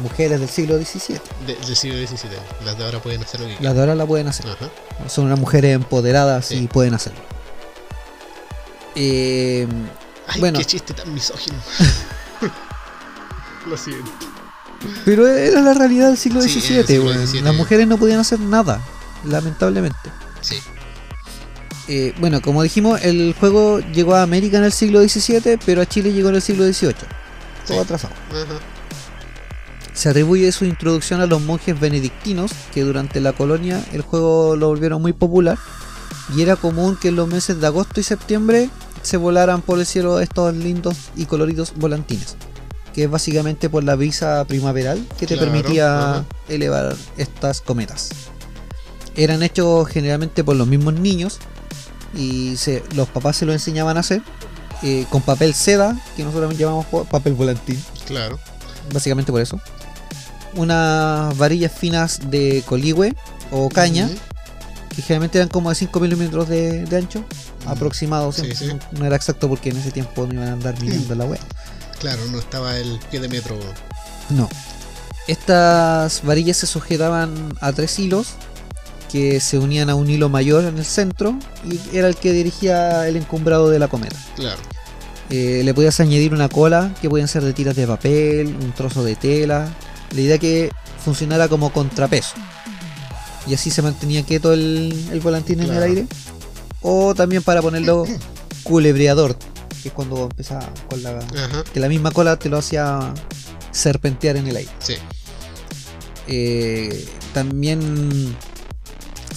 mujeres 0.03 0.39
del 0.39 0.49
siglo 0.49 0.77
XVII, 0.79 1.19
De- 1.47 1.57
del 1.57 1.77
siglo 1.77 1.99
XVII. 2.07 2.31
Las 2.65 2.79
de 2.79 2.85
ahora 2.85 3.03
pueden 3.03 3.23
hacer 3.23 3.41
lo 3.41 3.47
que 3.49 3.57
las 3.61 3.75
de 3.75 3.81
ahora 3.81 3.95
la 3.97 4.07
pueden 4.07 4.29
hacer. 4.29 4.47
Ajá. 4.47 4.69
Son 5.09 5.27
unas 5.27 5.39
mujeres 5.41 5.75
empoderadas 5.75 6.53
y 6.53 6.69
pueden 6.69 6.95
hacerlo. 6.95 7.21
Eh, 8.95 9.67
Ay, 10.29 10.41
Bueno. 10.41 10.59
qué 10.59 10.65
chiste 10.65 10.95
tan 10.95 11.13
misógino. 11.13 11.57
lo 13.67 13.77
siento. 13.77 14.11
Pero 15.05 15.27
era 15.27 15.61
la 15.61 15.75
realidad 15.75 16.09
del 16.09 16.17
siglo 16.17 16.41
Sí, 16.43 16.61
XVII, 16.61 16.85
siglo. 16.87 17.13
XVII. 17.27 17.41
Las 17.43 17.55
mujeres 17.57 17.89
no 17.89 17.99
podían 17.99 18.21
hacer 18.21 18.39
nada, 18.39 18.81
lamentablemente. 19.25 19.99
Sí. 20.41 20.61
Eh, 21.89 22.13
bueno, 22.21 22.43
como 22.43 22.63
dijimos, 22.63 23.01
el 23.03 23.35
juego 23.39 23.81
llegó 23.81 24.15
a 24.15 24.23
América 24.23 24.59
en 24.59 24.65
el 24.65 24.73
siglo 24.73 25.01
XVII, 25.01 25.59
pero 25.65 25.81
a 25.83 25.87
Chile 25.87 26.13
llegó 26.13 26.29
en 26.29 26.35
el 26.37 26.43
siglo 26.43 26.65
XVIII. 26.65 26.95
Todo 27.67 27.77
Sí. 27.77 27.83
atrasado. 27.83 28.15
Se 29.95 30.09
atribuye 30.11 30.53
su 30.53 30.65
introducción 30.65 31.21
a 31.21 31.27
los 31.27 31.41
monjes 31.43 31.79
benedictinos, 31.79 32.53
que 32.73 32.83
durante 32.83 33.21
la 33.21 33.33
colonia 33.33 33.85
el 33.93 34.03
juego 34.03 34.55
lo 34.55 34.69
volvieron 34.69 35.03
muy 35.03 35.13
popular. 35.13 35.59
Y 36.37 36.43
era 36.43 36.57
común 36.57 36.97
que 37.01 37.09
en 37.09 37.17
los 37.17 37.27
meses 37.27 37.61
de 37.61 37.67
agosto 37.67 38.01
y 38.01 38.03
septiembre 38.03 38.69
se 39.03 39.17
volaran 39.17 39.63
por 39.63 39.79
el 39.81 39.87
cielo 39.87 40.21
estos 40.21 40.55
lindos 40.55 40.97
y 41.17 41.25
coloridos 41.25 41.73
volantines. 41.75 42.37
Que 42.95 43.05
es 43.05 43.11
básicamente 43.11 43.71
por 43.71 43.83
la 43.83 43.95
brisa 43.97 44.45
primaveral 44.47 45.05
que 45.19 45.27
te 45.27 45.37
Claro, 45.37 45.51
permitía 45.51 46.25
elevar 46.49 46.95
estas 47.17 47.61
cometas. 47.61 48.11
Eran 49.19 49.43
hechos 49.43 49.89
generalmente 49.89 50.45
por 50.45 50.55
los 50.57 50.67
mismos 50.69 50.95
niños 50.95 51.39
y 52.15 52.57
se, 52.57 52.83
los 52.95 53.09
papás 53.09 53.37
se 53.37 53.45
lo 53.47 53.53
enseñaban 53.53 53.97
a 53.97 54.01
hacer 54.01 54.23
eh, 54.83 55.05
con 55.11 55.23
papel 55.23 55.55
seda, 55.55 56.01
que 56.17 56.23
nosotros 56.23 56.57
llamamos 56.57 56.87
papel 57.11 57.35
volantín, 57.35 57.83
Claro. 58.07 58.39
básicamente 58.93 59.33
por 59.33 59.41
eso. 59.41 59.61
Unas 60.55 61.37
varillas 61.37 61.73
finas 61.73 62.31
de 62.31 62.63
coligüe 62.65 63.13
o 63.51 63.69
caña, 63.69 64.09
que 64.95 65.03
generalmente 65.03 65.39
eran 65.39 65.49
como 65.49 65.69
de 65.71 65.75
5 65.75 65.99
milímetros 66.01 66.49
de, 66.49 66.85
de 66.85 66.97
ancho, 66.97 67.25
aproximado, 67.67 68.31
Sí, 68.33 68.55
sí. 68.55 68.67
No, 68.67 68.79
no 69.01 69.05
era 69.07 69.17
exacto 69.17 69.49
porque 69.49 69.71
en 69.71 69.77
ese 69.79 69.91
tiempo 69.91 70.27
no 70.27 70.35
iban 70.35 70.49
a 70.49 70.53
andar 70.53 70.81
midiendo 70.81 71.15
la 71.17 71.25
web. 71.25 71.41
Claro, 71.99 72.25
no 72.31 72.39
estaba 72.39 72.77
el 72.79 73.01
pie 73.11 73.19
de 73.21 73.29
metro. 73.29 73.59
No. 74.31 74.49
Estas 75.27 76.23
varillas 76.25 76.57
se 76.57 76.67
sujetaban 76.67 77.53
a 77.61 77.73
tres 77.73 77.99
hilos 77.99 78.29
que 79.11 79.41
se 79.41 79.59
unían 79.59 79.91
a 79.91 79.95
un 79.95 80.09
hilo 80.09 80.29
mayor 80.29 80.65
en 80.65 80.79
el 80.79 80.85
centro 80.85 81.37
y 81.65 81.97
era 81.97 82.09
el 82.09 82.17
que 82.17 82.33
dirigía 82.33 83.09
el 83.09 83.17
encumbrado 83.17 83.71
de 83.71 83.79
la 83.79 83.89
cometa. 83.89 84.17
Claro. 84.37 84.61
Eh, 85.31 85.63
le 85.65 85.75
podías 85.75 85.99
añadir 86.01 86.33
una 86.33 86.49
cola 86.49 86.95
que 87.01 87.09
podían 87.09 87.29
ser 87.29 87.43
de 87.43 87.53
tiras 87.53 87.77
de 87.77 87.87
papel, 87.87 88.57
un 88.61 88.73
trozo 88.73 89.05
de 89.05 89.17
tela. 89.17 89.69
La 90.15 90.21
idea 90.21 90.39
que 90.39 90.71
funcionara 91.05 91.49
como 91.49 91.73
contrapeso. 91.73 92.35
Y 93.47 93.55
así 93.55 93.71
se 93.71 93.83
mantenía 93.83 94.23
quieto 94.25 94.53
el, 94.53 95.09
el 95.11 95.21
volantín 95.21 95.61
en 95.61 95.73
el 95.73 95.83
aire. 95.83 96.07
O 96.83 97.15
también 97.15 97.43
para 97.43 97.61
ponerlo 97.63 98.05
culebreador, 98.63 99.37
que 99.83 99.89
es 99.89 99.95
cuando 99.95 100.25
empezaba 100.25 100.73
con 100.89 101.03
la. 101.03 101.19
Ajá. 101.19 101.65
que 101.73 101.81
la 101.81 101.89
misma 101.89 102.11
cola 102.11 102.39
te 102.39 102.49
lo 102.49 102.59
hacía 102.59 103.13
serpentear 103.71 104.37
en 104.37 104.49
el 104.49 104.57
aire. 104.57 104.71
Sí. 104.79 104.95
Eh, 106.27 107.07
también 107.33 108.37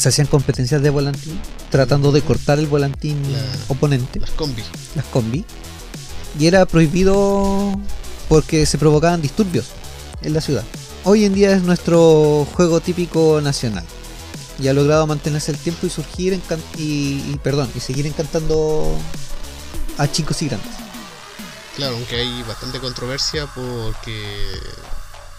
se 0.01 0.09
hacían 0.09 0.27
competencias 0.27 0.81
de 0.81 0.89
volantín, 0.89 1.39
tratando 1.69 2.11
de 2.11 2.21
cortar 2.21 2.57
el 2.59 2.67
volantín 2.67 3.21
La- 3.31 3.39
oponente, 3.69 4.19
Las 4.19 4.31
combi. 4.31 4.63
las 4.95 5.05
combi. 5.05 5.45
Y 6.39 6.47
era 6.47 6.65
prohibido 6.65 7.79
porque 8.27 8.65
se 8.65 8.77
provocaban 8.77 9.21
disturbios 9.21 9.67
en 10.21 10.33
la 10.33 10.41
ciudad. 10.41 10.63
Hoy 11.03 11.25
en 11.25 11.33
día 11.33 11.51
es 11.55 11.61
nuestro 11.63 12.47
juego 12.55 12.79
típico 12.79 13.41
nacional. 13.41 13.83
Y 14.59 14.67
ha 14.67 14.73
logrado 14.73 15.07
mantenerse 15.07 15.51
el 15.51 15.57
tiempo 15.57 15.87
y 15.87 15.89
surgir 15.89 16.39
y, 16.77 16.81
y, 16.81 17.39
perdón, 17.43 17.69
y 17.75 17.79
seguir 17.79 18.05
encantando 18.05 18.95
a 19.97 20.11
chicos 20.11 20.41
y 20.41 20.47
grandes. 20.47 20.71
Claro, 21.75 21.95
aunque 21.95 22.15
hay 22.17 22.43
bastante 22.43 22.79
controversia 22.79 23.47
porque 23.55 24.23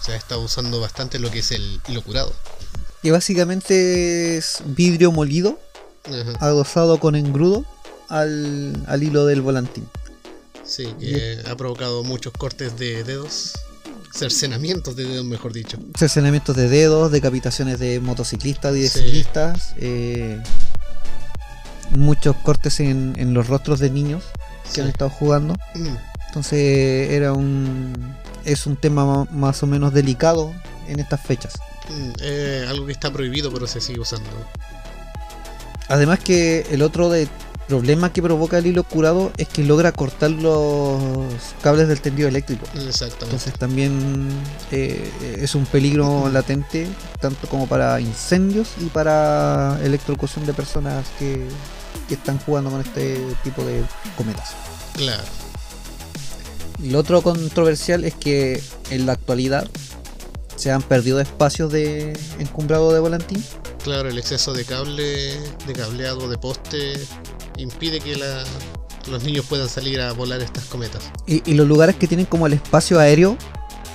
se 0.00 0.12
ha 0.12 0.16
estado 0.16 0.40
usando 0.40 0.80
bastante 0.80 1.18
lo 1.20 1.30
que 1.30 1.38
es 1.40 1.52
el 1.52 1.80
hilo 1.88 2.02
curado. 2.02 2.32
Que 3.02 3.10
básicamente 3.10 4.36
es 4.36 4.62
vidrio 4.64 5.10
molido 5.12 5.58
Ajá. 6.04 6.32
adosado 6.46 6.98
con 7.00 7.16
engrudo 7.16 7.64
al, 8.08 8.80
al 8.86 9.02
hilo 9.02 9.26
del 9.26 9.40
volantín. 9.42 9.88
Sí, 10.64 10.94
que 11.00 11.40
ha 11.50 11.56
provocado 11.56 12.04
muchos 12.04 12.32
cortes 12.32 12.78
de 12.78 13.02
dedos. 13.02 13.54
Cercenamientos 14.14 14.94
de 14.94 15.04
dedos, 15.06 15.24
mejor 15.24 15.52
dicho. 15.52 15.78
Cercenamientos 15.98 16.54
de 16.54 16.68
dedos, 16.68 17.10
decapitaciones 17.10 17.78
de 17.80 17.98
motociclistas 17.98 18.76
y 18.76 18.82
de 18.82 18.88
Sí. 18.88 18.98
ciclistas, 19.00 19.74
eh, 19.78 20.40
muchos 21.96 22.36
cortes 22.36 22.78
en, 22.80 23.14
en 23.18 23.34
los 23.34 23.48
rostros 23.48 23.80
de 23.80 23.90
niños 23.90 24.22
que 24.64 24.70
Sí. 24.74 24.80
han 24.80 24.88
estado 24.88 25.10
jugando. 25.10 25.54
Mm, 25.74 25.96
Entonces 26.28 27.10
era 27.10 27.32
un 27.34 27.92
es 28.44 28.66
un 28.66 28.76
tema 28.76 29.04
ma- 29.04 29.24
más 29.30 29.62
o 29.62 29.66
menos 29.66 29.92
delicado 29.92 30.52
en 30.88 30.98
estas 31.00 31.20
fechas. 31.20 31.54
Mm, 31.92 32.12
eh, 32.20 32.66
algo 32.68 32.86
que 32.86 32.92
está 32.92 33.12
prohibido, 33.12 33.52
pero 33.52 33.66
se 33.66 33.80
sigue 33.80 34.00
usando. 34.00 34.30
Además 35.88 36.20
que 36.20 36.66
el 36.70 36.82
otro 36.82 37.10
de 37.10 37.28
problema 37.68 38.12
que 38.12 38.22
provoca 38.22 38.58
el 38.58 38.66
hilo 38.66 38.84
curado 38.84 39.32
es 39.36 39.48
que 39.48 39.64
logra 39.64 39.92
cortar 39.92 40.30
los 40.30 41.22
cables 41.62 41.88
del 41.88 42.00
tendido 42.00 42.28
eléctrico. 42.28 42.66
Exactamente. 42.74 43.24
Entonces 43.24 43.54
también 43.54 44.28
eh, 44.70 45.10
es 45.40 45.54
un 45.54 45.64
peligro 45.66 46.28
latente, 46.28 46.86
tanto 47.20 47.48
como 47.48 47.66
para 47.66 48.00
incendios 48.00 48.70
y 48.80 48.86
para 48.86 49.78
electrocución 49.82 50.44
de 50.46 50.54
personas 50.54 51.06
que, 51.18 51.46
que 52.08 52.14
están 52.14 52.38
jugando 52.38 52.70
con 52.70 52.80
este 52.80 53.18
tipo 53.42 53.64
de 53.64 53.82
cometas. 54.16 54.54
Claro. 54.94 55.22
Y 56.82 56.90
lo 56.90 56.98
otro 56.98 57.22
controversial 57.22 58.04
es 58.04 58.14
que 58.14 58.62
en 58.90 59.06
la 59.06 59.12
actualidad 59.12 59.68
se 60.62 60.70
han 60.70 60.82
perdido 60.82 61.18
espacios 61.20 61.72
de 61.72 62.12
encumbrado 62.38 62.92
de 62.92 63.00
volantín. 63.00 63.42
Claro, 63.82 64.08
el 64.08 64.16
exceso 64.18 64.52
de 64.52 64.64
cable, 64.64 65.36
de 65.66 65.72
cableado, 65.74 66.28
de 66.28 66.38
poste, 66.38 66.92
impide 67.56 67.98
que 68.00 68.14
la- 68.16 68.44
los 69.10 69.24
niños 69.24 69.44
puedan 69.48 69.68
salir 69.68 70.00
a 70.00 70.12
volar 70.12 70.40
estas 70.40 70.64
cometas. 70.66 71.02
Y, 71.26 71.42
y 71.50 71.54
los 71.54 71.66
lugares 71.66 71.96
que 71.96 72.06
tienen 72.06 72.26
como 72.26 72.46
el 72.46 72.52
espacio 72.52 73.00
aéreo 73.00 73.36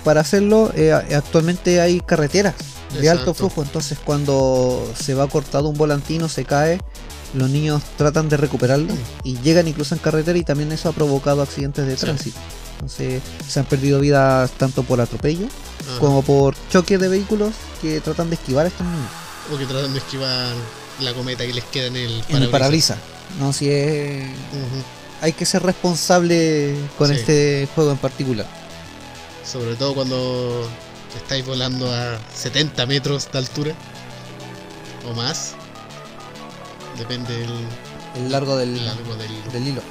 para 0.04 0.20
hacerlo, 0.22 0.72
eh, 0.76 0.92
actualmente 0.92 1.80
hay 1.80 2.02
carreteras 2.02 2.56
de 3.00 3.10
alto 3.10 3.34
flujo. 3.34 3.62
Entonces 3.64 3.98
cuando 4.04 4.86
se 5.00 5.14
va 5.14 5.28
cortado 5.28 5.70
un 5.70 5.78
volantín 5.78 6.22
o 6.24 6.30
se 6.30 6.44
cae, 6.44 6.82
los 7.34 7.50
niños 7.50 7.82
tratan 7.98 8.30
de 8.30 8.38
recuperarlo 8.38 8.94
y 9.24 9.38
llegan 9.40 9.68
incluso 9.68 9.96
en 9.96 10.00
carretera 10.00 10.38
y 10.38 10.44
también 10.44 10.72
eso 10.72 10.90
ha 10.90 10.94
provocado 10.94 11.42
accidentes 11.42 11.86
de 11.86 11.96
Sí. 11.98 12.02
tránsito. 12.06 12.38
Entonces 12.76 13.22
se 13.48 13.60
han 13.60 13.66
perdido 13.66 14.00
vidas 14.00 14.52
tanto 14.52 14.84
por 14.84 15.02
atropello 15.02 15.48
Ajá. 15.90 16.00
como 16.00 16.22
por 16.22 16.56
choque 16.70 16.98
de 16.98 17.08
vehículos 17.08 17.54
que 17.82 18.00
tratan 18.02 18.30
de 18.30 18.36
esquivar 18.36 18.66
a 18.66 18.70
estos 18.70 18.86
niños. 18.86 19.10
O 19.54 19.58
que 19.58 19.66
tratan 19.66 19.94
de 19.94 20.00
esquivar 20.00 20.54
la 21.02 21.14
cometa 21.14 21.44
y 21.44 21.54
les 21.54 21.64
queda 21.66 21.88
en 21.88 21.96
el 21.98 22.24
En 22.30 22.44
el 22.44 22.50
parabrisas. 22.50 22.98
No, 23.40 23.52
si 23.54 23.70
es... 23.70 24.26
Hay 25.22 25.34
que 25.34 25.46
ser 25.46 25.64
responsable 25.64 26.76
con 26.98 27.08
Sí. 27.10 27.16
este 27.16 27.68
juego 27.74 27.92
en 27.92 27.98
particular. 27.98 28.46
Sobre 29.44 29.76
todo 29.76 29.96
cuando 29.96 30.70
estáis 31.16 31.46
volando 31.46 31.92
a 31.92 32.20
70 32.36 32.86
metros 32.86 33.28
de 33.32 33.38
altura 33.40 33.74
o 35.10 35.14
más. 35.16 35.54
Depende 36.98 37.38
del 37.38 37.52
El 38.16 38.32
largo 38.32 38.58
del, 38.58 38.86
largo 38.86 39.16
del. 39.16 39.52
del 39.52 39.68
hilo. 39.68 39.82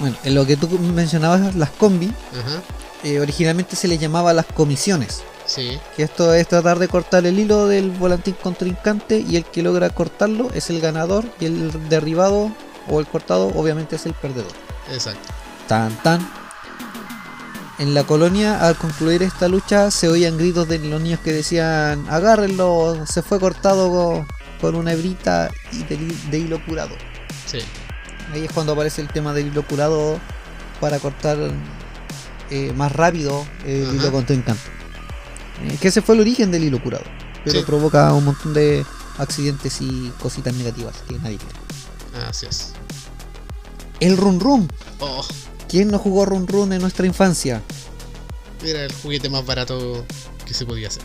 Bueno, 0.00 0.16
en 0.24 0.34
lo 0.34 0.44
que 0.46 0.56
tú 0.56 0.68
mencionabas, 0.78 1.54
las 1.54 1.70
combi, 1.70 2.06
Ajá, 2.06 2.62
eh, 3.02 3.20
originalmente 3.20 3.76
se 3.76 3.88
les 3.88 3.98
llamaba 3.98 4.32
las 4.34 4.46
comisiones. 4.46 5.22
sí, 5.46 5.78
Que 5.96 6.02
esto 6.02 6.34
es 6.34 6.46
tratar 6.48 6.78
de 6.78 6.88
cortar 6.88 7.24
el 7.26 7.38
hilo 7.38 7.66
del 7.66 7.90
volantín 7.92 8.34
contrincante 8.42 9.18
y 9.20 9.36
el 9.36 9.44
que 9.44 9.62
logra 9.62 9.88
cortarlo 9.90 10.50
es 10.54 10.68
el 10.70 10.80
ganador 10.80 11.24
y 11.40 11.46
el 11.46 11.88
derribado 11.88 12.50
o 12.88 13.00
el 13.00 13.06
cortado 13.06 13.46
obviamente 13.54 13.96
es 13.96 14.06
el 14.06 14.12
perdedor. 14.14 14.52
exacto. 14.92 15.28
Tan 15.66 15.90
tan. 16.02 16.28
En 17.78 17.92
la 17.92 18.04
colonia, 18.04 18.66
al 18.66 18.76
concluir 18.76 19.22
esta 19.22 19.48
lucha, 19.48 19.90
se 19.90 20.08
oían 20.08 20.38
gritos 20.38 20.66
de 20.68 20.78
los 20.78 21.00
niños 21.00 21.20
que 21.20 21.32
decían: 21.32 22.06
Agárrenlo, 22.08 23.04
se 23.06 23.20
fue 23.22 23.38
cortado 23.40 24.24
con 24.60 24.74
una 24.74 24.92
hebrita 24.92 25.50
y 25.72 25.82
de, 25.84 26.38
hilo 26.38 26.64
curado. 26.64 26.94
Sí, 27.46 27.58
Ahí 28.32 28.44
es 28.44 28.52
cuando 28.52 28.72
aparece 28.72 29.00
el 29.02 29.08
tema 29.08 29.32
del 29.32 29.48
hilo 29.48 29.64
curado 29.66 30.18
para 30.80 30.98
cortar 30.98 31.38
eh, 32.50 32.72
más 32.74 32.90
rápido 32.92 33.46
el 33.64 33.84
Ajá. 33.86 33.94
hilo 33.94 34.12
contrincante. 34.12 34.62
Eh, 35.64 35.78
que 35.80 35.88
ese 35.88 36.02
fue 36.02 36.16
el 36.16 36.22
origen 36.22 36.50
del 36.50 36.64
hilo 36.64 36.82
curado. 36.82 37.04
Pero 37.44 37.60
Sí. 37.60 37.64
provoca 37.64 38.12
un 38.12 38.24
montón 38.24 38.52
de 38.52 38.84
accidentes 39.18 39.80
y 39.80 40.12
cositas 40.20 40.52
negativas 40.54 40.96
que 41.08 41.14
nadie 41.18 41.38
quiere. 41.38 42.26
así 42.28 42.46
es. 42.46 42.72
El 44.00 44.16
run 44.16 44.40
run. 44.40 44.68
Oh, 44.98 45.24
¿Quién 45.68 45.88
no 45.88 45.98
jugó 45.98 46.24
run 46.26 46.46
run 46.46 46.72
en 46.72 46.80
nuestra 46.80 47.06
infancia? 47.06 47.62
era 48.64 48.84
el 48.84 48.92
juguete 48.92 49.28
más 49.28 49.46
barato 49.46 50.04
que 50.44 50.52
se 50.54 50.66
podía 50.66 50.88
hacer. 50.88 51.04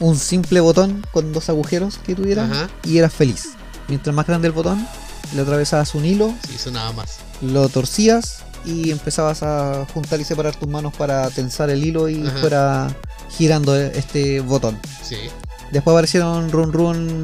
Un 0.00 0.16
simple 0.18 0.60
botón 0.60 1.06
con 1.12 1.32
dos 1.32 1.48
agujeros 1.48 1.98
que 1.98 2.14
tuviera 2.14 2.44
Ajá, 2.44 2.68
y 2.84 2.98
eras 2.98 3.12
feliz. 3.12 3.50
Mientras 3.88 4.14
más 4.16 4.26
grande 4.26 4.48
el 4.48 4.52
botón, 4.52 4.86
le 5.34 5.42
atravesabas 5.42 5.94
un 5.94 6.04
hilo, 6.04 6.34
sí, 6.48 6.56
sonaba 6.58 6.92
más. 6.92 7.18
lo 7.42 7.68
torcías 7.68 8.38
y 8.64 8.90
empezabas 8.90 9.42
a 9.42 9.86
juntar 9.92 10.20
y 10.20 10.24
separar 10.24 10.54
tus 10.56 10.68
manos 10.68 10.94
para 10.94 11.28
tensar 11.30 11.70
el 11.70 11.84
hilo 11.84 12.08
y 12.08 12.26
Ajá. 12.26 12.38
fuera 12.40 12.96
girando 13.30 13.76
este 13.76 14.40
botón. 14.40 14.78
Sí, 15.02 15.16
Después 15.70 15.92
aparecieron 15.94 16.50
run 16.50 16.72
run. 16.72 17.22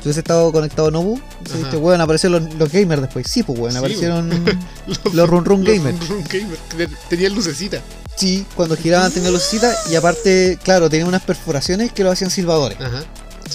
Si 0.00 0.08
hubiese 0.08 0.20
estado 0.20 0.50
conectado 0.50 0.88
a 0.88 0.90
Nobu, 0.90 1.20
dijiste, 1.44 1.76
weón, 1.76 2.00
aparecieron 2.00 2.44
los, 2.44 2.54
los 2.54 2.72
gamers 2.72 3.02
después. 3.02 3.26
Sí, 3.28 3.42
pues 3.44 3.58
weón, 3.58 3.72
Sí, 3.72 3.78
aparecieron 3.78 4.30
los 5.12 5.28
run 5.28 5.44
run 5.44 5.62
gamers. 5.64 6.08
Run 6.08 6.18
Run 6.18 6.24
Gamer, 6.28 6.58
que 6.76 6.88
Tenían 7.08 7.34
lucecita. 7.34 7.80
Sí, 8.16 8.46
cuando 8.54 8.76
giraban 8.76 9.10
tenía 9.12 9.30
lucecita 9.30 9.74
y 9.90 9.94
aparte, 9.96 10.58
claro, 10.62 10.88
tenían 10.90 11.08
unas 11.08 11.22
perforaciones 11.22 11.92
que 11.92 12.04
lo 12.04 12.10
hacían 12.10 12.30
silbadores. 12.30 12.78
Ajá. 12.80 13.02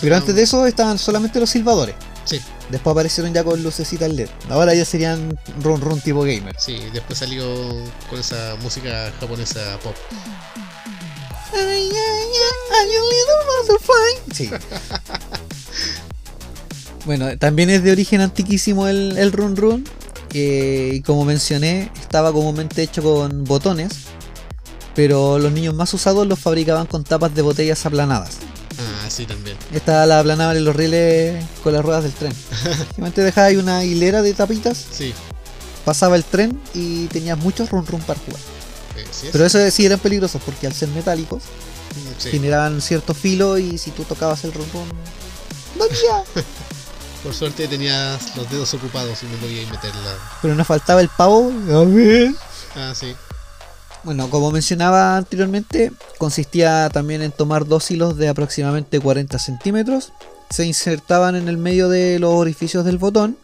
Pero 0.02 0.16
antes 0.16 0.36
de 0.36 0.42
eso 0.44 0.66
estaban 0.66 0.98
solamente 0.98 1.40
los 1.40 1.50
silbadores. 1.50 1.96
Sí, 2.26 2.42
Después 2.70 2.92
aparecieron 2.92 3.34
ya 3.34 3.44
con 3.46 3.64
lucecitas 3.64 4.12
LED. 4.12 4.28
Ahora 4.50 4.74
ya 4.74 4.84
serían 4.84 5.40
run 5.64 5.80
run 5.80 6.02
tipo 6.02 6.22
gamer. 6.24 6.54
sí, 6.60 6.78
después 6.92 7.18
salió 7.20 7.46
con 8.10 8.20
esa 8.20 8.56
música 8.62 9.10
japonesa 9.22 9.80
pop. 9.82 9.96
Sí. 14.34 14.50
Bueno, 17.06 17.38
también 17.38 17.70
es 17.70 17.84
de 17.84 17.92
origen 17.92 18.20
antiquísimo 18.22 18.88
el, 18.88 19.18
el 19.18 19.32
Run 19.32 19.56
Run. 19.56 19.86
eh, 20.34 20.92
y 20.96 21.02
como 21.02 21.24
mencioné, 21.24 21.90
estaba 22.00 22.34
comúnmente 22.34 22.84
hecho 22.84 23.02
con 23.02 23.46
botones. 23.46 23.94
Pero 24.98 25.38
los 25.40 25.52
niños 25.52 25.74
más 25.76 25.94
usados 25.94 26.28
los 26.28 26.40
fabricaban 26.40 26.88
con 26.88 27.04
tapas 27.06 27.34
de 27.34 27.42
botellas 27.44 27.86
aplanadas. 27.86 28.38
Ah, 28.80 29.10
sí, 29.10 29.26
también. 29.26 29.56
Esta 29.72 30.06
la 30.08 30.20
aplanaban 30.20 30.58
en 30.58 30.66
los 30.66 30.76
rieles 30.76 31.46
con 31.64 31.72
las 31.72 31.86
ruedas 31.86 32.04
del 32.04 32.14
tren. 32.14 32.34
Simplemente 32.88 33.22
dejaba 33.22 33.48
ahí 33.48 33.56
una 33.58 33.84
hilera 33.86 34.22
de 34.24 34.34
tapitas, 34.34 34.86
Sí. 34.92 35.14
pasaba 35.86 36.16
el 36.16 36.24
tren 36.26 36.60
y 36.74 37.06
tenías 37.08 37.38
muchos 37.38 37.70
run 37.70 37.86
run 37.86 38.02
para 38.02 38.20
jugar. 38.20 38.42
eh, 38.98 39.06
sí. 39.12 39.28
Pero 39.32 39.46
eso 39.46 39.60
sí 39.72 39.86
eran 39.86 40.00
peligrosos 40.00 40.42
porque 40.44 40.66
al 40.68 40.74
ser 40.74 40.90
metálicos 40.90 41.44
sí. 42.18 42.30
generaban 42.32 42.82
cierto 42.82 43.14
filo 43.14 43.58
y 43.60 43.78
si 43.78 43.92
tú 43.92 44.04
tocabas 44.04 44.44
el 44.46 44.52
run 44.54 44.66
run. 44.74 44.90
¡Dolía! 45.78 46.24
Por 47.24 47.34
suerte 47.36 47.68
tenías 47.68 48.36
los 48.36 48.50
dedos 48.50 48.74
ocupados 48.74 49.22
y 49.24 49.26
no 49.28 49.38
podías 49.38 49.70
meterla. 49.70 50.16
Pero 50.42 50.56
nos 50.56 50.66
faltaba 50.68 51.02
el 51.02 51.10
pavo. 51.10 51.52
A 51.72 51.84
ver. 51.84 52.32
Ah, 52.76 52.94
sí. 52.96 53.16
Bueno, 54.04 54.30
como 54.30 54.52
mencionaba 54.52 55.18
anteriormente, 55.18 55.92
consistía 56.18 56.90
también 56.90 57.22
en 57.22 57.32
tomar 57.32 57.66
dos 57.66 57.90
hilos 57.92 58.18
de 58.18 58.30
aproximadamente 58.30 59.00
40 59.00 59.38
centímetros, 59.40 60.14
se 60.50 60.66
insertaban 60.66 61.36
en 61.36 61.50
el 61.50 61.58
medio 61.58 61.90
de 61.90 62.20
los 62.20 62.34
orificios 62.34 62.86
del 62.86 62.98
botón 62.98 63.38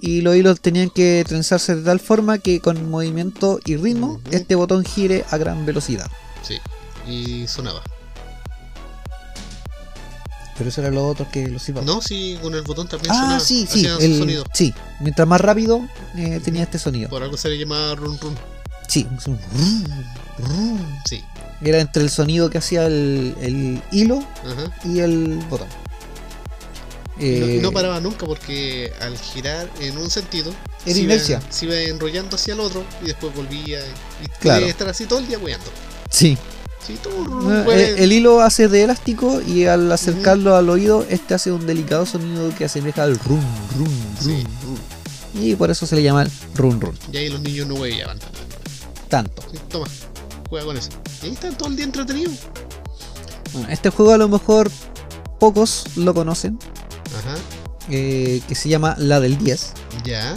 y 0.00 0.20
los 0.22 0.34
hilos 0.34 0.60
tenían 0.60 0.90
que 0.90 1.24
trenzarse 1.26 1.76
de 1.76 1.82
tal 1.82 2.00
forma 2.00 2.38
que 2.38 2.58
con 2.58 2.90
movimiento 2.90 3.60
y 3.64 3.76
ritmo 3.76 4.20
este 4.32 4.56
botón 4.56 4.84
gire 4.84 5.24
a 5.30 5.36
gran 5.36 5.64
velocidad. 5.64 6.10
Sí. 6.42 6.56
Y 7.08 7.46
sonaba. 7.46 7.82
Pero 10.58 10.68
eso 10.68 10.80
era 10.80 10.90
lo 10.90 11.06
otro 11.08 11.28
que 11.30 11.46
los 11.48 11.62
silbaba. 11.62 11.86
No, 11.86 12.02
sí, 12.02 12.38
con 12.42 12.54
el 12.54 12.62
botón 12.62 12.88
también 12.88 13.12
ah, 13.12 13.20
sonaba. 13.20 13.40
sí, 13.40 13.66
sí, 13.70 13.86
el- 13.86 14.18
sonido. 14.18 14.44
sí. 14.52 14.74
Mientras 15.00 15.26
más 15.26 15.40
rápido 15.40 15.80
eh, 16.16 16.40
tenía 16.44 16.64
este 16.64 16.78
sonido. 16.78 17.08
Por 17.08 17.22
algo 17.22 17.36
se 17.36 17.48
le 17.48 17.58
llamaba 17.58 17.94
run 17.94 18.18
run. 18.18 18.34
Sí, 18.88 19.06
Sí. 21.04 21.22
era 21.62 21.80
entre 21.80 22.02
el 22.02 22.10
sonido 22.10 22.50
que 22.50 22.58
hacía 22.58 22.86
el, 22.86 23.34
el 23.40 23.82
hilo 23.92 24.18
Ajá. 24.44 24.70
y 24.84 25.00
el 25.00 25.38
botón. 25.48 25.68
Y 27.18 27.24
no- 27.24 27.46
Eh, 27.46 27.58
no 27.62 27.72
paraba 27.72 28.00
nunca 28.00 28.26
porque 28.26 28.92
al 29.00 29.16
girar 29.18 29.68
en 29.80 29.98
un 29.98 30.10
sentido 30.10 30.50
Era 30.50 30.94
se 30.94 31.00
iba- 31.02 31.14
inercia. 31.14 31.42
se 31.50 31.66
iba 31.66 31.76
enrollando 31.76 32.36
hacia 32.36 32.54
el 32.54 32.60
otro 32.60 32.84
y 33.02 33.06
después 33.06 33.34
volvía 33.34 33.80
y, 34.24 34.28
Claro. 34.40 34.66
estar 34.66 34.88
así 34.88 35.04
todo 35.06 35.18
el 35.20 35.28
día 35.28 35.38
weando. 35.38 35.66
Sí. 36.10 36.36
Sí, 36.84 36.98
No, 37.04 37.62
wea- 37.64 37.76
eh, 37.78 37.94
el, 37.98 38.12
hilo 38.12 38.40
hace 38.40 38.66
de 38.66 38.82
elástico 38.82 39.40
y 39.40 39.66
al 39.66 39.92
acercarlo 39.92 40.56
al 40.56 40.68
oído, 40.68 41.06
este 41.08 41.32
hace 41.34 41.52
un 41.52 41.64
delicado 41.64 42.06
sonido 42.06 42.52
que 42.56 42.64
asemeja 42.64 43.04
al 43.04 43.16
rum, 43.20 43.40
rum, 43.78 43.86
rum, 43.86 44.16
Sí. 44.20 44.44
rum. 44.64 44.76
Y 45.44 45.54
por 45.54 45.70
eso 45.70 45.86
se 45.86 45.94
le 45.94 46.02
llama 46.02 46.22
el 46.24 46.30
run 46.56 46.80
run. 46.80 46.98
Y 47.12 47.18
ahí 47.18 47.28
los 47.28 47.40
niños 47.40 47.68
no 47.68 47.74
hueveaban. 47.76 48.18
Tanto. 49.12 49.42
Sí, 49.52 49.58
toma, 49.68 49.86
juega 50.48 50.64
con 50.64 50.76
eso. 50.78 50.88
Y 51.22 51.26
ahí 51.26 51.32
están 51.32 51.54
todo 51.54 51.68
el 51.68 51.76
día 51.76 51.84
entretenidos. 51.84 52.38
Bueno, 53.52 53.68
este 53.68 53.90
juego 53.90 54.12
a 54.12 54.16
lo 54.16 54.26
mejor 54.26 54.70
pocos 55.38 55.84
lo 55.96 56.14
conocen, 56.14 56.58
Ajá, 57.18 57.34
eh, 57.90 58.40
que 58.48 58.54
se 58.54 58.70
llama 58.70 58.94
La 58.96 59.20
del 59.20 59.36
10. 59.36 59.74
ya. 60.02 60.34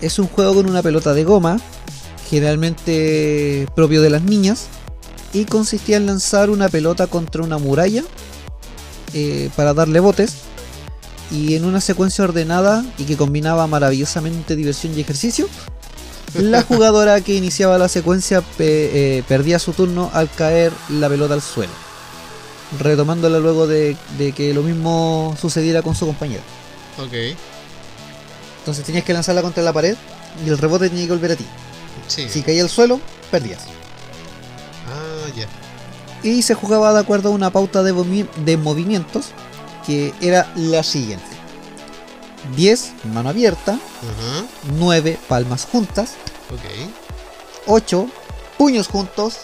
Es 0.00 0.18
un 0.18 0.26
juego 0.26 0.54
con 0.54 0.66
una 0.68 0.82
pelota 0.82 1.14
de 1.14 1.22
goma, 1.22 1.60
generalmente 2.28 3.68
propio 3.76 4.02
de 4.02 4.10
las 4.10 4.22
niñas, 4.22 4.66
y 5.32 5.44
consistía 5.44 5.96
en 5.96 6.06
lanzar 6.06 6.50
una 6.50 6.68
pelota 6.68 7.06
contra 7.06 7.44
una 7.44 7.58
muralla 7.58 8.02
eh, 9.12 9.50
para 9.54 9.72
darle 9.72 10.00
botes, 10.00 10.34
y 11.30 11.54
en 11.54 11.64
una 11.64 11.80
secuencia 11.80 12.24
ordenada 12.24 12.84
y 12.98 13.04
que 13.04 13.16
combinaba 13.16 13.68
maravillosamente 13.68 14.56
diversión 14.56 14.98
y 14.98 15.00
ejercicio, 15.00 15.48
la 16.34 16.62
jugadora 16.62 17.20
que 17.20 17.34
iniciaba 17.34 17.78
la 17.78 17.88
secuencia 17.88 18.40
pe- 18.42 19.18
eh, 19.18 19.22
perdía 19.28 19.58
su 19.58 19.72
turno 19.72 20.10
al 20.12 20.30
caer 20.30 20.72
la 20.88 21.08
pelota 21.08 21.34
al 21.34 21.42
suelo, 21.42 21.72
retomándola 22.80 23.38
luego 23.38 23.66
de, 23.66 23.96
de 24.18 24.32
que 24.32 24.52
lo 24.54 24.62
mismo 24.62 25.36
sucediera 25.40 25.82
con 25.82 25.94
su 25.94 26.06
compañero. 26.06 26.42
Ok, 26.98 27.12
Entonces 28.60 28.84
tenías 28.84 29.04
que 29.04 29.12
lanzarla 29.12 29.42
contra 29.42 29.62
la 29.62 29.72
pared 29.72 29.96
y 30.44 30.48
el 30.48 30.58
rebote 30.58 30.88
tenía 30.88 31.04
que 31.06 31.12
volver 31.12 31.32
a 31.32 31.36
ti. 31.36 31.46
sí. 32.08 32.28
Si 32.28 32.42
caía 32.42 32.62
al 32.62 32.68
suelo, 32.70 33.00
perdías. 33.30 33.62
Ah, 34.88 35.28
ya. 35.36 35.46
Y 36.28 36.42
se 36.42 36.54
jugaba 36.54 36.92
de 36.94 37.00
acuerdo 37.00 37.28
a 37.28 37.32
una 37.32 37.50
pauta 37.50 37.82
de 37.82 38.56
movimientos 38.56 39.26
que 39.86 40.14
era 40.22 40.50
la 40.56 40.82
siguiente. 40.82 41.33
10, 42.56 42.92
mano 43.12 43.28
abierta. 43.30 43.72
Ajá, 43.72 44.44
9, 44.76 45.18
palmas 45.28 45.64
juntas. 45.70 46.12
ok. 46.50 46.90
8, 47.66 48.06
puños 48.58 48.88
juntos. 48.88 49.40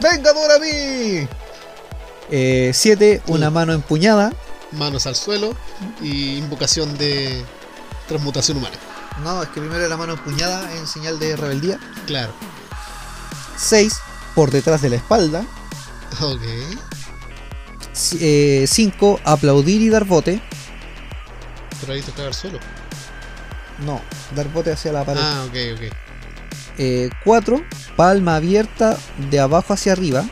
¡Venga 0.00 0.32
por 0.32 0.60
mí! 0.60 1.26
7, 2.30 3.22
una 3.28 3.50
Mm. 3.50 3.54
mano 3.54 3.72
empuñada. 3.72 4.32
Manos 4.72 5.06
al 5.06 5.16
suelo 5.16 5.54
y 6.02 6.36
invocación 6.38 6.96
de 6.98 7.44
transmutación 8.08 8.58
humana. 8.58 8.76
No, 9.24 9.42
es 9.42 9.48
que 9.48 9.60
primero 9.60 9.84
era 9.84 9.96
mano 9.96 10.12
empuñada 10.14 10.72
en 10.76 10.86
señal 10.86 11.18
de 11.18 11.36
rebeldía. 11.36 11.78
Claro. 12.06 12.32
6, 13.56 13.94
por 14.34 14.50
detrás 14.50 14.82
de 14.82 14.90
la 14.90 14.96
espalda. 14.96 15.44
Ok. 16.20 16.42
5, 17.94 19.20
aplaudir 19.24 19.80
y 19.82 19.88
dar 19.88 20.04
bote. 20.04 20.42
Pero 21.80 21.92
ahí 21.92 22.02
tocaba 22.02 22.28
el 22.28 22.34
suelo. 22.34 22.58
No, 23.84 24.00
dar 24.34 24.50
bote 24.52 24.72
hacia 24.72 24.92
la 24.92 25.04
pared. 25.04 25.20
Ah, 25.22 25.44
ok, 25.46 25.56
ok. 25.76 25.82
4, 27.24 27.62
palma 27.96 28.36
abierta 28.36 28.98
de 29.30 29.40
abajo 29.40 29.72
hacia 29.72 29.92
arriba. 29.92 30.22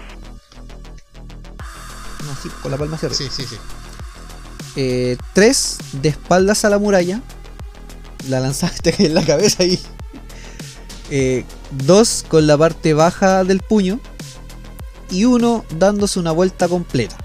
No, 2.24 2.36
sí, 2.42 2.48
con 2.62 2.70
la 2.70 2.76
palma 2.78 2.96
hacia 2.96 3.08
arriba. 3.08 3.30
Sí, 3.30 3.44
sí, 3.44 3.56
sí. 4.74 5.16
3, 5.34 5.78
de 5.92 6.08
espaldas 6.08 6.64
a 6.64 6.70
la 6.70 6.78
muralla. 6.78 7.20
La 8.28 8.40
lanzaste 8.40 8.94
en 9.06 9.14
la 9.14 9.24
cabeza 9.24 9.62
ahí. 9.62 9.78
2, 11.70 12.24
con 12.28 12.46
la 12.46 12.56
parte 12.56 12.94
baja 12.94 13.44
del 13.44 13.60
puño. 13.60 14.00
Y 15.10 15.26
1, 15.26 15.66
dándose 15.76 16.18
una 16.18 16.32
vuelta 16.32 16.66
completa. 16.68 17.16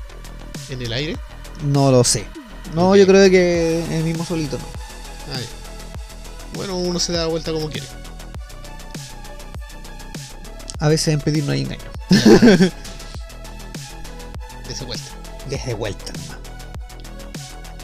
En 0.70 0.82
el 0.82 0.92
aire. 0.94 1.18
No 1.64 1.92
lo 1.92 2.04
sé. 2.04 2.26
No, 2.74 2.96
yo 2.96 3.06
creo 3.08 3.30
que 3.30 3.84
el 3.98 4.04
mismo 4.04 4.26
solito 4.26 4.58
no. 4.58 4.64
Ya. 5.34 5.40
Bueno, 6.56 6.78
uno 6.78 7.00
se 7.00 7.14
da 7.14 7.26
vuelta 7.28 7.52
como 7.52 7.70
quiere. 7.70 7.86
A 10.80 10.88
veces 10.88 11.10
en 11.14 11.20
pedir 11.22 11.44
no 11.44 11.52
hay 11.52 11.62
engaño. 11.62 11.82
Dese 14.68 14.86
vuelta. 14.86 15.06
Desde 15.50 15.74
vuelta 15.74 16.12
nomás. 16.14 16.38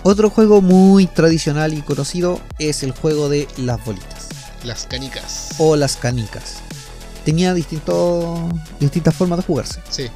Otro 0.03 0.30
juego 0.30 0.61
muy 0.61 1.07
tradicional 1.07 1.73
y 1.73 1.82
conocido 1.82 2.39
es 2.59 2.84
el 2.84 2.91
juego 2.91 3.28
de 3.28 3.47
las 3.57 3.84
bolitas 3.84 4.28
Las 4.63 4.86
canicas. 4.86 5.49
o 5.57 5.76
las 5.76 5.95
canicas. 5.97 6.57
Tenía 7.26 7.55
distintos, 7.55 8.39
distintas 8.80 9.15
formas 9.15 9.39
de 9.39 9.45
jugarse. 9.45 9.82
Sí, 9.89 10.11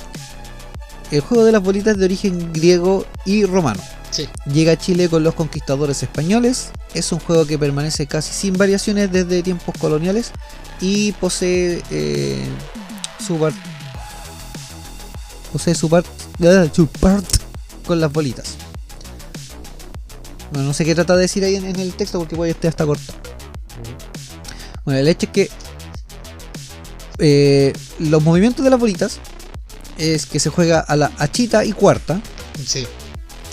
El 1.10 1.22
juego 1.22 1.44
de 1.44 1.52
las 1.52 1.64
bolitas 1.64 1.94
es 1.94 2.00
de 2.00 2.06
origen 2.06 2.54
griego 2.54 3.04
y 3.26 3.46
romano. 3.46 3.82
Sí. 4.12 4.28
Llega 4.52 4.74
a 4.74 4.78
Chile 4.78 5.10
con 5.10 5.24
los 5.24 5.36
conquistadores 5.36 6.02
españoles. 6.04 6.72
Es 6.94 7.12
un 7.12 7.20
juego 7.20 7.46
que 7.46 7.58
permanece 7.58 8.08
casi 8.08 8.34
sin 8.34 8.58
variaciones 8.58 9.12
desde 9.12 9.44
tiempos 9.44 9.76
coloniales 9.80 10.32
y 10.82 11.12
posee 11.14 11.82
eh, 11.92 12.46
su 13.26 13.38
part 13.38 13.56
posee 15.52 15.76
su 15.76 15.90
part, 15.90 16.06
su 16.74 16.88
part 16.88 17.26
con 17.86 18.00
las 18.00 18.12
bolitas. 18.12 18.56
Bueno, 20.52 20.68
no 20.68 20.74
sé 20.74 20.86
qué 20.86 20.96
trata 20.96 21.16
de 21.16 21.22
decir 21.22 21.44
ahí 21.44 21.56
en, 21.56 21.66
en 21.66 21.80
el 21.80 21.94
texto 21.94 22.20
porque 22.20 22.36
voy 22.36 22.50
a 22.50 22.52
estar 22.52 22.70
hasta 22.70 22.86
corto. 22.86 23.14
Bueno, 24.86 25.00
el 25.00 25.08
hecho 25.08 25.28
es 25.28 25.32
que 25.32 25.50
eh, 27.20 27.74
los 28.00 28.24
movimientos 28.24 28.64
de 28.64 28.72
las 28.72 28.80
bolitas 28.80 29.20
es 29.98 30.26
que 30.26 30.40
se 30.40 30.50
juega 30.50 30.80
a 30.80 30.96
la 30.96 31.12
achita 31.18 31.66
y 31.66 31.74
cuarta 31.74 32.22
Sí, 32.66 32.88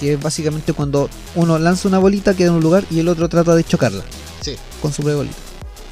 que 0.00 0.14
es 0.14 0.20
básicamente 0.20 0.72
cuando 0.72 1.08
uno 1.34 1.58
lanza 1.58 1.88
una 1.88 1.98
bolita, 1.98 2.34
queda 2.34 2.48
en 2.48 2.54
un 2.54 2.62
lugar 2.62 2.84
y 2.90 3.00
el 3.00 3.08
otro 3.08 3.28
trata 3.28 3.54
de 3.54 3.64
chocarla 3.64 4.02
sí. 4.40 4.56
con 4.82 4.92
su 4.92 5.02
propia 5.02 5.16
bolita. 5.16 5.36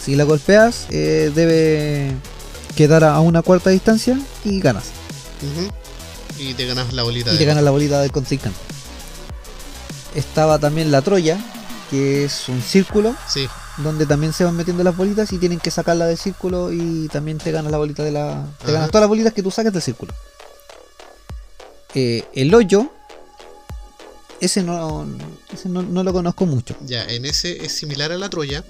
Si 0.01 0.17
la 0.17 0.25
golpeas, 0.25 0.87
eh, 0.91 1.33
debe 1.35 2.13
quedar 2.77 3.05
a 3.05 3.19
una 3.21 3.43
cuarta 3.43 3.71
distancia 3.71 4.19
y 4.45 4.61
ganas. 4.61 4.85
Y 6.39 6.55
te 6.55 6.67
ganas 6.67 6.93
la 6.93 7.03
bolita 7.03 7.33
Y 7.33 7.39
te 7.39 7.45
ganas 7.45 7.63
la 7.63 7.71
bolita 7.71 8.01
del 8.01 8.13
contrincante. 8.13 8.59
Estaba 10.15 10.59
también 10.59 10.91
la 10.93 11.03
Troya, 11.03 11.39
que 11.91 12.25
es 12.25 12.49
un 12.49 12.63
círculo 12.63 13.15
Sí, 13.29 13.49
donde 13.79 14.07
también 14.07 14.33
se 14.33 14.45
van 14.45 14.57
metiendo 14.57 14.85
las 14.85 14.97
bolitas 14.97 15.33
y 15.33 15.39
tienen 15.39 15.59
que 15.59 15.71
sacarla 15.71 16.07
del 16.07 16.19
círculo 16.19 16.73
y 16.73 17.09
también 17.09 17.39
te 17.39 17.51
ganas 17.51 17.73
la 17.73 17.79
bolita 17.79 18.03
de 18.03 18.13
la. 18.13 18.47
Te 18.59 18.65
Ajá. 18.65 18.73
ganas 18.73 18.91
todas 18.91 19.03
las 19.03 19.09
bolitas 19.09 19.33
que 19.33 19.43
tú 19.43 19.51
saques 19.51 19.73
del 19.73 19.83
círculo. 19.83 20.13
Eh, 21.95 22.25
el 22.35 22.53
hoyo 22.55 22.91
ese 24.45 24.63
no, 24.63 25.07
ese 25.53 25.69
no, 25.69 25.83
no 25.83 26.03
lo 26.03 26.13
conozco 26.13 26.47
mucho. 26.47 26.77
Ya, 26.85 27.05
en 27.05 27.25
ese 27.25 27.65
es 27.65 27.73
similar 27.73 28.13
a 28.13 28.19
la 28.19 28.29
Troya, 28.29 28.65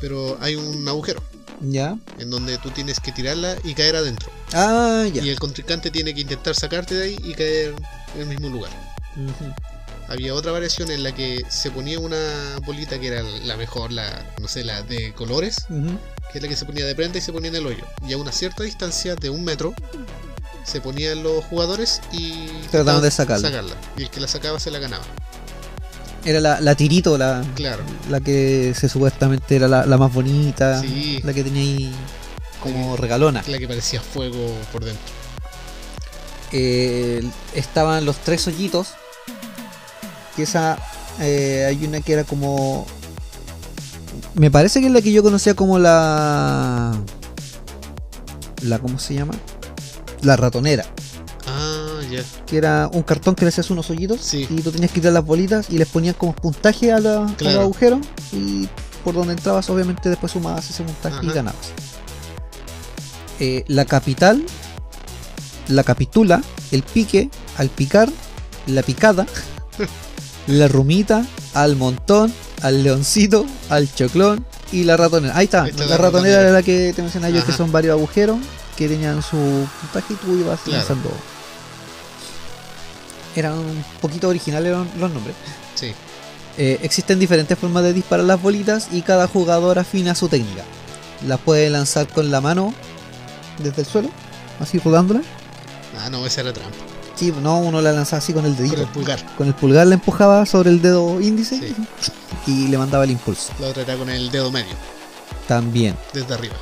pero 0.00 0.38
hay 0.40 0.56
un 0.56 0.86
agujero 0.88 1.22
¿Ya? 1.60 1.96
en 2.18 2.30
donde 2.30 2.58
tú 2.58 2.70
tienes 2.70 2.98
que 2.98 3.12
tirarla 3.12 3.56
y 3.64 3.74
caer 3.74 3.96
adentro. 3.96 4.30
Ah, 4.52 5.06
ya. 5.12 5.22
Y 5.22 5.28
el 5.28 5.38
contrincante 5.38 5.90
tiene 5.90 6.14
que 6.14 6.22
intentar 6.22 6.54
sacarte 6.54 6.94
de 6.94 7.04
ahí 7.04 7.18
y 7.22 7.34
caer 7.34 7.74
en 8.14 8.22
el 8.22 8.28
mismo 8.28 8.48
lugar. 8.48 8.70
Había 10.08 10.34
otra 10.34 10.52
variación 10.52 10.90
en 10.90 11.02
la 11.02 11.14
que 11.14 11.44
se 11.48 11.70
ponía 11.70 11.98
una 11.98 12.58
bolita 12.64 12.98
que 12.98 13.08
era 13.08 13.22
la 13.22 13.56
mejor, 13.56 13.92
la, 13.92 14.26
no 14.40 14.48
sé, 14.48 14.64
la 14.64 14.82
de 14.82 15.12
colores, 15.12 15.66
que 16.32 16.38
es 16.38 16.42
la 16.42 16.48
que 16.48 16.56
se 16.56 16.64
ponía 16.64 16.84
de 16.84 16.94
prenda 16.94 17.18
y 17.18 17.20
se 17.20 17.32
ponía 17.32 17.50
en 17.50 17.56
el 17.56 17.66
hoyo. 17.66 17.84
Y 18.06 18.12
a 18.12 18.18
una 18.18 18.32
cierta 18.32 18.64
distancia 18.64 19.14
de 19.14 19.30
un 19.30 19.44
metro 19.44 19.74
se 20.64 20.80
ponían 20.80 21.22
los 21.22 21.44
jugadores 21.44 22.00
y 22.12 22.48
Trataban 22.70 23.02
de 23.02 23.10
sacarla. 23.10 23.74
Y 23.96 24.02
el 24.02 24.10
que 24.10 24.20
la 24.20 24.28
sacaba 24.28 24.58
se 24.60 24.70
la 24.70 24.78
ganaba. 24.78 25.04
Era 26.24 26.38
la, 26.40 26.60
la 26.60 26.74
tirito, 26.76 27.18
la, 27.18 27.44
Claro. 27.56 27.82
la 28.08 28.20
que 28.20 28.74
se 28.78 28.88
supuestamente 28.88 29.56
era 29.56 29.66
la, 29.66 29.84
la 29.86 29.98
más 29.98 30.12
bonita, 30.12 30.80
Sí. 30.80 31.20
la 31.24 31.32
que 31.34 31.42
tenía 31.42 31.62
ahí 31.62 31.92
como 32.62 32.96
regalona. 32.96 33.42
La 33.48 33.58
que 33.58 33.66
parecía 33.66 34.00
fuego 34.00 34.54
por 34.70 34.84
dentro. 34.84 35.02
Eh, 36.52 37.28
estaban 37.54 38.04
los 38.04 38.18
tres 38.18 38.46
hoyitos, 38.46 38.88
que 40.36 40.44
esa 40.44 40.78
eh, 41.20 41.64
hay 41.68 41.84
una 41.84 42.00
que 42.00 42.12
era 42.12 42.24
como... 42.24 42.86
Me 44.34 44.50
parece 44.50 44.80
que 44.80 44.86
es 44.86 44.92
la 44.92 45.02
que 45.02 45.12
yo 45.12 45.22
conocía 45.22 45.54
como 45.54 45.78
la... 45.78 46.92
La, 48.62 48.78
¿cómo 48.78 48.98
se 49.00 49.14
llama? 49.14 49.34
La 50.22 50.36
ratonera. 50.36 50.84
Ah, 51.46 52.00
ya. 52.10 52.22
que 52.46 52.56
era 52.56 52.88
un 52.92 53.02
cartón 53.02 53.34
que 53.34 53.44
le 53.44 53.48
hacías 53.48 53.70
unos 53.70 53.90
hoyitos 53.90 54.20
Sí. 54.20 54.46
y 54.48 54.60
tú 54.62 54.70
tenías 54.70 54.90
que 54.92 55.00
tirar 55.00 55.12
las 55.14 55.24
bolitas 55.24 55.66
y 55.70 55.78
les 55.78 55.88
ponías 55.88 56.14
como 56.16 56.34
puntaje 56.34 56.92
a, 56.92 57.00
la, 57.00 57.24
a 57.24 57.36
Claro. 57.36 57.54
los 57.56 57.62
agujeros 57.64 58.00
y 58.32 58.68
por 59.02 59.14
donde 59.14 59.32
entrabas 59.32 59.68
obviamente 59.70 60.08
después 60.08 60.30
sumabas 60.32 60.68
ese 60.70 60.84
puntaje 60.84 61.26
y 61.26 61.30
ganabas. 61.30 61.72
Eh, 63.40 63.64
la 63.66 63.84
capital, 63.84 64.44
la 65.68 65.82
capitula, 65.82 66.40
el 66.70 66.82
pique, 66.84 67.28
al 67.58 67.68
picar, 67.68 68.08
la 68.68 68.82
picada, 68.82 69.26
la 70.46 70.68
rumita, 70.68 71.26
al 71.54 71.74
montón, 71.76 72.32
al 72.62 72.84
leoncito, 72.84 73.46
al 73.68 73.92
choclón 73.92 74.46
y 74.70 74.84
la 74.84 74.96
ratonera. 74.96 75.36
Ahí 75.36 75.46
está, 75.46 75.64
Ahí 75.64 75.70
está 75.70 75.84
la, 75.84 75.90
la 75.90 75.98
ratonera 75.98 76.40
era 76.42 76.52
la 76.52 76.62
que 76.62 76.92
te 76.94 77.02
mencionaba 77.02 77.34
yo, 77.34 77.44
que 77.44 77.52
son 77.52 77.72
varios 77.72 77.96
agujeros 77.96 78.38
que 78.76 78.88
tenían 78.88 79.22
su 79.22 79.66
puntaje 79.80 80.14
y 80.14 80.16
tú 80.16 80.36
ibas 80.36 80.60
Claro. 80.60 80.78
lanzando. 80.78 81.10
Eran 83.34 83.54
un 83.54 83.84
poquito 84.00 84.28
originales 84.28 84.72
los, 84.98 85.10
nombres. 85.10 85.34
Sí. 85.74 85.92
Eh, 86.58 86.78
existen 86.82 87.18
diferentes 87.18 87.58
formas 87.58 87.82
de 87.82 87.92
disparar 87.94 88.26
las 88.26 88.40
bolitas 88.40 88.88
y 88.92 89.02
cada 89.02 89.26
jugador 89.26 89.78
afina 89.78 90.14
su 90.14 90.28
técnica. 90.28 90.62
Las 91.26 91.40
puede 91.40 91.70
lanzar 91.70 92.06
con 92.08 92.30
la 92.30 92.40
mano 92.40 92.74
desde 93.58 93.82
el 93.82 93.86
suelo, 93.88 94.10
así 94.60 94.78
rodándola. 94.78 95.22
Ah, 95.98 96.10
no, 96.10 96.26
esa 96.26 96.42
era 96.42 96.52
trampa. 96.52 96.76
Sí, 97.14 97.32
no, 97.42 97.58
uno 97.60 97.80
la 97.80 97.92
lanzaba 97.92 98.18
así 98.18 98.32
con 98.32 98.44
el 98.44 98.56
dedito. 98.56 98.74
Con 98.74 98.82
el 98.84 98.88
pulgar. 98.90 99.36
Con 99.36 99.46
el 99.46 99.54
pulgar 99.54 99.86
la 99.86 99.94
empujaba 99.94 100.44
sobre 100.44 100.70
el 100.70 100.82
dedo 100.82 101.20
índice 101.20 101.58
Sí. 101.58 101.74
y 102.46 102.68
le 102.68 102.76
mandaba 102.76 103.04
el 103.04 103.12
impulso. 103.12 103.52
La 103.60 103.68
otra 103.68 103.82
era 103.82 103.96
con 103.96 104.10
el 104.10 104.30
dedo 104.30 104.50
medio, 104.50 104.74
También. 105.46 105.96
desde 106.12 106.34
arriba. 106.34 106.56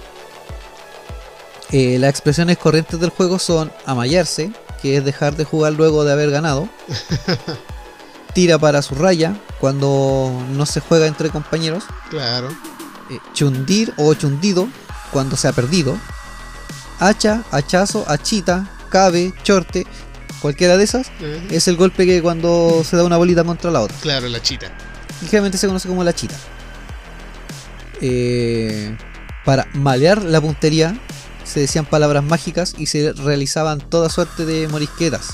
Eh, 1.72 1.98
las 1.98 2.10
expresiones 2.10 2.58
corrientes 2.58 2.98
del 2.98 3.10
juego 3.10 3.38
son 3.38 3.70
amallarse, 3.86 4.50
que 4.82 4.96
es 4.96 5.04
dejar 5.04 5.36
de 5.36 5.44
jugar 5.44 5.72
luego 5.72 6.04
de 6.04 6.12
haber 6.12 6.30
ganado. 6.30 6.68
Tira 8.34 8.58
para 8.58 8.82
su 8.82 8.94
raya, 8.94 9.36
cuando 9.60 10.32
no 10.50 10.66
se 10.66 10.80
juega 10.80 11.06
entre 11.06 11.30
compañeros. 11.30 11.84
Claro. 12.10 12.48
Eh, 13.10 13.18
chundir 13.34 13.92
o 13.96 14.14
chundido, 14.14 14.68
cuando 15.12 15.36
se 15.36 15.48
ha 15.48 15.52
perdido. 15.52 15.96
Hacha, 16.98 17.44
hachazo, 17.50 18.04
hachita, 18.08 18.68
cabe, 18.88 19.32
chorte, 19.42 19.86
cualquiera 20.40 20.76
de 20.76 20.84
esas. 20.84 21.10
Es 21.50 21.68
el 21.68 21.76
golpe 21.76 22.04
que 22.04 22.20
cuando 22.20 22.82
se 22.84 22.96
da 22.96 23.04
una 23.04 23.16
bolita 23.16 23.44
contra 23.44 23.70
la 23.70 23.80
otra. 23.80 23.96
Claro, 24.00 24.28
la 24.28 24.42
chita. 24.42 24.70
Ligeramente 25.22 25.58
se 25.58 25.66
conoce 25.66 25.88
como 25.88 26.02
la 26.02 26.14
chita. 26.14 26.34
Eh, 28.00 28.96
para 29.44 29.66
malear 29.74 30.22
la 30.22 30.40
puntería 30.40 30.98
se 31.50 31.60
decían 31.60 31.84
palabras 31.84 32.22
mágicas 32.24 32.74
y 32.78 32.86
se 32.86 33.12
realizaban 33.12 33.80
toda 33.80 34.08
suerte 34.08 34.46
de 34.46 34.68
morisquetas. 34.68 35.28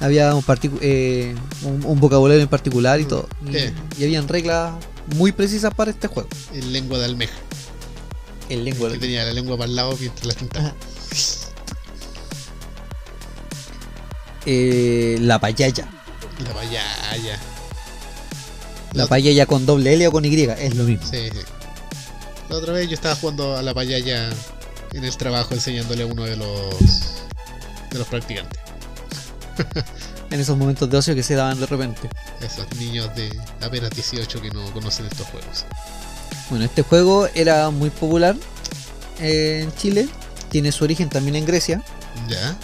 Había 0.00 0.34
un, 0.34 0.44
eh, 0.80 1.34
un, 1.62 1.84
un 1.84 2.00
vocabulario 2.00 2.42
en 2.42 2.48
particular 2.48 3.00
y 3.00 3.04
todo. 3.04 3.28
Y, 3.48 3.52
Sí. 3.52 3.72
y 3.98 4.04
habían 4.04 4.26
reglas 4.26 4.74
muy 5.16 5.30
precisas 5.32 5.72
para 5.74 5.90
este 5.90 6.08
juego. 6.08 6.28
En 6.52 6.72
lengua 6.72 6.98
de 6.98 7.04
almeja. 7.04 7.34
El 8.48 8.64
lengua 8.64 8.90
Que 8.90 8.98
tenía 8.98 9.24
la 9.24 9.32
lengua 9.32 9.56
para 9.56 9.68
el 9.70 9.76
lado 9.76 9.96
mientras 10.00 10.26
la 10.26 10.34
tintaba. 10.34 10.66
Ajá. 10.68 10.74
Eh, 14.44 15.18
la 15.20 15.38
payaya. 15.38 15.88
La 16.44 16.52
payaya. 16.52 17.38
La 18.92 19.06
payaya 19.06 19.46
con 19.46 19.64
doble 19.64 19.94
L 19.94 20.08
o 20.08 20.12
con 20.12 20.24
Y, 20.24 20.34
es 20.42 20.74
lo 20.74 20.84
mismo. 20.84 21.06
Sí, 21.08 21.28
sí. 21.32 21.38
La 22.48 22.56
otra 22.56 22.72
vez 22.72 22.88
yo 22.88 22.94
estaba 22.94 23.14
jugando 23.14 23.56
a 23.56 23.62
la 23.62 23.72
payaya 23.72 24.30
en 24.92 25.04
el 25.04 25.16
trabajo 25.16 25.54
enseñándole 25.54 26.02
a 26.02 26.06
uno 26.06 26.24
de 26.24 26.36
los 26.36 27.24
de 27.90 27.98
los 27.98 28.08
practicantes. 28.08 28.60
En 30.30 30.40
esos 30.40 30.56
momentos 30.56 30.88
de 30.88 30.96
ocio 30.96 31.14
que 31.14 31.22
se 31.22 31.34
daban 31.34 31.60
de 31.60 31.66
repente. 31.66 32.08
Esos 32.40 32.66
niños 32.78 33.14
de 33.14 33.38
apenas 33.60 33.90
18 33.90 34.40
que 34.40 34.50
no 34.50 34.64
conocen 34.72 35.04
estos 35.06 35.26
juegos. 35.26 35.66
Bueno, 36.48 36.64
este 36.64 36.82
juego 36.82 37.28
era 37.34 37.68
muy 37.68 37.90
popular 37.90 38.34
en 39.20 39.74
Chile. 39.74 40.08
Tiene 40.50 40.72
su 40.72 40.84
origen 40.84 41.10
también 41.10 41.36
en 41.36 41.44
Grecia. 41.44 41.82
¿Ya? 42.28 42.56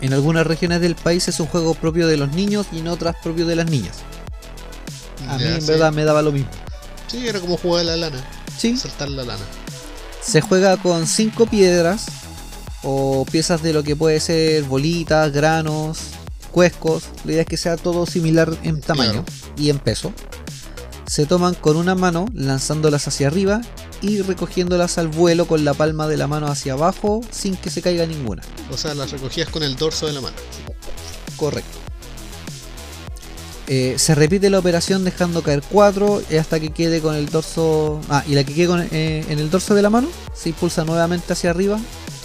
En 0.00 0.14
algunas 0.14 0.46
regiones 0.46 0.80
del 0.80 0.94
país 0.94 1.28
es 1.28 1.40
un 1.40 1.46
juego 1.46 1.74
propio 1.74 2.06
de 2.06 2.16
los 2.16 2.30
niños 2.32 2.66
y 2.72 2.78
en 2.78 2.88
otras 2.88 3.16
propio 3.22 3.46
de 3.46 3.56
las 3.56 3.66
niñas. 3.66 3.98
A 5.28 5.36
mí 5.36 5.44
en 5.44 5.60
sí. 5.60 5.66
verdad 5.66 5.92
me 5.92 6.04
daba 6.04 6.22
lo 6.22 6.32
mismo. 6.32 6.50
Sí, 7.06 7.26
era 7.28 7.40
como 7.40 7.56
jugar 7.56 7.82
a 7.82 7.84
la 7.84 7.96
lana. 7.96 8.24
Sí, 8.56 8.76
Saltar 8.76 9.10
la 9.10 9.24
lana. 9.24 9.44
Se 10.28 10.42
juega 10.42 10.76
con 10.76 11.06
cinco 11.06 11.46
piedras 11.46 12.06
o 12.82 13.24
piezas 13.30 13.62
de 13.62 13.72
lo 13.72 13.82
que 13.82 13.96
puede 13.96 14.20
ser 14.20 14.62
bolitas, 14.64 15.32
granos, 15.32 16.00
cuescos. 16.52 17.04
La 17.24 17.32
idea 17.32 17.42
es 17.42 17.48
que 17.48 17.56
sea 17.56 17.78
todo 17.78 18.04
similar 18.04 18.54
en 18.62 18.82
tamaño 18.82 19.24
y 19.56 19.70
en 19.70 19.78
peso. 19.78 20.12
Se 21.06 21.24
toman 21.24 21.54
con 21.54 21.78
una 21.78 21.94
mano 21.94 22.26
lanzándolas 22.34 23.08
hacia 23.08 23.28
arriba 23.28 23.62
y 24.02 24.20
recogiéndolas 24.20 24.98
al 24.98 25.08
vuelo 25.08 25.46
con 25.46 25.64
la 25.64 25.72
palma 25.72 26.06
de 26.06 26.18
la 26.18 26.26
mano 26.26 26.48
hacia 26.48 26.74
abajo 26.74 27.22
sin 27.30 27.56
que 27.56 27.70
se 27.70 27.80
caiga 27.80 28.04
ninguna. 28.04 28.42
O 28.70 28.76
sea, 28.76 28.94
las 28.94 29.10
recogías 29.10 29.48
con 29.48 29.62
el 29.62 29.76
dorso 29.76 30.06
de 30.06 30.12
la 30.12 30.20
mano. 30.20 30.36
Correcto. 31.38 31.77
Eh, 33.70 33.96
se 33.98 34.14
repite 34.14 34.48
la 34.48 34.58
operación 34.58 35.04
dejando 35.04 35.42
caer 35.42 35.62
4 35.70 36.22
hasta 36.40 36.58
que 36.58 36.70
quede 36.70 37.02
con 37.02 37.14
el 37.14 37.28
dorso. 37.28 38.00
Ah, 38.08 38.24
y 38.26 38.34
la 38.34 38.42
que 38.44 38.54
quede 38.54 38.66
con- 38.66 38.88
eh, 38.90 39.24
en 39.28 39.38
el 39.38 39.50
dorso 39.50 39.74
de 39.74 39.82
la 39.82 39.90
mano 39.90 40.08
se 40.34 40.48
impulsa 40.48 40.84
nuevamente 40.84 41.34
hacia 41.34 41.50
arriba 41.50 41.78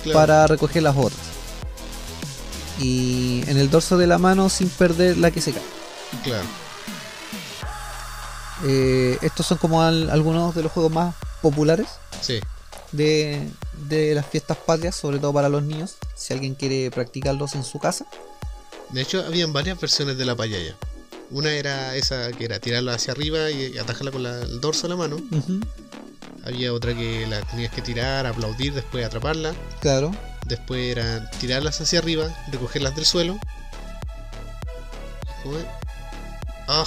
Claro. 0.03 0.19
para 0.19 0.47
recoger 0.47 0.83
las 0.83 0.95
otras. 0.95 1.19
Y 2.79 3.43
en 3.47 3.57
el 3.57 3.69
dorso 3.69 3.97
de 3.97 4.07
la 4.07 4.17
mano 4.17 4.49
sin 4.49 4.69
perder 4.69 5.17
la 5.17 5.31
que 5.31 5.41
se 5.41 5.51
cae. 5.51 5.61
Claro. 6.23 6.45
Eh, 8.65 9.17
estos 9.21 9.45
son 9.45 9.57
como 9.57 9.81
al- 9.81 10.09
algunos 10.09 10.55
de 10.55 10.63
los 10.63 10.71
juegos 10.71 10.91
más 10.93 11.13
populares 11.41 11.87
Sí. 12.21 12.39
de, 12.93 13.49
de 13.89 14.15
las 14.15 14.25
fiestas 14.25 14.55
patrias, 14.57 14.95
sobre 14.95 15.19
todo 15.19 15.33
para 15.33 15.49
los 15.49 15.63
niños, 15.63 15.95
si 16.15 16.33
alguien 16.33 16.55
quiere 16.55 16.89
practicarlos 16.89 17.55
en 17.55 17.63
su 17.65 17.79
casa. 17.79 18.05
De 18.89 19.01
hecho, 19.01 19.23
habían 19.25 19.51
varias 19.51 19.79
versiones 19.79 20.17
de 20.17 20.23
la 20.25 20.35
payaya. 20.35 20.77
Una 21.33 21.51
era 21.51 21.95
esa 21.95 22.31
que 22.31 22.45
era 22.45 22.59
tirarla 22.59 22.93
hacia 22.93 23.11
arriba 23.13 23.49
y 23.51 23.77
atajarla 23.77 24.11
con 24.11 24.23
la- 24.23 24.41
el 24.41 24.61
dorso 24.61 24.83
de 24.83 24.89
la 24.89 24.95
mano. 24.97 25.17
Había 26.45 26.71
otra 26.73 26.93
que 26.93 27.25
la 27.27 27.41
tenías 27.41 27.71
que 27.73 27.81
tirar, 27.81 28.25
aplaudir, 28.27 28.73
después 28.73 29.05
atraparla. 29.05 29.53
Claro. 29.81 30.11
Después 30.45 30.91
era 30.91 31.29
tirarlas 31.39 31.79
hacia 31.81 31.99
arriba, 31.99 32.27
recogerlas 32.51 32.95
del 32.95 33.05
suelo. 33.05 33.37
Ah, 36.67 36.85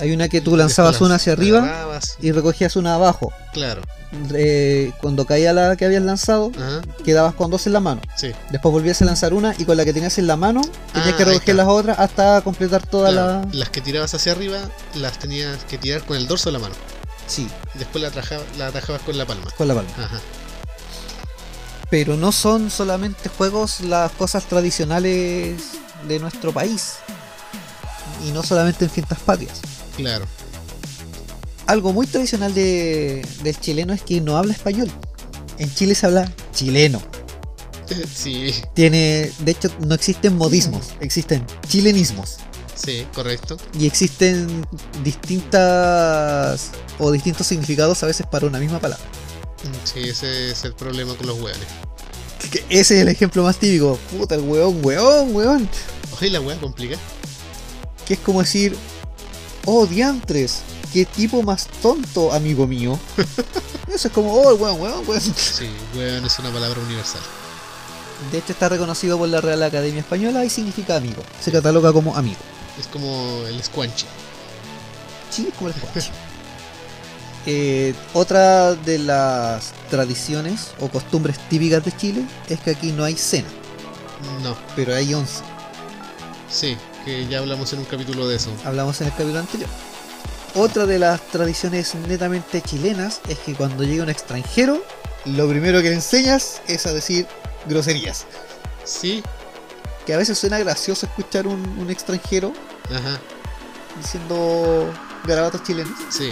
Hay 0.00 0.12
una 0.12 0.28
que 0.28 0.40
tú 0.40 0.56
lanzabas 0.56 1.00
una 1.00 1.14
hacia 1.16 1.32
arriba 1.34 1.58
agarrabas 1.60 2.16
y 2.20 2.32
recogías 2.32 2.76
una 2.76 2.94
abajo. 2.96 3.32
Claro. 3.52 3.82
Eh, 4.34 4.92
cuando 5.00 5.26
caía 5.26 5.52
la 5.52 5.76
que 5.76 5.84
habías 5.84 6.02
lanzado, 6.02 6.50
Ajá, 6.56 6.82
quedabas 7.04 7.34
con 7.34 7.50
dos 7.50 7.66
en 7.66 7.72
la 7.74 7.80
mano. 7.80 8.00
sí. 8.16 8.32
Después 8.50 8.72
volvías 8.72 9.00
a 9.02 9.04
lanzar 9.04 9.34
una 9.34 9.54
y 9.58 9.64
con 9.64 9.76
la 9.76 9.84
que 9.84 9.92
tenías 9.92 10.16
en 10.18 10.26
la 10.26 10.36
mano 10.36 10.60
tenías 10.92 11.14
Ah, 11.14 11.16
que 11.16 11.22
ahí 11.24 11.28
recoger 11.30 11.54
las 11.56 11.66
otras 11.68 11.98
hasta 11.98 12.40
completar 12.42 12.86
toda 12.86 13.10
claro. 13.10 13.26
la. 13.48 13.48
Las 13.52 13.70
que 13.70 13.80
tirabas 13.80 14.14
hacia 14.14 14.32
arriba, 14.32 14.58
las 14.94 15.18
tenías 15.18 15.64
que 15.64 15.78
tirar 15.78 16.04
con 16.04 16.16
el 16.16 16.26
dorso 16.26 16.48
de 16.48 16.52
la 16.54 16.58
mano. 16.60 16.74
Sí, 17.26 17.48
después 17.74 18.02
la, 18.02 18.08
atraja- 18.10 18.42
la 18.58 18.66
atajabas 18.68 19.02
con 19.02 19.16
la 19.18 19.26
palma. 19.26 19.46
con 19.56 19.66
la 19.68 19.74
palma. 19.74 19.90
Ajá. 19.98 20.20
Pero 21.90 22.16
no 22.16 22.32
son 22.32 22.70
solamente 22.70 23.28
juegos 23.28 23.80
las 23.80 24.10
cosas 24.12 24.44
tradicionales 24.44 25.62
de 26.08 26.18
nuestro 26.18 26.52
país. 26.52 26.94
y 28.26 28.30
no 28.32 28.42
solamente 28.42 28.84
en 28.86 28.90
fiestas 28.90 29.18
patrias. 29.20 29.60
Claro. 29.96 30.24
Algo 31.66 31.92
muy 31.92 32.06
tradicional 32.06 32.52
de, 32.54 33.26
del 33.42 33.58
chileno 33.58 33.92
es 33.94 34.02
que 34.02 34.20
no 34.20 34.36
habla 34.36 34.52
español. 34.52 34.90
En 35.58 35.72
Chile 35.74 35.94
se 35.94 36.06
habla 36.06 36.30
chileno. 36.52 37.00
Sí, 38.14 38.54
Tiene, 38.72 39.30
de 39.40 39.52
hecho, 39.52 39.68
no 39.86 39.94
existen 39.94 40.36
modismos, 40.38 40.92
existen 41.00 41.44
chilenismos. 41.68 42.36
sí, 42.74 43.06
correcto. 43.14 43.58
Y 43.78 43.86
existen 43.86 44.66
distintas 45.04 46.70
o 46.98 47.10
distintos 47.12 47.46
significados 47.46 48.02
a 48.02 48.06
veces 48.06 48.26
para 48.26 48.46
una 48.46 48.58
misma 48.58 48.78
palabra. 48.80 49.04
Sí, 49.84 50.00
ese 50.00 50.50
es 50.50 50.64
el 50.64 50.74
problema 50.74 51.14
con 51.14 51.26
los 51.26 51.38
hueones. 51.40 51.66
Ese 52.70 52.96
es 52.96 53.02
el 53.02 53.08
ejemplo 53.08 53.42
más 53.42 53.58
típico. 53.58 53.98
Puta, 54.16 54.34
el 54.34 54.40
weón, 54.42 54.80
weón, 54.82 55.34
weón. 55.36 55.68
Oye, 56.18 56.30
la 56.30 56.40
hueá 56.40 56.58
complica. 56.58 56.96
Que 58.06 58.14
es 58.14 58.20
como 58.20 58.40
decir, 58.40 58.74
oh, 59.66 59.86
diantres, 59.86 60.60
qué 60.94 61.04
tipo 61.04 61.42
más 61.42 61.66
tonto, 61.82 62.32
amigo 62.32 62.66
mío. 62.68 62.96
Eso 63.92 64.08
es 64.08 64.14
como, 64.14 64.32
oh, 64.32 64.54
weón, 64.54 64.80
weón, 64.80 65.02
weón. 65.08 65.20
Sí, 65.20 65.68
hueón 65.94 66.24
es 66.24 66.38
una 66.38 66.50
palabra 66.50 66.80
universal. 66.80 67.20
De 68.30 68.38
hecho, 68.38 68.52
está 68.52 68.68
reconocido 68.68 69.18
por 69.18 69.28
la 69.28 69.40
Real 69.40 69.60
Academia 69.64 70.00
Española 70.00 70.44
y 70.44 70.50
significa 70.50 70.94
amigo. 70.96 71.20
Se 71.40 71.50
cataloga 71.50 71.92
como 71.92 72.16
amigo. 72.16 72.38
Es 72.78 72.86
como 72.86 73.42
el 73.48 73.60
squanchi. 73.62 74.06
Sí, 75.30 75.48
es 75.50 75.54
como 75.58 75.68
el 75.68 75.74
juego. 75.74 75.90
Eh, 77.46 77.94
otra 78.14 78.72
de 78.74 78.98
las 78.98 79.74
tradiciones 79.90 80.68
o 80.80 80.88
costumbres 80.88 81.38
típicas 81.50 81.84
de 81.84 81.94
Chile 81.94 82.24
es 82.48 82.58
que 82.60 82.70
aquí 82.70 82.90
no 82.90 83.04
hay 83.04 83.18
cena, 83.18 83.48
No, 84.42 84.56
pero 84.74 84.94
hay 84.94 85.12
once. 85.12 85.42
sí, 86.48 86.74
que 87.04 87.26
ya 87.28 87.40
hablamos 87.40 87.70
en 87.74 87.80
un 87.80 87.84
capítulo 87.84 88.26
de 88.26 88.36
eso. 88.36 88.48
Hablamos 88.64 88.98
en 89.02 89.08
el 89.08 89.12
capítulo 89.12 89.40
anterior. 89.40 89.68
Otra 90.54 90.86
de 90.86 90.98
las 90.98 91.20
tradiciones 91.28 91.94
netamente 91.94 92.62
chilenas 92.62 93.20
es 93.28 93.38
que 93.40 93.54
cuando 93.54 93.82
llega 93.82 94.04
un 94.04 94.10
extranjero, 94.10 94.84
lo 95.24 95.48
primero 95.48 95.82
que 95.82 95.88
le 95.88 95.96
enseñas 95.96 96.60
es 96.68 96.86
a 96.86 96.92
decir 96.92 97.26
groserías. 97.66 98.26
Sí, 98.84 99.22
Que 100.06 100.14
a 100.14 100.18
veces 100.18 100.38
suena 100.38 100.58
gracioso 100.58 101.06
escuchar 101.06 101.46
un, 101.46 101.60
un 101.78 101.90
extranjero 101.90 102.52
ajá, 102.94 103.18
diciendo 104.00 104.92
garabatos 105.24 105.62
chilenos 105.62 105.98
sí. 106.10 106.30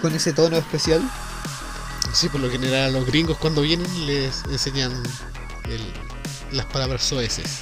con 0.00 0.14
ese 0.14 0.32
tono 0.32 0.56
especial. 0.56 1.02
Sí, 2.14 2.28
por 2.30 2.40
lo 2.40 2.50
general 2.50 2.84
a 2.84 2.98
los 2.98 3.06
gringos 3.06 3.36
cuando 3.38 3.60
vienen 3.62 4.06
les 4.06 4.42
enseñan 4.50 4.92
el- 5.64 5.92
las 6.56 6.66
palabras 6.66 7.02
soeces. 7.02 7.60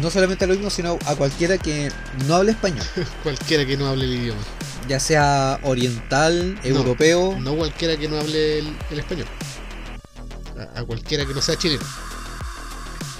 No 0.00 0.10
solamente 0.10 0.44
a 0.44 0.48
los 0.48 0.56
mismos, 0.56 0.72
sino 0.74 0.98
a 1.06 1.16
cualquiera 1.16 1.58
que 1.58 1.90
no 2.26 2.36
hable 2.36 2.52
español. 2.52 2.86
Cualquiera 3.22 3.66
que 3.66 3.76
no 3.76 3.86
hable 3.88 4.04
el 4.04 4.14
idioma. 4.14 4.40
ya 4.88 5.00
sea 5.00 5.58
oriental, 5.64 6.58
europeo, 6.62 7.36
No 7.40 7.56
cualquiera 7.56 7.96
que 7.96 8.08
no 8.08 8.18
hable 8.20 8.60
el, 8.60 8.76
el 8.90 8.98
español. 9.00 9.26
A, 10.76 10.80
a 10.80 10.84
cualquiera 10.84 11.26
que 11.26 11.34
no 11.34 11.42
sea 11.42 11.56
chileno. 11.56 11.82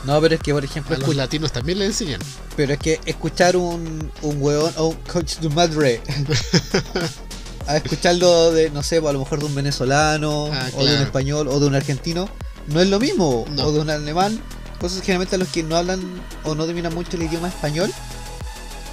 no, 0.04 0.20
pero 0.20 0.34
es 0.36 0.40
que 0.40 0.52
por 0.52 0.64
ejemplo, 0.64 0.94
A 0.94 0.98
los 0.98 1.16
latinos 1.16 1.50
también 1.52 1.78
le 1.80 1.86
enseñan. 1.86 2.20
pero 2.56 2.72
es 2.74 2.78
que 2.78 3.00
escuchar 3.04 3.56
un, 3.56 4.10
un 4.22 4.36
weón 4.42 4.72
o 4.76 4.86
un 4.88 4.96
coach 5.12 5.36
de 5.38 5.48
madre 5.48 6.00
a 7.66 7.76
escucharlo 7.76 8.52
de, 8.52 8.70
no 8.70 8.82
sé, 8.82 8.98
a 8.98 9.12
lo 9.12 9.18
mejor 9.18 9.38
de 9.40 9.44
un 9.46 9.54
venezolano, 9.54 10.50
Ah, 10.52 10.68
o 10.74 10.84
de 10.84 10.96
un 10.96 11.02
español, 11.02 11.48
o 11.48 11.58
de 11.60 11.66
un 11.66 11.74
argentino, 11.74 12.28
no 12.68 12.80
es 12.80 12.88
lo 12.88 12.98
mismo, 13.00 13.44
No. 13.50 13.64
o 13.66 13.72
de 13.72 13.80
un 13.80 13.90
alemán. 13.90 14.40
Entonces 14.80 15.02
generalmente 15.02 15.36
a 15.36 15.38
los 15.38 15.48
que 15.48 15.62
no 15.62 15.76
hablan 15.76 16.00
o 16.42 16.54
no 16.54 16.66
dominan 16.66 16.94
mucho 16.94 17.18
el 17.18 17.24
idioma 17.24 17.48
español, 17.48 17.92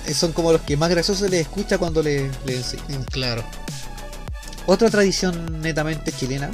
eh, 0.06 0.14
son 0.14 0.34
como 0.34 0.52
los 0.52 0.60
que 0.60 0.76
más 0.76 0.90
graciosos 0.90 1.30
les 1.30 1.40
escucha 1.40 1.78
cuando 1.78 2.04
le, 2.04 2.30
le 2.46 2.58
enseñan. 2.58 3.06
Claro. 3.06 3.42
Otra 4.66 4.90
tradición 4.90 5.62
netamente 5.62 6.12
chilena 6.12 6.52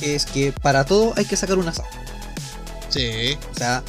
es 0.00 0.24
que 0.24 0.52
para 0.52 0.86
todo 0.86 1.12
hay 1.18 1.26
que 1.26 1.36
sacar 1.36 1.58
un 1.58 1.68
asado. 1.68 1.86
Sí. 2.88 3.36
O 3.52 3.58
sea, 3.58 3.82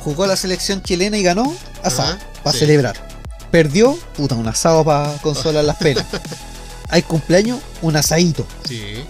jugó 0.00 0.26
la 0.26 0.36
selección 0.36 0.82
chilena 0.82 1.16
y 1.16 1.22
ganó, 1.22 1.56
asado, 1.82 2.18
para 2.42 2.52
sí. 2.52 2.58
celebrar. 2.58 3.08
Perdió, 3.50 3.94
puta, 4.18 4.34
un 4.34 4.46
asado 4.46 4.84
para 4.84 5.16
consolar 5.22 5.64
las 5.64 5.76
penas. 5.76 6.04
Hay 6.90 7.00
cumpleaños, 7.00 7.58
un 7.80 7.96
asadito. 7.96 8.46
Sí. 8.68 9.02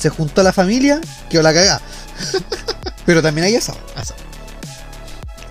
Se 0.00 0.08
juntó 0.08 0.42
la 0.42 0.52
familia, 0.52 1.00
quedó 1.30 1.42
la 1.42 1.54
cagada. 1.54 1.80
Pero 3.06 3.22
también 3.22 3.46
hay 3.46 3.56
asado. 3.56 3.78
Asado. 3.96 4.20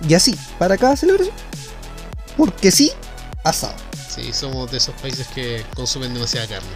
Y 0.08 0.14
así, 0.14 0.34
para 0.58 0.76
cada 0.76 0.96
celebración. 0.96 1.34
Porque 2.36 2.70
sí, 2.70 2.90
asado. 3.44 3.74
Sí, 4.08 4.32
somos 4.32 4.70
de 4.70 4.78
esos 4.78 4.94
países 5.00 5.26
que 5.28 5.64
consumen 5.74 6.12
demasiada 6.14 6.46
carne. 6.48 6.68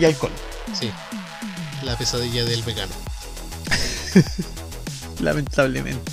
Y 0.00 0.04
alcohol. 0.04 0.32
Sí. 0.78 0.90
La 1.84 1.96
pesadilla 1.96 2.44
del 2.44 2.62
vegano. 2.62 2.92
Lamentablemente. 5.20 6.12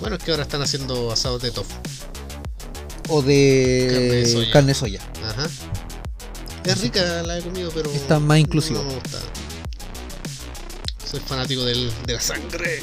Bueno, 0.00 0.16
es 0.16 0.22
que 0.22 0.30
ahora 0.30 0.42
están 0.42 0.62
haciendo 0.62 1.12
asados 1.12 1.42
de 1.42 1.50
tofu. 1.50 1.72
O 3.08 3.22
de 3.22 3.86
Carne 3.90 4.08
de 4.08 4.26
soya. 4.26 4.52
carne 4.52 4.74
soya. 4.74 5.00
Ajá. 5.24 5.48
Es 6.64 6.80
rica, 6.80 7.22
la 7.22 7.38
he 7.38 7.42
comido, 7.42 7.70
pero. 7.74 7.90
Está 7.92 8.18
más 8.18 8.38
inclusivo. 8.38 8.82
No 8.82 8.88
me 8.88 8.94
gusta. 8.94 9.18
Soy 11.10 11.20
fanático 11.20 11.64
del, 11.64 11.92
de 12.06 12.12
la 12.14 12.20
sangre. 12.20 12.80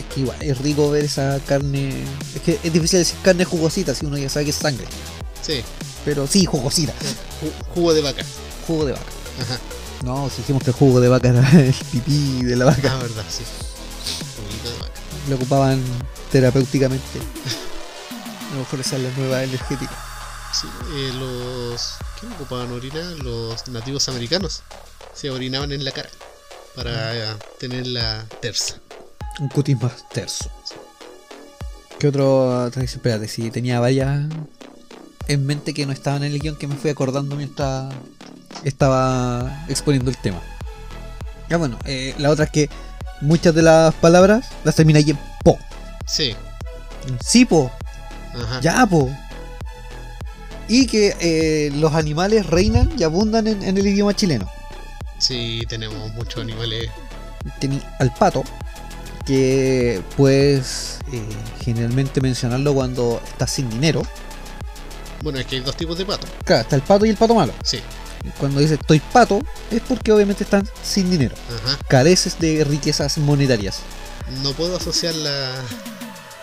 Es 0.00 0.06
que 0.14 0.20
igual, 0.20 0.36
es 0.40 0.58
rico 0.58 0.90
ver 0.90 1.04
esa 1.04 1.38
carne. 1.46 2.04
Es 2.34 2.40
que 2.42 2.58
es 2.62 2.72
difícil 2.72 2.98
decir 3.00 3.16
carne 3.22 3.44
jugosita 3.44 3.94
si 3.94 4.06
uno 4.06 4.16
ya 4.18 4.28
sabe 4.28 4.46
que 4.46 4.50
es 4.50 4.56
sangre. 4.56 4.86
Sí. 5.42 5.62
Pero 6.04 6.26
sí, 6.26 6.46
jugosita. 6.46 6.92
Ju- 7.42 7.64
jugo 7.74 7.92
de 7.94 8.00
vaca. 8.02 8.24
Jugo 8.66 8.84
de 8.86 8.92
vaca. 8.92 9.04
Ajá. 9.42 9.58
No, 10.04 10.30
si 10.30 10.38
dijimos 10.38 10.62
que 10.62 10.70
el 10.70 10.76
jugo 10.76 11.00
de 11.00 11.08
vaca 11.08 11.28
era 11.28 11.48
el 11.60 11.74
pipí 11.92 12.42
de 12.42 12.56
la 12.56 12.64
vaca. 12.66 12.92
Ah, 12.94 13.02
verdad, 13.02 13.24
sí. 13.28 13.44
Juguito 14.36 14.70
de 14.70 14.78
vaca. 14.78 15.00
Lo 15.28 15.36
ocupaban 15.36 15.82
terapéuticamente. 16.32 17.18
A 18.50 18.54
lo 18.54 18.60
mejor 18.60 18.80
esa 18.80 18.96
es 18.96 19.02
la 19.02 19.10
nueva 19.18 19.42
energética. 19.44 19.92
Sí, 20.52 20.66
eh, 20.96 21.12
los. 21.18 21.92
¿Quién 22.18 22.32
ocupaban 22.32 22.72
orina? 22.72 23.02
Los 23.22 23.68
nativos 23.68 24.08
americanos. 24.08 24.62
Se 25.14 25.30
orinaban 25.30 25.72
en 25.72 25.84
la 25.84 25.92
cara. 25.92 26.08
Para 26.74 27.14
eh, 27.16 27.36
tener 27.58 27.86
la 27.86 28.24
terza. 28.40 28.76
Un 29.38 29.48
cutis 29.48 29.80
más 29.80 30.08
terso. 30.08 30.50
¿Qué 31.98 32.08
otro 32.08 32.70
tradición? 32.70 32.98
Espérate, 32.98 33.28
si 33.28 33.50
tenía 33.50 33.78
varias 33.80 34.28
en 35.28 35.46
mente 35.46 35.72
que 35.74 35.86
no 35.86 35.92
estaban 35.92 36.24
en 36.24 36.32
el 36.32 36.40
guion 36.40 36.56
que 36.56 36.66
me 36.66 36.74
fui 36.74 36.90
acordando 36.90 37.36
mientras 37.36 37.92
estaba 38.64 39.64
exponiendo 39.68 40.10
el 40.10 40.16
tema. 40.16 40.40
Ya 41.48 41.56
bueno, 41.56 41.78
eh, 41.84 42.14
la 42.18 42.30
otra 42.30 42.46
es 42.46 42.50
que 42.50 42.70
muchas 43.20 43.54
de 43.54 43.62
las 43.62 43.94
palabras 43.94 44.48
las 44.64 44.74
termina 44.74 44.98
ahí 44.98 45.10
en 45.10 45.18
po. 45.44 45.58
Sí. 46.06 46.34
Sí, 47.24 47.44
po. 47.44 47.70
Ajá. 48.34 48.60
Ya, 48.60 48.86
po. 48.86 49.10
Y 50.68 50.86
que 50.86 51.16
eh, 51.20 51.70
los 51.74 51.94
animales 51.94 52.46
reinan 52.46 52.90
y 52.98 53.02
abundan 53.02 53.46
en, 53.46 53.62
en 53.62 53.76
el 53.78 53.86
idioma 53.86 54.14
chileno. 54.14 54.48
Sí, 55.18 55.62
tenemos 55.68 56.12
muchos 56.14 56.42
animales. 56.42 56.90
Tení 57.58 57.80
al 57.98 58.12
pato, 58.14 58.44
que 59.30 60.02
puedes 60.16 60.98
eh, 61.12 61.22
generalmente 61.62 62.20
mencionarlo 62.20 62.74
cuando 62.74 63.22
estás 63.24 63.52
sin 63.52 63.70
dinero. 63.70 64.02
Bueno, 65.22 65.38
es 65.38 65.46
que 65.46 65.54
hay 65.54 65.62
dos 65.62 65.76
tipos 65.76 65.96
de 65.98 66.04
pato. 66.04 66.26
Claro, 66.44 66.62
está 66.62 66.74
el 66.74 66.82
pato 66.82 67.06
y 67.06 67.10
el 67.10 67.16
pato 67.16 67.36
malo. 67.36 67.52
Sí. 67.62 67.78
Cuando 68.40 68.58
dices 68.58 68.80
estoy 68.80 68.98
pato, 68.98 69.38
es 69.70 69.82
porque 69.82 70.10
obviamente 70.10 70.42
están 70.42 70.68
sin 70.82 71.12
dinero. 71.12 71.36
Ajá. 71.62 71.78
Careces 71.86 72.40
de 72.40 72.64
riquezas 72.64 73.18
monetarias. 73.18 73.82
No 74.42 74.50
puedo 74.52 74.76
asociar 74.76 75.14
la. 75.14 75.52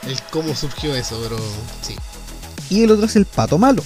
el 0.07 0.21
cómo 0.31 0.55
surgió 0.55 0.95
eso, 0.95 1.19
pero 1.21 1.37
sí. 1.81 1.93
Y 2.69 2.83
el 2.83 2.91
otro 2.91 3.07
es 3.07 3.17
el 3.17 3.25
pato 3.25 3.57
malo, 3.57 3.83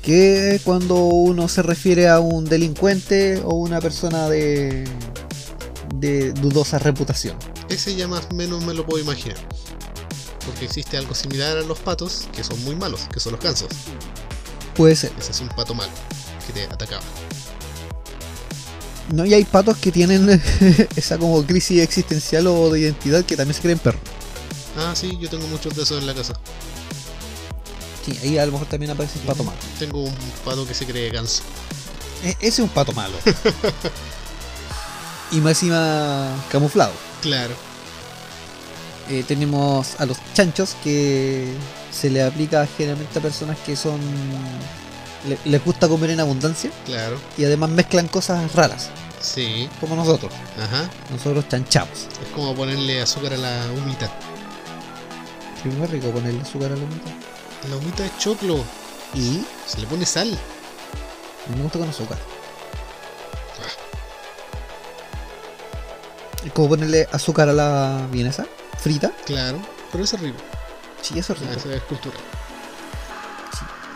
que 0.00 0.62
cuando 0.64 0.94
uno 0.96 1.46
se 1.46 1.60
refiere 1.60 2.08
a 2.08 2.20
un 2.20 2.46
delincuente 2.46 3.42
o 3.44 3.56
una 3.56 3.82
persona 3.82 4.30
de, 4.30 4.88
de 5.94 6.32
dudosa 6.32 6.78
reputación. 6.78 7.36
Ese 7.68 7.94
ya 7.94 8.08
más 8.08 8.26
o 8.30 8.34
menos 8.34 8.64
me 8.64 8.74
lo 8.74 8.86
puedo 8.86 9.02
imaginar. 9.02 9.38
Porque 10.46 10.64
existe 10.64 10.96
algo 10.96 11.14
similar 11.14 11.58
a 11.58 11.62
los 11.62 11.78
patos, 11.78 12.28
que 12.32 12.42
son 12.42 12.62
muy 12.64 12.74
malos, 12.74 13.02
que 13.12 13.20
son 13.20 13.32
los 13.32 13.40
gansos. 13.40 13.68
Puede 14.74 14.96
ser. 14.96 15.12
Ese 15.18 15.32
es 15.32 15.40
un 15.40 15.48
pato 15.48 15.74
malo, 15.74 15.92
que 16.46 16.52
te 16.52 16.64
atacaba. 16.64 17.02
No, 19.12 19.26
y 19.26 19.34
hay 19.34 19.44
patos 19.44 19.76
que 19.78 19.90
tienen 19.90 20.40
esa 20.96 21.18
como 21.18 21.44
crisis 21.44 21.82
existencial 21.82 22.46
o 22.46 22.70
de 22.70 22.80
identidad 22.80 23.24
que 23.24 23.36
también 23.36 23.54
se 23.54 23.62
creen 23.62 23.78
perros. 23.78 24.00
Ah, 24.76 24.94
sí, 24.94 25.18
yo 25.20 25.28
tengo 25.28 25.46
muchos 25.48 25.74
de 25.74 25.82
esos 25.82 25.98
en 25.98 26.06
la 26.06 26.14
casa. 26.14 26.34
Sí, 28.06 28.18
ahí 28.22 28.38
a 28.38 28.46
lo 28.46 28.52
mejor 28.52 28.68
también 28.68 28.92
aparece 28.92 29.18
el 29.18 29.26
pato 29.26 29.44
malo. 29.44 29.58
Tengo 29.78 30.04
un 30.04 30.14
pato 30.44 30.66
que 30.66 30.74
se 30.74 30.86
cree 30.86 31.10
ganso. 31.10 31.42
E- 32.24 32.36
ese 32.40 32.48
es 32.48 32.58
un 32.60 32.68
pato 32.68 32.92
malo. 32.92 33.16
y 35.32 35.36
más 35.40 35.50
encima 35.52 36.28
camuflado. 36.50 36.92
Claro. 37.22 37.54
Eh, 39.08 39.24
tenemos 39.26 40.00
a 40.00 40.06
los 40.06 40.18
chanchos 40.34 40.76
que 40.84 41.52
se 41.92 42.10
le 42.10 42.22
aplica 42.22 42.66
generalmente 42.76 43.18
a 43.18 43.22
personas 43.22 43.58
que 43.58 43.74
son. 43.76 43.98
le- 45.28 45.38
les 45.44 45.62
gusta 45.64 45.86
comer 45.88 46.10
en 46.10 46.20
abundancia 46.20 46.70
Claro, 46.86 47.18
y 47.36 47.44
además 47.44 47.68
mezclan 47.70 48.08
cosas 48.08 48.54
raras, 48.54 48.88
sí, 49.20 49.68
como 49.80 49.94
nosotros. 49.96 50.32
ajá. 50.58 50.88
Nosotros 51.10 51.44
chanchamos. 51.48 52.06
Es 52.22 52.28
como 52.34 52.54
ponerle 52.54 53.02
azúcar 53.02 53.34
a 53.34 53.36
la 53.36 53.66
humita. 53.76 54.10
Sí, 55.62 55.68
muy 55.68 55.86
rico 55.88 56.08
ponerle 56.10 56.40
azúcar 56.40 56.72
a 56.72 56.76
la 56.76 56.82
humita. 56.84 57.10
La 57.68 57.76
humita 57.76 58.06
es 58.06 58.16
choclo, 58.18 58.64
Y 59.12 59.44
se 59.66 59.80
le 59.80 59.86
pone 59.88 60.06
sal. 60.06 60.38
me 61.54 61.62
gusta 61.64 61.78
con 61.80 61.88
azúcar. 61.90 62.16
Como 66.54 66.70
ponerle 66.70 67.06
azúcar 67.12 67.48
a 67.48 67.52
la 67.52 68.08
vienesa 68.10 68.46
frita. 68.78 69.12
Claro, 69.26 69.60
pero 69.92 70.04
eso 70.04 70.16
es 70.16 70.22
rico. 70.22 70.38
Sí, 71.02 71.18
eso 71.18 71.32
es 71.34 71.40
rico. 71.40 71.52
Eso 71.52 71.70
es 71.72 71.82
cultura. 71.82 72.16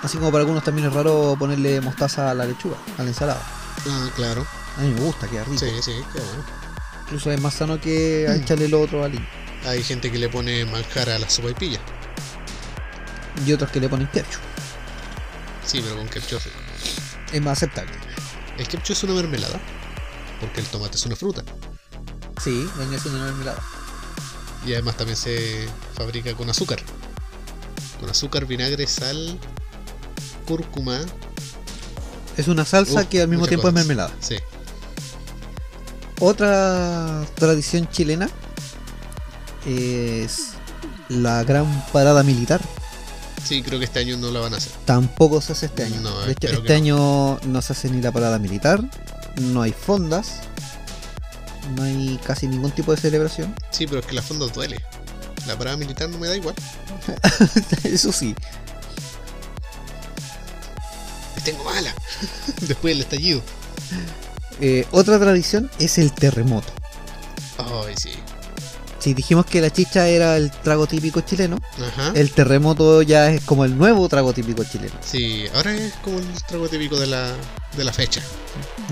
Así 0.02 0.18
como 0.18 0.30
para 0.30 0.42
algunos 0.42 0.62
también 0.62 0.88
es 0.88 0.92
raro 0.92 1.34
ponerle 1.38 1.80
mostaza 1.80 2.30
a 2.30 2.34
la 2.34 2.44
lechuga, 2.44 2.76
a 2.98 3.02
la 3.02 3.08
ensalada. 3.08 3.40
Ah, 3.88 4.10
claro. 4.14 4.46
A 4.76 4.80
mí 4.82 4.92
me 4.92 5.00
gusta, 5.00 5.26
queda 5.28 5.44
rico. 5.44 5.58
Sí, 5.58 5.70
sí, 5.82 5.92
qué 6.12 6.20
bueno. 6.20 6.44
Incluso 7.04 7.30
es 7.30 7.40
más 7.40 7.54
sano 7.54 7.80
que 7.80 8.26
a 8.28 8.34
echarle 8.34 8.68
lo 8.68 8.80
otro 8.80 9.04
al 9.04 9.12
Hay 9.66 9.82
gente 9.82 10.10
que 10.10 10.18
le 10.18 10.28
pone 10.28 10.64
manjar 10.66 11.08
a 11.10 11.18
la 11.18 11.28
sopa 11.30 11.50
y 11.50 11.54
pilla. 11.54 11.80
y 13.46 13.52
otros 13.52 13.70
que 13.70 13.80
le 13.80 13.88
ponen 13.88 14.06
ketchup. 14.08 14.40
Sí, 15.64 15.80
pero 15.82 15.96
con 15.96 16.08
ketchup 16.08 16.40
rico. 16.44 16.56
Es 17.32 17.40
más 17.42 17.58
aceptable. 17.58 17.92
El 18.58 18.68
ketchup 18.68 18.92
es 18.92 19.02
una 19.04 19.14
mermelada. 19.14 19.58
Porque 20.40 20.60
el 20.60 20.66
tomate 20.66 20.96
es 20.96 21.06
una 21.06 21.16
fruta. 21.16 21.42
Sí, 22.42 22.68
venía 22.78 22.98
siendo 22.98 23.20
una 23.20 23.28
mermelada. 23.30 23.62
Y 24.66 24.72
además 24.72 24.96
también 24.96 25.16
se 25.16 25.68
fabrica 25.94 26.34
con 26.34 26.48
azúcar. 26.50 26.80
Con 28.00 28.10
azúcar, 28.10 28.46
vinagre, 28.46 28.86
sal, 28.86 29.38
cúrcuma. 30.46 31.00
Es 32.36 32.48
una 32.48 32.64
salsa 32.64 33.02
Uh, 33.02 33.08
que 33.08 33.22
al 33.22 33.28
mismo 33.28 33.46
tiempo 33.46 33.68
es 33.68 33.74
mermelada. 33.74 34.12
Sí. 34.20 34.36
Otra 36.20 37.24
tradición 37.34 37.88
chilena 37.90 38.28
es 39.66 40.52
la 41.08 41.44
gran 41.44 41.84
parada 41.92 42.22
militar. 42.22 42.60
Sí, 43.44 43.62
creo 43.62 43.78
que 43.78 43.84
este 43.84 43.98
año 44.00 44.16
no 44.16 44.30
la 44.30 44.40
van 44.40 44.54
a 44.54 44.56
hacer. 44.56 44.72
Tampoco 44.86 45.40
se 45.40 45.52
hace 45.52 45.66
este 45.66 45.84
año. 45.84 46.00
No, 46.00 46.18
de 46.20 46.32
hecho, 46.32 46.46
espero 46.46 46.62
este 46.62 46.72
no. 46.72 46.76
año 46.76 47.40
no 47.46 47.62
se 47.62 47.72
hace 47.74 47.90
ni 47.90 48.00
la 48.00 48.10
parada 48.10 48.38
militar, 48.38 48.82
no 49.40 49.60
hay 49.60 49.72
fondas, 49.72 50.40
no 51.76 51.82
hay 51.82 52.18
casi 52.24 52.46
ningún 52.46 52.70
tipo 52.70 52.94
de 52.94 53.00
celebración. 53.00 53.54
Sí, 53.70 53.86
pero 53.86 54.00
es 54.00 54.06
que 54.06 54.14
la 54.14 54.22
fonda 54.22 54.46
duele. 54.46 54.80
La 55.46 55.56
parada 55.58 55.76
militar 55.76 56.08
no 56.08 56.18
me 56.18 56.28
da 56.28 56.36
igual. 56.36 56.54
Eso 57.84 58.12
sí, 58.12 58.34
Me 61.36 61.42
tengo 61.42 61.64
mala. 61.64 61.94
Después 62.62 62.94
del 62.94 63.02
estallido. 63.02 63.42
Eh, 64.60 64.86
otra 64.90 65.18
tradición 65.18 65.70
es 65.78 65.98
el 65.98 66.12
terremoto. 66.12 66.72
Ay, 67.58 67.94
sí. 67.96 68.12
Si 69.04 69.12
dijimos 69.12 69.44
que 69.44 69.60
la 69.60 69.68
chicha 69.70 70.08
era 70.08 70.38
el 70.38 70.50
trago 70.50 70.86
típico 70.86 71.20
chileno, 71.20 71.58
Ajá. 71.78 72.12
el 72.14 72.30
terremoto 72.30 73.02
ya 73.02 73.30
es 73.30 73.42
como 73.42 73.66
el 73.66 73.76
nuevo 73.76 74.08
trago 74.08 74.32
típico 74.32 74.64
chileno. 74.64 74.94
Sí, 75.06 75.44
ahora 75.54 75.74
es 75.74 75.92
como 76.02 76.20
el 76.20 76.26
trago 76.48 76.66
típico 76.70 76.98
de 76.98 77.08
la, 77.08 77.30
de 77.76 77.84
la 77.84 77.92
fecha. 77.92 78.22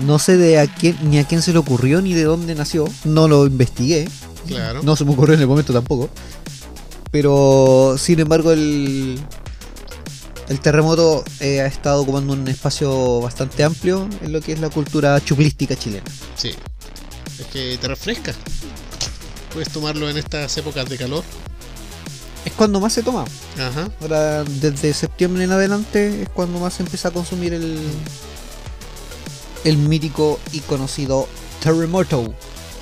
No 0.05 0.19
sé 0.19 0.37
de 0.37 0.59
a 0.59 0.67
quién, 0.67 0.97
ni 1.09 1.17
a 1.17 1.23
quién 1.25 1.41
se 1.41 1.51
le 1.51 1.57
ocurrió 1.57 1.99
ni 1.99 2.13
de 2.13 2.25
dónde 2.25 2.53
nació, 2.53 2.85
no 3.05 3.27
lo 3.27 3.47
investigué, 3.47 4.07
Claro. 4.47 4.83
no 4.83 4.95
se 4.95 5.03
me 5.03 5.13
ocurrió 5.13 5.33
en 5.33 5.41
el 5.41 5.47
momento 5.47 5.73
tampoco. 5.73 6.11
Pero 7.09 7.95
sin 7.97 8.19
embargo 8.19 8.51
el, 8.51 9.19
el 10.47 10.59
terremoto 10.59 11.23
eh, 11.39 11.61
ha 11.61 11.65
estado 11.65 12.01
ocupando 12.03 12.33
un 12.33 12.47
espacio 12.47 13.19
bastante 13.21 13.63
amplio 13.63 14.07
en 14.21 14.31
lo 14.31 14.41
que 14.41 14.53
es 14.53 14.59
la 14.59 14.69
cultura 14.69 15.19
chuplística 15.25 15.75
chilena. 15.75 16.05
Sí. 16.35 16.51
Es 17.39 17.47
que 17.47 17.79
te 17.79 17.87
refresca. 17.87 18.31
Puedes 19.53 19.69
tomarlo 19.69 20.09
en 20.09 20.17
estas 20.17 20.55
épocas 20.57 20.89
de 20.89 20.97
calor. 20.97 21.23
Es 22.45 22.51
cuando 22.53 22.79
más 22.79 22.91
se 22.93 23.03
toma. 23.03 23.23
Ajá. 23.57 23.89
Ahora 24.01 24.43
desde 24.43 24.93
septiembre 24.93 25.43
en 25.43 25.51
adelante 25.51 26.23
es 26.23 26.29
cuando 26.29 26.59
más 26.59 26.73
se 26.73 26.83
empieza 26.83 27.09
a 27.09 27.11
consumir 27.11 27.53
el, 27.53 27.79
el 29.63 29.77
mítico 29.77 30.39
y 30.51 30.59
conocido 30.61 31.27
terremoto 31.61 32.33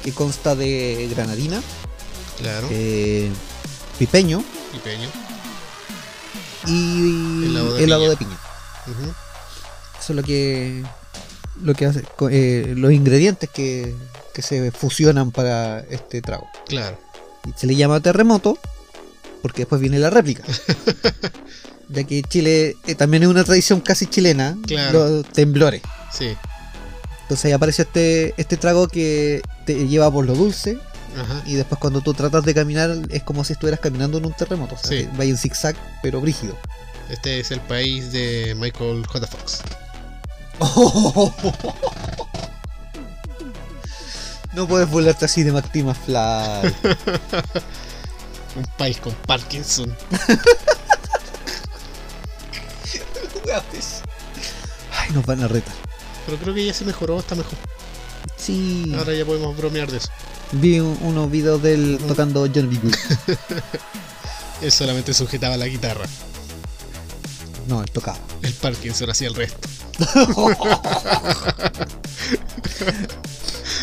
que 0.04 0.12
consta 0.14 0.56
de 0.56 1.08
granadina, 1.14 1.62
Claro. 2.40 2.68
eh, 2.72 3.30
pipeño 4.00 4.44
Y 4.76 4.80
peño. 4.80 5.10
y 6.66 7.46
Helado 7.46 7.74
de 7.76 7.84
helado 7.84 8.02
piña. 8.04 8.10
de 8.10 8.18
piña. 8.96 9.14
Eso 10.00 10.14
es 10.14 10.16
lo 10.16 10.24
que 10.24 10.84
lo 11.62 11.76
que 11.76 11.86
hace 11.86 12.04
eh, 12.32 12.74
los 12.76 12.92
ingredientes 12.92 13.48
que, 13.48 13.94
que 14.34 14.42
se 14.42 14.72
fusionan 14.72 15.32
para 15.32 15.80
este 15.90 16.22
trago. 16.22 16.48
Claro. 16.68 16.98
Y 17.48 17.54
se 17.60 17.68
le 17.68 17.76
llama 17.76 18.00
terremoto 18.00 18.58
porque 19.42 19.64
después 19.64 19.82
viene 19.82 20.00
la 20.00 20.10
réplica. 20.10 20.44
ya 21.90 22.04
que 22.04 22.22
Chile 22.24 22.76
eh, 22.88 22.96
también 22.96 23.24
es 23.24 23.30
una 23.30 23.44
tradición 23.44 23.82
casi 23.82 24.06
chilena, 24.08 24.58
Claro. 24.68 25.08
los 25.10 25.26
temblores. 25.28 25.82
Sí. 26.18 26.36
Entonces 27.24 27.46
ahí 27.46 27.52
aparece 27.54 27.84
este, 27.84 28.34
este 28.38 28.58
trago 28.58 28.88
que 28.88 29.42
te 29.66 29.88
lleva 29.88 30.12
por 30.12 30.26
lo 30.26 30.34
dulce 30.36 30.78
Ajá. 31.18 31.42
y 31.46 31.56
después 31.56 31.80
cuando 31.80 32.02
tú 32.02 32.14
tratas 32.14 32.44
de 32.44 32.54
caminar 32.54 32.96
es 33.10 33.24
como 33.24 33.44
si 33.44 33.54
estuvieras 33.54 33.80
caminando 33.80 34.18
en 34.18 34.26
un 34.26 34.34
terremoto. 34.34 34.76
O 34.76 34.78
sea, 34.78 34.90
Sí. 34.98 35.08
vaya 35.18 35.32
en 35.32 35.38
zigzag, 35.38 35.76
pero 36.04 36.20
brígido. 36.22 36.58
Este 37.10 37.40
es 37.40 37.52
el 37.52 37.60
país 37.62 38.12
de 38.12 38.54
Michael 38.58 39.06
J. 39.08 39.28
Fox. 39.28 39.62
No 44.54 44.68
puedes 44.68 44.89
burlarte 44.89 45.26
así 45.26 45.43
de 45.43 45.52
Marty 45.52 45.84
McFly. 45.84 46.16
Un 48.56 48.66
país 48.78 48.97
con 48.97 49.14
Parkinson. 49.14 49.95
Ay, 54.97 55.12
nos 55.14 55.26
van 55.26 55.43
a 55.43 55.47
retar. 55.47 55.74
Pero 56.26 56.38
creo 56.38 56.54
que 56.54 56.66
ya 56.66 56.74
se 56.74 56.86
mejoró, 56.86 57.20
está 57.20 57.36
mejor. 57.36 57.54
Sí. 58.38 58.93
Ahora 58.97 59.14
ya 59.14 59.26
podemos 59.26 59.56
bromear 59.58 59.89
de 59.91 59.97
eso. 59.97 60.10
Vi 60.54 60.80
un- 60.80 60.97
unos 61.02 61.30
videos 61.32 61.62
de 61.62 61.74
él 61.74 61.95
Ujú. 61.99 62.08
tocando 62.10 62.41
Johnny 62.54 62.78
B. 62.82 62.91
Él 64.62 64.72
solamente 64.72 65.14
sujetaba 65.16 65.58
la 65.58 65.66
guitarra. 65.66 66.06
No, 67.68 67.82
él 67.82 67.89
tocaba. 67.89 68.20
El 68.43 68.54
Parkinson 68.54 69.10
hacía 69.10 69.28
el 69.30 69.34
resto. 69.36 69.68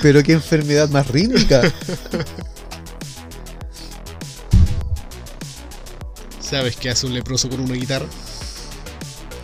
Pero 0.03 0.23
qué 0.23 0.33
enfermedad 0.33 0.89
más 0.91 1.09
rítmica. 1.09 1.63
¿Sabes 6.41 6.77
qué 6.77 6.91
hace 6.91 7.07
un 7.07 7.15
leproso 7.15 7.49
con 7.49 7.61
una 7.61 7.75
guitarra? 7.75 8.07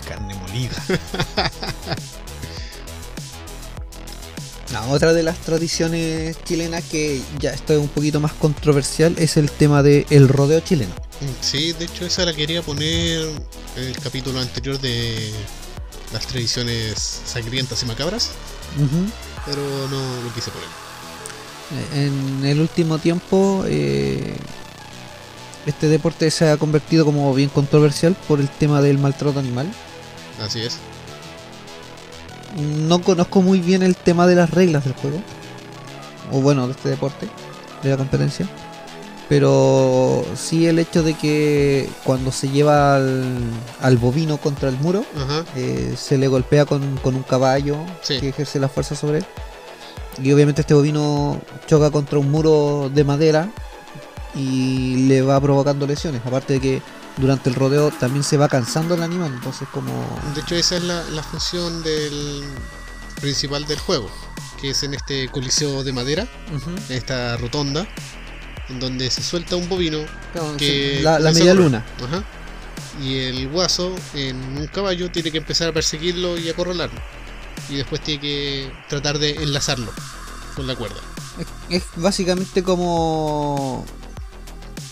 Carne 0.09 0.35
molida. 0.35 0.75
La 4.73 4.87
otra 4.89 5.13
de 5.13 5.23
las 5.23 5.39
tradiciones 5.39 6.37
chilenas 6.43 6.83
que 6.91 7.21
ya 7.39 7.51
esto 7.51 7.75
es 7.75 7.79
un 7.79 7.87
poquito 7.87 8.19
más 8.19 8.33
controversial 8.33 9.15
es 9.19 9.37
el 9.37 9.49
tema 9.49 9.85
del 9.85 10.05
el 10.11 10.29
rodeo 10.29 10.59
chileno. 10.61 10.93
Sí, 11.41 11.73
de 11.75 11.85
hecho 11.85 12.05
esa 12.07 12.25
la 12.25 12.35
quería 12.35 12.61
poner 12.61 13.29
en 13.77 13.85
el 13.85 13.97
capítulo 13.99 14.41
anterior 14.41 14.81
de 14.81 15.31
las 16.13 16.27
tradiciones 16.27 17.21
sangrientas 17.25 17.85
y 17.85 17.87
macabras, 17.87 18.31
pero 19.47 19.63
no 19.89 20.23
lo 20.23 20.35
quise 20.35 20.51
poner. 20.51 20.69
En 21.95 22.45
el 22.45 22.61
último 22.61 22.99
tiempo 22.99 23.65
eh, 23.67 24.37
este 25.67 25.89
deporte 25.89 26.31
se 26.31 26.51
ha 26.51 26.57
convertido 26.57 27.05
como 27.05 27.33
bien 27.35 27.49
controversial 27.49 28.15
por 28.29 28.41
el 28.41 28.49
tema 28.49 28.83
del 28.83 28.99
maltrato 28.99 29.39
animal. 29.39 29.67
Así 30.43 30.61
es. 30.61 30.79
No 32.57 33.01
conozco 33.03 33.43
muy 33.43 33.61
bien 33.61 33.83
el 33.83 33.97
tema 33.97 34.27
de 34.27 34.37
las 34.37 34.51
reglas 34.51 34.85
del 34.85 34.95
juego. 34.95 35.21
O 36.33 36.41
bueno, 36.41 36.67
de 36.67 36.73
este 36.73 36.89
deporte, 36.89 37.29
de 37.83 37.91
la 37.91 37.97
competencia. 37.97 38.49
Pero 39.35 40.25
sí 40.37 40.69
el 40.69 40.79
hecho 40.79 41.03
de 41.03 41.15
que 41.15 41.89
cuando 42.05 42.31
se 42.31 42.49
lleva 42.51 42.95
al, 42.95 43.41
al 43.81 43.97
bovino 43.97 44.37
contra 44.39 44.69
el 44.69 44.77
muro, 44.79 45.05
eh, 45.57 45.93
se 45.99 46.19
le 46.19 46.29
golpea 46.29 46.67
con, 46.67 46.99
con 46.99 47.17
un 47.17 47.25
caballo 47.25 47.79
Sí. 48.01 48.21
que 48.21 48.29
ejerce 48.29 48.61
la 48.61 48.69
fuerza 48.69 48.95
sobre 48.95 49.19
él. 49.19 49.27
Y 50.23 50.31
obviamente 50.31 50.61
este 50.61 50.73
bovino 50.73 51.41
choca 51.67 51.91
contra 51.91 52.21
un 52.21 52.31
muro 52.31 52.89
de 52.95 53.03
madera 53.03 53.51
y 54.37 55.09
le 55.09 55.23
va 55.23 55.41
provocando 55.41 55.85
lesiones. 55.85 56.21
Aparte 56.25 56.53
de 56.53 56.61
que 56.61 56.83
durante 57.17 57.49
el 57.51 57.57
rodeo 57.57 57.91
también 57.91 58.23
se 58.23 58.37
va 58.37 58.49
cansando 58.49 58.95
el 58.95 59.03
animal, 59.03 59.33
entonces 59.35 59.67
como... 59.73 59.91
De 60.37 60.43
hecho 60.43 60.55
esa 60.55 60.77
es 60.77 60.85
la, 60.85 61.03
la 61.11 61.25
función 61.25 61.83
del 61.83 62.45
principal 63.21 63.67
del 63.67 63.81
juego, 63.81 64.09
que 64.61 64.71
es 64.71 64.85
en 64.85 64.95
este 64.95 65.29
coliseo 65.29 65.83
de 65.83 65.93
madera, 65.93 66.29
en 66.89 66.95
esta 66.97 67.37
rotonda, 67.37 67.85
en 68.69 68.81
donde 68.81 69.11
se 69.11 69.23
suelta 69.23 69.57
un 69.57 69.69
bovino 69.69 69.99
Claro, 70.33 70.57
que 70.57 71.01
la, 71.03 71.17
a 71.17 71.21
media 71.21 71.55
luna. 71.55 71.85
Ajá. 72.03 72.25
Y 73.03 73.17
el 73.19 73.49
guaso 73.49 73.95
en 74.15 74.37
un 74.57 74.67
caballo 74.69 75.11
tiene 75.11 75.31
que 75.33 75.39
empezar 75.39 75.69
a 75.69 75.73
perseguirlo 75.73 76.39
y 76.39 76.49
acorralarlo. 76.49 77.01
Y 77.69 77.77
después 77.77 78.01
tiene 78.03 78.21
que 78.21 78.73
tratar 78.89 79.19
de 79.19 79.31
enlazarlo 79.43 79.91
con 80.55 80.67
la 80.67 80.77
cuerda. 80.77 81.01
Es, 81.37 81.47
es 81.69 81.83
básicamente 81.97 82.63
como. 82.63 83.85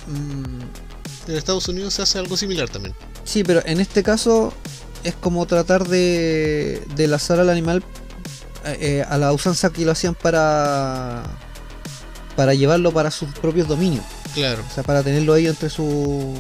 mm, 0.07 1.31
En 1.31 1.37
Estados 1.37 1.69
Unidos 1.69 1.95
se 1.95 2.03
hace 2.03 2.19
algo 2.19 2.37
similar 2.37 2.69
también. 2.69 2.95
sí, 3.25 3.45
pero 3.45 3.63
en 3.65 3.81
este 3.81 4.03
caso 4.03 4.53
es 5.05 5.15
como 5.15 5.47
tratar 5.47 5.87
de, 5.89 6.83
de 6.97 7.07
lazar 7.09 7.39
al 7.41 7.51
animal 7.51 7.85
eh, 8.65 8.77
eh, 8.81 9.05
a 9.09 9.19
la 9.19 9.33
usanza 9.33 9.71
que 9.71 9.85
lo 9.85 9.93
hacían 9.93 10.15
para. 10.15 11.23
Para 12.37 12.55
llevarlo 12.55 12.93
para 12.93 13.11
sus 13.11 13.33
propios 13.33 13.69
dominios. 13.69 14.05
Claro. 14.35 14.65
O 14.69 14.75
sea, 14.75 14.83
para 14.83 15.03
tenerlo 15.03 15.35
ahí 15.35 15.47
entre 15.47 15.71
su. 15.71 16.35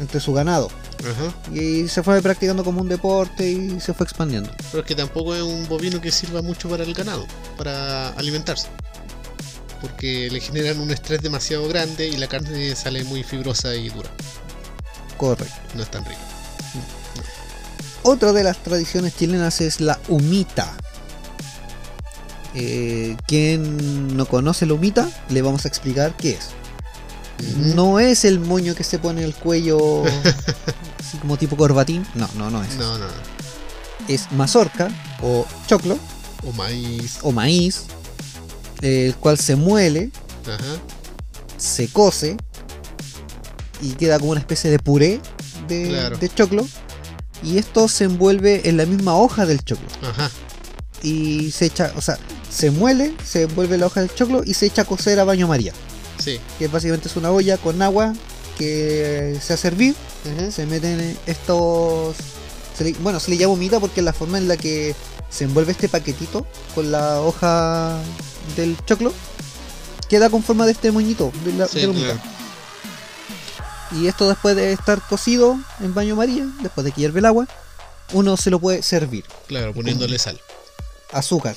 entre 0.00 0.20
su 0.20 0.32
ganado. 0.32 0.70
Ajá. 1.00 1.54
Y 1.54 1.88
se 1.88 2.02
fue 2.02 2.20
practicando 2.22 2.64
como 2.64 2.80
un 2.80 2.88
deporte 2.88 3.48
y 3.48 3.80
se 3.80 3.94
fue 3.94 4.04
expandiendo. 4.04 4.50
Pero 4.70 4.80
es 4.82 4.86
que 4.86 4.94
tampoco 4.94 5.34
es 5.34 5.42
un 5.42 5.68
bovino 5.68 6.00
que 6.00 6.10
sirva 6.10 6.42
mucho 6.42 6.68
para 6.68 6.84
el 6.84 6.94
ganado, 6.94 7.26
para 7.56 8.10
alimentarse. 8.10 8.68
Porque 9.80 10.28
le 10.30 10.40
generan 10.40 10.80
un 10.80 10.90
estrés 10.90 11.20
demasiado 11.22 11.68
grande 11.68 12.08
y 12.08 12.16
la 12.16 12.26
carne 12.26 12.74
sale 12.74 13.04
muy 13.04 13.22
fibrosa 13.22 13.74
y 13.74 13.90
dura. 13.90 14.10
Correcto. 15.16 15.54
No 15.74 15.82
es 15.82 15.90
tan 15.90 16.04
rica. 16.04 16.20
Otra 18.02 18.32
de 18.32 18.44
las 18.44 18.62
tradiciones 18.62 19.16
chilenas 19.16 19.60
es 19.60 19.80
la 19.80 19.98
humita. 20.08 20.76
Eh, 22.58 23.16
quien 23.26 24.16
no 24.16 24.24
conoce 24.26 24.64
la 24.66 24.74
humita, 24.74 25.08
le 25.28 25.42
vamos 25.42 25.64
a 25.64 25.68
explicar 25.68 26.14
qué 26.16 26.30
es. 26.30 26.48
No 27.74 28.00
es 28.00 28.24
el 28.24 28.40
moño 28.40 28.74
que 28.74 28.82
se 28.82 28.98
pone 28.98 29.20
en 29.20 29.26
el 29.26 29.34
cuello, 29.34 30.04
así 30.98 31.18
como 31.18 31.36
tipo 31.36 31.54
corbatín. 31.56 32.06
No, 32.14 32.28
no, 32.36 32.50
no 32.50 32.62
es. 32.62 32.76
No, 32.76 32.96
no, 32.98 33.04
no. 33.04 33.12
Es 34.08 34.30
mazorca 34.32 34.88
o 35.22 35.44
choclo 35.66 35.98
O 36.46 36.52
maíz. 36.52 37.18
o 37.22 37.32
maíz, 37.32 37.82
el 38.80 39.14
cual 39.16 39.36
se 39.38 39.54
muele, 39.56 40.10
Ajá. 40.46 40.76
se 41.58 41.88
cose 41.88 42.36
y 43.82 43.90
queda 43.90 44.18
como 44.18 44.30
una 44.30 44.40
especie 44.40 44.70
de 44.70 44.78
puré 44.78 45.20
de, 45.68 45.88
Claro. 45.88 46.16
de 46.16 46.28
choclo. 46.30 46.66
Y 47.42 47.58
esto 47.58 47.86
se 47.88 48.04
envuelve 48.04 48.66
en 48.68 48.78
la 48.78 48.86
misma 48.86 49.14
hoja 49.14 49.44
del 49.44 49.62
choclo. 49.62 49.88
Ajá. 50.08 50.30
y 51.02 51.50
se 51.52 51.66
echa, 51.66 51.92
o 51.96 52.00
sea, 52.00 52.18
se 52.56 52.70
muele, 52.70 53.14
se 53.24 53.42
envuelve 53.42 53.76
la 53.76 53.86
hoja 53.86 54.00
del 54.00 54.14
choclo 54.14 54.42
y 54.44 54.54
se 54.54 54.66
echa 54.66 54.82
a 54.82 54.84
cocer 54.86 55.20
a 55.20 55.24
baño 55.24 55.46
María, 55.46 55.72
Sí. 56.18 56.40
que 56.58 56.68
básicamente 56.68 57.08
es 57.08 57.16
una 57.16 57.30
olla 57.30 57.58
con 57.58 57.82
agua 57.82 58.14
que 58.56 59.38
se 59.42 59.52
hace 59.52 59.68
hervir, 59.68 59.94
se 60.50 60.64
meten 60.64 61.16
estos, 61.26 62.16
se 62.76 62.84
le- 62.84 62.92
bueno, 62.94 63.20
se 63.20 63.30
le 63.30 63.36
llama 63.36 63.52
humita 63.54 63.78
porque 63.80 64.00
es 64.00 64.04
la 64.04 64.14
forma 64.14 64.38
en 64.38 64.48
la 64.48 64.56
que 64.56 64.94
se 65.28 65.44
envuelve 65.44 65.72
este 65.72 65.88
paquetito 65.90 66.46
con 66.74 66.90
la 66.90 67.20
hoja 67.20 67.98
del 68.56 68.76
choclo, 68.86 69.12
queda 70.08 70.30
con 70.30 70.42
forma 70.42 70.64
de 70.64 70.72
este 70.72 70.90
moñito 70.92 71.32
de 71.44 71.52
la, 71.52 71.66
Sí, 71.68 71.80
de 71.80 71.82
la 71.84 71.90
humita. 71.90 72.12
claro. 72.14 72.20
Y 73.92 74.08
esto 74.08 74.28
después 74.28 74.56
de 74.56 74.72
estar 74.72 75.00
cocido 75.06 75.58
en 75.80 75.94
baño 75.94 76.16
María, 76.16 76.46
después 76.62 76.84
de 76.84 76.92
que 76.92 77.02
hierve 77.02 77.20
el 77.20 77.26
agua, 77.26 77.46
uno 78.14 78.36
se 78.36 78.50
lo 78.50 78.58
puede 78.58 78.82
servir. 78.82 79.24
Claro, 79.46 79.72
poniéndole 79.74 80.18
sal. 80.18 80.40
Azúcar, 81.12 81.56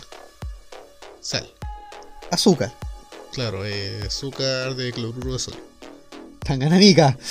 Sal. 1.21 1.47
azúcar, 2.31 2.71
Claro, 3.33 3.65
eh, 3.65 4.03
azúcar 4.07 4.75
de 4.75 4.91
cloruro 4.91 5.33
de 5.33 5.39
sodio. 5.39 5.59
tangananica. 6.43 7.17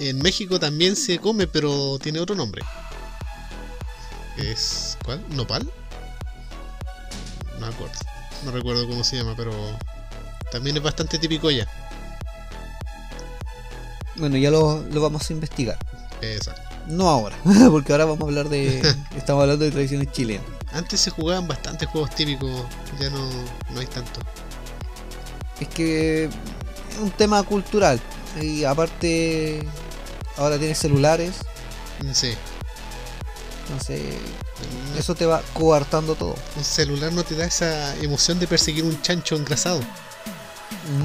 En 0.00 0.18
México 0.18 0.60
también 0.60 0.94
se 0.94 1.18
come, 1.18 1.48
pero 1.48 1.98
tiene 1.98 2.20
otro 2.20 2.36
nombre. 2.36 2.62
Es. 4.36 4.96
¿Cuál? 5.04 5.20
¿Nopal? 5.30 5.68
No 7.58 7.66
acuerdo. 7.66 7.94
No 8.44 8.52
recuerdo 8.52 8.86
cómo 8.86 9.02
se 9.02 9.16
llama, 9.16 9.34
pero. 9.36 9.52
También 10.52 10.76
es 10.76 10.84
bastante 10.84 11.18
típico 11.18 11.50
ya. 11.50 11.66
Bueno, 14.14 14.36
ya 14.36 14.52
lo, 14.52 14.82
lo 14.84 15.00
vamos 15.00 15.28
a 15.28 15.32
investigar. 15.32 15.76
Exacto. 16.20 16.62
No 16.86 17.08
ahora, 17.08 17.36
porque 17.72 17.90
ahora 17.90 18.04
vamos 18.04 18.22
a 18.22 18.26
hablar 18.26 18.48
de. 18.48 18.78
estamos 19.16 19.42
hablando 19.42 19.64
de 19.64 19.72
tradiciones 19.72 20.12
chilenas. 20.12 20.46
Antes 20.72 21.00
se 21.00 21.10
jugaban 21.10 21.48
bastantes 21.48 21.88
juegos 21.88 22.14
típicos, 22.14 22.50
ya 23.00 23.08
no, 23.10 23.28
no 23.70 23.80
hay 23.80 23.86
tanto. 23.86 24.20
Es 25.60 25.68
que 25.68 26.24
es 26.24 26.98
un 27.00 27.10
tema 27.10 27.42
cultural. 27.42 28.00
Y 28.40 28.64
aparte, 28.64 29.66
ahora 30.36 30.58
tienes 30.58 30.78
celulares, 30.78 31.36
Sí. 32.12 32.34
entonces 33.68 34.00
eso 34.96 35.14
te 35.14 35.26
va 35.26 35.42
coartando 35.54 36.14
todo. 36.14 36.34
Un 36.56 36.64
celular 36.64 37.12
no 37.12 37.24
te 37.24 37.34
da 37.34 37.46
esa 37.46 37.96
emoción 37.96 38.38
de 38.38 38.46
perseguir 38.46 38.84
un 38.84 39.00
chancho 39.02 39.36
engrasado. 39.36 39.80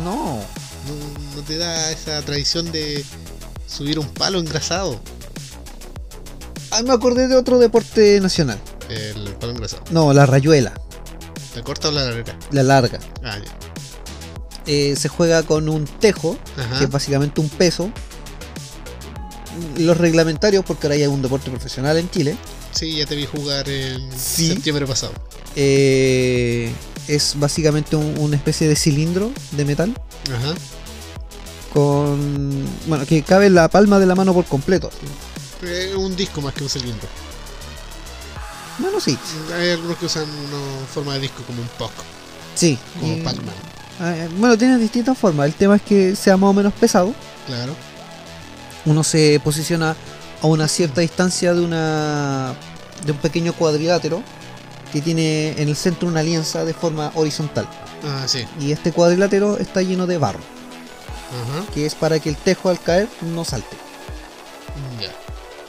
No, 0.03 0.35
No, 0.85 1.35
no 1.35 1.41
te 1.43 1.57
da 1.57 1.91
esa 1.91 2.21
tradición 2.23 2.69
de 2.73 3.05
subir 3.67 3.97
un 3.97 4.07
palo 4.09 4.37
engrasado. 4.39 4.99
ah, 6.71 6.81
me 6.83 6.91
acordé 6.91 7.27
de 7.29 7.37
otro 7.37 7.57
deporte 7.57 8.19
nacional. 8.19 8.59
El 8.89 9.33
palo 9.39 9.53
engrasado. 9.53 9.83
No, 9.91 10.13
la 10.13 10.25
rayuela, 10.25 10.73
¿La 11.55 11.61
corta 11.63 11.89
o 11.89 11.91
la 11.91 12.03
larga? 12.05 12.37
la 12.51 12.63
larga. 12.63 12.99
Ah, 13.23 13.37
ya. 13.37 13.51
Eh, 14.65 14.95
se 14.97 15.09
juega 15.09 15.43
con 15.43 15.67
un 15.69 15.85
tejo, 15.85 16.37
Ajá. 16.57 16.77
que 16.79 16.85
es 16.85 16.89
básicamente 16.89 17.41
un 17.41 17.49
peso. 17.49 17.91
Los 19.77 19.97
reglamentarios, 19.97 20.65
porque 20.65 20.87
ahora 20.87 20.95
hay 20.95 21.05
un 21.05 21.21
deporte 21.21 21.49
profesional 21.49 21.97
en 21.97 22.09
Chile, 22.09 22.35
Sí, 22.71 22.95
ya 22.97 23.05
te 23.05 23.15
vi 23.15 23.27
jugar 23.27 23.69
en 23.69 24.09
Sí. 24.17 24.47
septiembre 24.47 24.87
pasado. 24.87 25.13
eh, 25.55 26.71
es 27.07 27.33
básicamente 27.37 27.95
un- 27.95 28.17
una 28.17 28.35
especie 28.35 28.67
de 28.67 28.75
cilindro 28.75 29.31
de 29.51 29.65
metal 29.65 29.93
Ajá. 30.35 30.55
con 31.73 32.65
bueno 32.87 33.05
que 33.05 33.21
cabe 33.21 33.45
en 33.47 33.53
la 33.55 33.67
palma 33.67 33.99
de 33.99 34.05
la 34.07 34.15
mano 34.15 34.33
por 34.33 34.45
completo. 34.45 34.89
Es 35.61 35.93
un 35.95 36.15
disco 36.15 36.41
más 36.41 36.53
que 36.55 36.63
un 36.63 36.69
cilindro. 36.69 37.07
Bueno, 38.79 38.99
sí, 38.99 39.17
Hay 39.55 39.71
algunos 39.71 39.97
que 39.97 40.05
usan 40.07 40.23
una 40.23 40.85
forma 40.93 41.13
de 41.13 41.19
disco 41.21 41.43
como 41.43 41.61
un 41.61 41.67
POC, 41.77 41.91
sí. 42.55 42.77
como 42.99 43.13
Y- 43.13 43.21
Pac-Man. 43.21 43.55
ah, 43.99 44.11
eh, 44.15 44.29
bueno, 44.37 44.57
tiene 44.57 44.77
distintas 44.77 45.17
formas. 45.17 45.45
El 45.47 45.53
tema 45.53 45.75
es 45.75 45.81
que 45.83 46.15
sea 46.15 46.37
más 46.37 46.49
o 46.49 46.53
menos 46.53 46.73
pesado. 46.73 47.13
Claro. 47.45 47.75
Uno 48.85 49.03
se 49.03 49.39
posiciona 49.43 49.95
a 50.41 50.47
una 50.47 50.67
cierta 50.67 51.01
distancia 51.01 51.53
de 51.53 51.61
una 51.61 52.55
de 53.05 53.11
un 53.11 53.17
pequeño 53.19 53.53
cuadrilátero 53.53 54.21
que 54.91 55.01
tiene 55.01 55.49
en 55.61 55.69
el 55.69 55.75
centro 55.75 56.07
una 56.07 56.21
alianza 56.21 56.63
de 56.65 56.73
forma 56.73 57.11
horizontal. 57.15 57.67
Ah, 58.03 58.23
sí. 58.27 58.45
Y 58.59 58.71
este 58.71 58.91
cuadrilátero 58.91 59.57
está 59.57 59.81
lleno 59.81 60.07
de 60.07 60.17
barro, 60.17 60.39
Ajá. 60.39 61.65
que 61.73 61.85
es 61.85 61.95
para 61.95 62.19
que 62.19 62.29
el 62.29 62.35
tejo 62.37 62.69
al 62.69 62.79
caer 62.81 63.07
no 63.21 63.43
salte. 63.45 63.75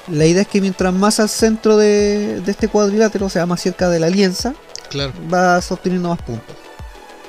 La 0.09 0.27
idea 0.27 0.43
es 0.43 0.49
que 0.49 0.61
mientras 0.61 0.93
más 0.93 1.19
al 1.21 1.29
centro 1.29 1.77
de, 1.77 2.41
de 2.41 2.51
este 2.51 2.69
cuadrilátero, 2.69 3.27
o 3.27 3.31
sea, 3.31 3.47
más 3.47 3.61
cerca 3.63 3.89
de 3.89 3.99
la 4.01 4.07
alianza, 4.07 4.55
Claro. 4.91 5.13
vas 5.29 5.71
obteniendo 5.73 6.11
más 6.11 6.21
puntos. 6.23 6.57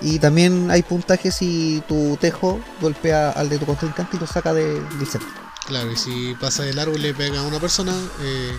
Y 0.02 0.20
también 0.20 0.70
hay 0.70 0.84
puntajes 0.84 1.36
si 1.36 1.82
tu 1.88 2.18
tejo 2.20 2.60
golpea 2.82 3.32
al 3.32 3.48
de 3.50 3.58
tu 3.58 3.66
contrincante 3.66 4.18
y 4.18 4.20
lo 4.20 4.28
saca 4.28 4.54
de- 4.54 4.82
del 4.82 5.08
centro. 5.08 5.30
Claro, 5.66 5.92
y 5.92 5.96
si 5.96 6.36
pasa 6.40 6.64
del 6.64 6.78
árbol 6.78 6.98
y 6.98 7.04
le 7.04 7.14
pega 7.14 7.40
a 7.40 7.44
una 7.44 7.60
persona, 7.60 7.94
eh, 8.22 8.52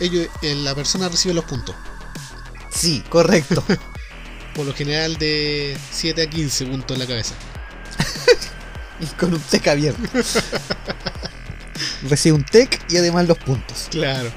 ellos, 0.00 0.28
eh, 0.42 0.54
la 0.56 0.74
persona 0.74 1.08
recibe 1.08 1.34
los 1.34 1.44
puntos. 1.46 1.74
Sí, 2.70 3.02
correcto. 3.08 3.64
Por 4.54 4.66
lo 4.66 4.74
general 4.74 5.16
de 5.16 5.76
7 5.90 6.22
a 6.22 6.30
15 6.30 6.66
puntos 6.66 6.94
en 6.94 7.00
la 7.00 7.06
cabeza. 7.06 7.34
y 9.00 9.06
con 9.18 9.32
un 9.32 9.40
tec 9.40 9.66
abierto. 9.66 10.02
Recibe 12.08 12.36
un 12.36 12.44
tec 12.44 12.80
y 12.90 12.96
además 12.96 13.28
los 13.28 13.38
puntos. 13.38 13.88
Claro. 13.90 14.30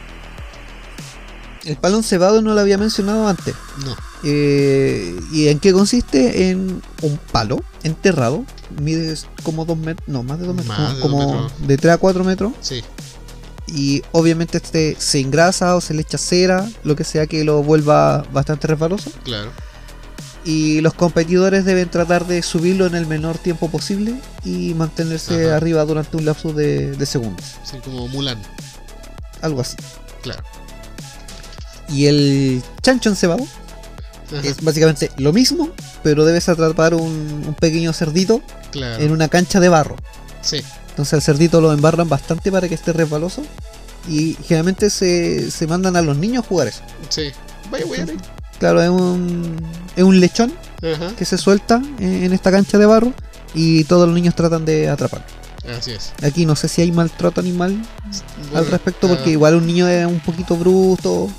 El 1.65 1.78
palón 1.78 2.03
cebado 2.03 2.41
no 2.41 2.53
lo 2.53 2.60
había 2.60 2.78
mencionado 2.78 3.28
antes. 3.28 3.56
No. 3.86 3.95
Eh, 4.24 5.18
¿Y 5.32 5.48
en 5.48 5.60
qué 5.60 5.72
consiste? 5.72 6.49
En 6.49 6.82
un 7.02 7.18
palo 7.32 7.64
enterrado. 7.84 8.45
Mide 8.82 9.15
como 9.44 9.65
2 9.65 9.78
metros, 9.78 10.07
no, 10.07 10.24
más 10.24 10.40
de 10.40 10.48
2 10.48 10.56
metros. 10.56 10.78
Más 10.78 10.95
de 10.95 11.02
como 11.02 11.18
dos 11.18 11.26
como 11.26 11.41
metros. 11.44 11.68
de 11.68 11.78
3 11.78 11.94
a 11.94 11.98
4 11.98 12.24
metros. 12.24 12.53
Sí. 12.60 12.84
Y 13.68 14.03
obviamente 14.11 14.57
este 14.57 14.98
se 14.99 15.20
engrasa 15.20 15.76
o 15.76 15.82
se 15.82 15.94
le 15.94 16.02
echa 16.02 16.18
cera, 16.18 16.70
lo 16.84 16.95
que 16.95 17.06
sea 17.06 17.28
que 17.28 17.44
lo 17.45 17.64
vuelva 17.64 18.26
bastante 18.34 18.68
resbaloso. 18.68 19.11
Claro. 19.24 19.52
Y 20.45 20.82
los 20.82 20.94
competidores 20.94 21.64
deben 21.64 21.90
tratar 21.90 22.28
de 22.28 22.41
subirlo 22.44 22.86
en 22.86 22.95
el 22.95 23.07
menor 23.07 23.38
tiempo 23.38 23.70
posible 23.70 24.15
y 24.44 24.74
mantenerse 24.74 25.48
Ajá. 25.48 25.56
arriba 25.57 25.86
durante 25.86 26.18
un 26.18 26.26
lapso 26.26 26.52
de, 26.52 26.91
de 26.91 27.06
segundos. 27.06 27.45
Así 27.64 27.78
como 27.78 28.07
Mulan. 28.10 28.41
Algo 29.41 29.61
así. 29.61 29.78
Claro. 30.22 30.44
Y 31.90 32.07
el 32.07 32.61
chancho 32.82 33.10
encebado 33.10 33.45
Ajá. 34.28 34.41
es 34.48 34.61
básicamente 34.61 35.11
lo 35.18 35.32
mismo, 35.32 35.70
pero 36.02 36.26
debes 36.26 36.49
atrapar 36.49 36.94
un, 36.94 37.44
un 37.48 37.56
pequeño 37.56 37.94
cerdito 37.94 38.41
Claro. 38.72 39.02
en 39.03 39.11
una 39.11 39.28
cancha 39.30 39.60
de 39.60 39.70
barro. 39.70 39.95
Sí. 40.41 40.61
Entonces 40.90 41.14
al 41.14 41.22
cerdito 41.22 41.61
lo 41.61 41.72
embarran 41.72 42.10
bastante 42.10 42.52
para 42.52 42.68
que 42.68 42.76
esté 42.76 42.91
resbaloso. 42.91 43.44
Y 44.10 44.36
generalmente 44.45 44.90
se, 44.90 45.49
se 45.52 45.68
mandan 45.68 45.95
a 45.95 46.02
los 46.02 46.18
niños 46.18 46.44
a 46.44 46.48
jugar 46.48 46.68
eso. 46.68 46.82
Sí. 47.07 47.32
Vaya, 47.72 47.86
voy 47.86 47.99
a 47.99 48.06
ver. 48.06 48.18
Claro, 48.64 48.81
es 48.81 48.90
un, 48.90 49.57
es 49.94 50.03
un 50.06 50.22
lechón 50.22 50.53
Ajá. 50.81 51.14
que 51.18 51.26
se 51.26 51.38
suelta 51.38 51.81
en, 51.99 52.23
en 52.23 52.31
esta 52.31 52.49
cancha 52.49 52.77
de 52.77 52.85
barro 52.85 53.11
y 53.53 53.84
todos 53.84 54.06
los 54.07 54.15
niños 54.15 54.35
tratan 54.35 54.64
de 54.64 54.88
atraparlo. 54.88 55.26
Así 55.77 55.91
es. 55.91 56.14
Aquí 56.23 56.45
no 56.45 56.56
sé 56.56 56.69
si 56.69 56.81
hay 56.81 56.90
maltrato 56.94 57.41
animal 57.41 57.77
al 58.56 58.65
respecto, 58.68 59.07
ah, 59.07 59.10
porque 59.10 59.31
igual 59.31 59.56
un 59.56 59.68
niño 59.68 59.85
es 59.90 60.06
un 60.06 60.22
poquito 60.22 60.56
bruto 60.56 61.30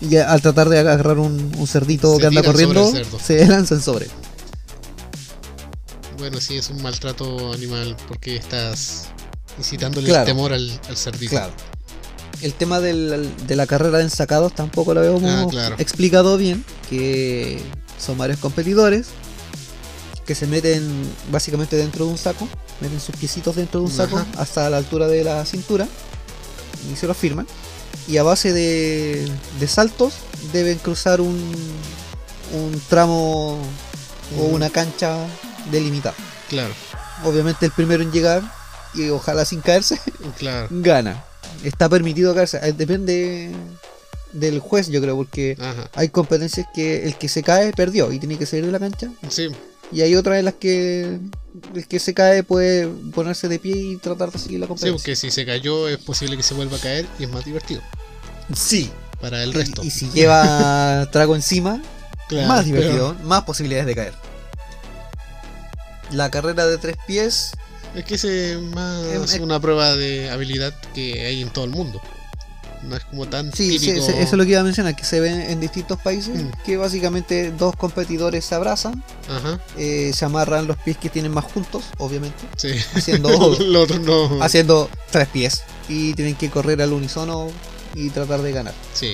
y 0.00 0.14
al 0.18 0.40
tratar 0.40 0.68
de 0.68 0.78
agarrar 0.78 1.18
un, 1.18 1.50
un 1.58 1.66
cerdito 1.66 2.14
Se 2.14 2.20
que 2.20 2.26
anda 2.28 2.44
corriendo, 2.44 2.92
se 3.20 3.44
lanzan 3.48 3.80
sobre. 3.80 4.04
él. 4.04 4.10
Bueno, 6.18 6.40
sí, 6.40 6.56
es 6.58 6.70
un 6.70 6.80
maltrato 6.80 7.52
animal 7.52 7.96
porque 8.06 8.36
estás 8.36 9.06
incitándole 9.58 10.06
Claro. 10.10 10.20
el 10.22 10.26
temor 10.26 10.52
al, 10.52 10.80
al 10.88 10.96
cerdito. 10.96 11.30
Claro. 11.30 11.52
El 12.40 12.54
tema 12.54 12.78
del- 12.80 13.28
de 13.46 13.56
la 13.56 13.66
carrera 13.66 13.98
de 13.98 14.04
ensacados 14.04 14.54
tampoco 14.54 14.94
lo 14.94 15.00
habíamos 15.00 15.22
Ah, 15.24 15.46
claro. 15.50 15.76
explicado 15.78 16.36
bien, 16.36 16.64
que 16.88 17.60
son 17.98 18.16
varios 18.18 18.38
competidores 18.38 19.08
que 20.24 20.34
se 20.34 20.46
meten 20.46 20.86
básicamente 21.32 21.74
dentro 21.76 22.04
de 22.04 22.12
un 22.12 22.18
saco, 22.18 22.46
meten 22.80 23.00
sus 23.00 23.16
piecitos 23.16 23.56
dentro 23.56 23.80
de 23.80 23.86
un 23.86 23.92
saco 23.92 24.24
hasta 24.36 24.68
la 24.70 24.76
altura 24.76 25.08
de 25.08 25.24
la 25.24 25.44
cintura 25.46 25.88
y 26.92 26.96
se 26.96 27.06
lo 27.06 27.14
firman. 27.14 27.46
Y 28.06 28.18
a 28.18 28.22
base 28.22 28.52
de, 28.52 29.30
de 29.58 29.68
saltos 29.68 30.14
deben 30.52 30.78
cruzar 30.78 31.20
un, 31.20 31.34
un 32.54 32.82
tramo 32.88 33.54
o 34.38 34.48
Mm. 34.48 34.52
una 34.54 34.68
cancha 34.70 35.16
delimitada. 35.72 36.14
Claro, 36.50 36.72
Obviamente 37.24 37.66
el 37.66 37.72
primero 37.72 38.02
en 38.02 38.12
llegar 38.12 38.42
y 38.94 39.08
ojalá 39.08 39.44
sin 39.44 39.60
caerse 39.60 39.98
claro. 40.38 40.68
gana. 40.70 41.24
Está 41.64 41.88
permitido 41.88 42.34
caerse. 42.34 42.58
Depende 42.72 43.50
del 44.32 44.58
juez, 44.60 44.88
yo 44.88 45.00
creo, 45.00 45.16
porque 45.16 45.56
Ajá. 45.58 45.90
hay 45.94 46.08
competencias 46.10 46.66
que 46.74 47.04
el 47.06 47.16
que 47.16 47.28
se 47.28 47.42
cae 47.42 47.72
perdió 47.72 48.12
y 48.12 48.18
tiene 48.18 48.36
que 48.38 48.46
salir 48.46 48.66
de 48.66 48.72
la 48.72 48.78
cancha. 48.78 49.10
Sí, 49.28 49.48
Y 49.90 50.02
hay 50.02 50.14
otras 50.14 50.38
en 50.38 50.44
las 50.44 50.54
que 50.54 51.18
el 51.74 51.86
que 51.88 51.98
se 51.98 52.12
cae 52.14 52.42
puede 52.42 52.86
ponerse 53.14 53.48
de 53.48 53.58
pie 53.58 53.74
y 53.76 53.96
tratar 53.96 54.30
de 54.30 54.38
seguir 54.38 54.60
la 54.60 54.66
sí, 54.66 54.68
competencia. 54.68 54.92
porque 54.96 55.16
si 55.16 55.30
se 55.30 55.44
cayó 55.46 55.88
es 55.88 55.96
posible 55.98 56.36
que 56.36 56.42
se 56.42 56.54
vuelva 56.54 56.76
a 56.76 56.80
caer 56.80 57.06
y 57.18 57.24
es 57.24 57.30
más 57.30 57.44
divertido 57.44 57.80
Sí. 58.54 58.90
para 59.20 59.42
el 59.42 59.52
resto. 59.54 59.82
Y, 59.82 59.90
si 59.90 60.08
lleva 60.10 61.08
trago 61.12 61.34
encima, 61.34 61.82
Claro, 62.28 62.46
más 62.48 62.64
pero- 62.64 62.76
divertido, 62.76 63.16
más 63.24 63.42
posibilidades 63.44 63.86
de 63.86 63.94
caer. 63.94 64.12
La 66.12 66.30
carrera 66.30 66.66
de 66.66 66.78
tres 66.78 66.96
pies, 67.06 67.52
Es 67.94 68.04
que 68.04 68.14
es 68.14 68.60
más 68.74 69.04
Es- 69.06 69.34
es- 69.34 69.40
una 69.40 69.58
prueba 69.60 69.96
de 69.96 70.30
habilidad 70.30 70.74
que 70.94 71.26
hay 71.26 71.42
en 71.42 71.50
todo 71.50 71.64
el 71.64 71.70
mundo. 71.70 72.00
No 72.84 72.94
es 72.96 73.04
como 73.06 73.26
tan 73.26 73.52
sí, 73.52 73.76
sí, 73.78 73.86
típico. 73.86 74.06
sí, 74.06 74.12
eso 74.12 74.20
es 74.22 74.32
lo 74.34 74.44
que 74.44 74.50
iba 74.50 74.60
a 74.60 74.64
mencionar, 74.64 74.94
que 74.94 75.02
se 75.04 75.18
ve 75.18 75.50
en 75.50 75.58
distintos 75.58 75.98
países, 76.00 76.44
Mm. 76.44 76.50
que 76.64 76.76
básicamente 76.76 77.50
dos 77.50 77.74
competidores 77.74 78.44
se 78.44 78.54
abrazan, 78.54 79.02
Ajá, 79.28 79.58
eh, 79.76 80.12
se 80.14 80.24
amarran 80.24 80.68
los 80.68 80.76
pies 80.76 80.96
que 80.96 81.08
tienen 81.10 81.32
más 81.32 81.44
juntos, 81.44 81.82
obviamente, 81.98 82.38
sí. 82.56 82.68
haciendo, 82.94 83.28
otro 83.76 83.98
no. 83.98 84.40
haciendo 84.44 84.88
tres 85.10 85.26
pies 85.26 85.62
y 85.88 86.14
tienen 86.14 86.36
que 86.36 86.50
correr 86.50 86.80
al 86.80 86.92
unísono 86.92 87.50
y 87.96 88.10
tratar 88.10 88.42
de 88.42 88.52
ganar. 88.52 88.74
Sí, 88.94 89.12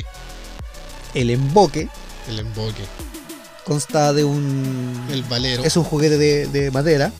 El 1.14 1.30
emboque 1.30 1.88
el 2.28 2.40
emboque, 2.40 2.82
consta 3.64 4.12
de 4.12 4.24
un 4.24 5.06
el 5.10 5.22
valero. 5.22 5.64
es 5.64 5.74
un 5.78 5.84
juguete 5.84 6.18
de, 6.18 6.46
de 6.48 6.70
madera 6.70 7.12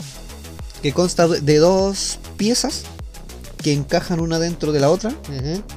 que 0.84 0.92
consta 0.92 1.26
de 1.26 1.56
dos 1.56 2.18
piezas 2.36 2.82
que 3.62 3.72
encajan 3.72 4.20
una 4.20 4.38
dentro 4.38 4.70
de 4.70 4.80
la 4.80 4.90
otra, 4.90 5.14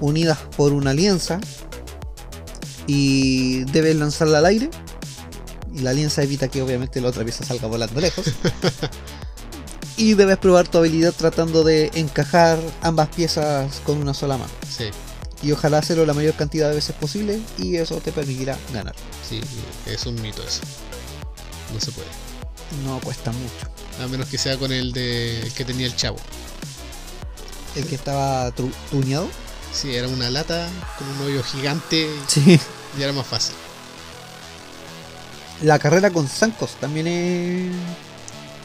unidas 0.01 0.37
por 0.57 0.73
una 0.73 0.89
alianza 0.91 1.39
y 2.87 3.63
debes 3.71 3.95
lanzarla 3.95 4.39
al 4.39 4.47
aire. 4.47 4.69
Y 5.73 5.79
la 5.79 5.91
alianza 5.91 6.23
evita 6.23 6.49
que 6.49 6.61
obviamente 6.61 6.99
la 6.99 7.07
otra 7.07 7.23
pieza 7.23 7.45
salga 7.45 7.69
volando 7.69 8.01
lejos. 8.01 8.25
y 9.95 10.15
debes 10.15 10.39
probar 10.39 10.67
tu 10.67 10.77
habilidad 10.77 11.13
tratando 11.13 11.63
de 11.63 11.89
encajar 11.93 12.59
ambas 12.81 13.07
piezas 13.07 13.79
con 13.85 13.99
una 13.99 14.13
sola 14.13 14.35
mano. 14.35 14.51
Sí, 14.69 14.89
Y 15.41 15.53
ojalá 15.53 15.77
hacerlo 15.77 16.05
la 16.05 16.15
mayor 16.15 16.33
cantidad 16.33 16.67
de 16.67 16.75
veces 16.75 16.93
posible 16.97 17.39
y 17.57 17.77
eso 17.77 18.01
te 18.01 18.11
permitirá 18.11 18.57
ganar. 18.73 18.93
sí, 19.25 19.39
es 19.85 20.05
un 20.05 20.21
mito 20.21 20.43
eso. 20.43 20.63
No 21.73 21.79
se 21.79 21.93
puede. 21.93 22.26
No 22.85 22.99
cuesta 22.99 23.31
mucho. 23.31 23.67
A 24.03 24.07
menos 24.07 24.27
que 24.27 24.37
sea 24.37 24.57
con 24.57 24.71
el 24.71 24.91
de 24.93 25.41
el 25.41 25.53
que 25.53 25.65
tenía 25.65 25.87
el 25.87 25.95
chavo. 25.95 26.17
El 27.75 27.85
que 27.85 27.95
estaba 27.95 28.51
tuneado. 28.91 29.27
Sí, 29.73 29.95
era 29.95 30.07
una 30.07 30.29
lata 30.29 30.67
con 30.97 31.07
un 31.09 31.21
hoyo 31.27 31.43
gigante 31.43 32.09
Sí. 32.27 32.59
y 32.97 33.01
era 33.01 33.13
más 33.13 33.27
fácil. 33.27 33.55
La 35.61 35.79
carrera 35.79 36.11
con 36.11 36.27
zancos 36.27 36.71
también 36.79 37.07
es, 37.07 37.71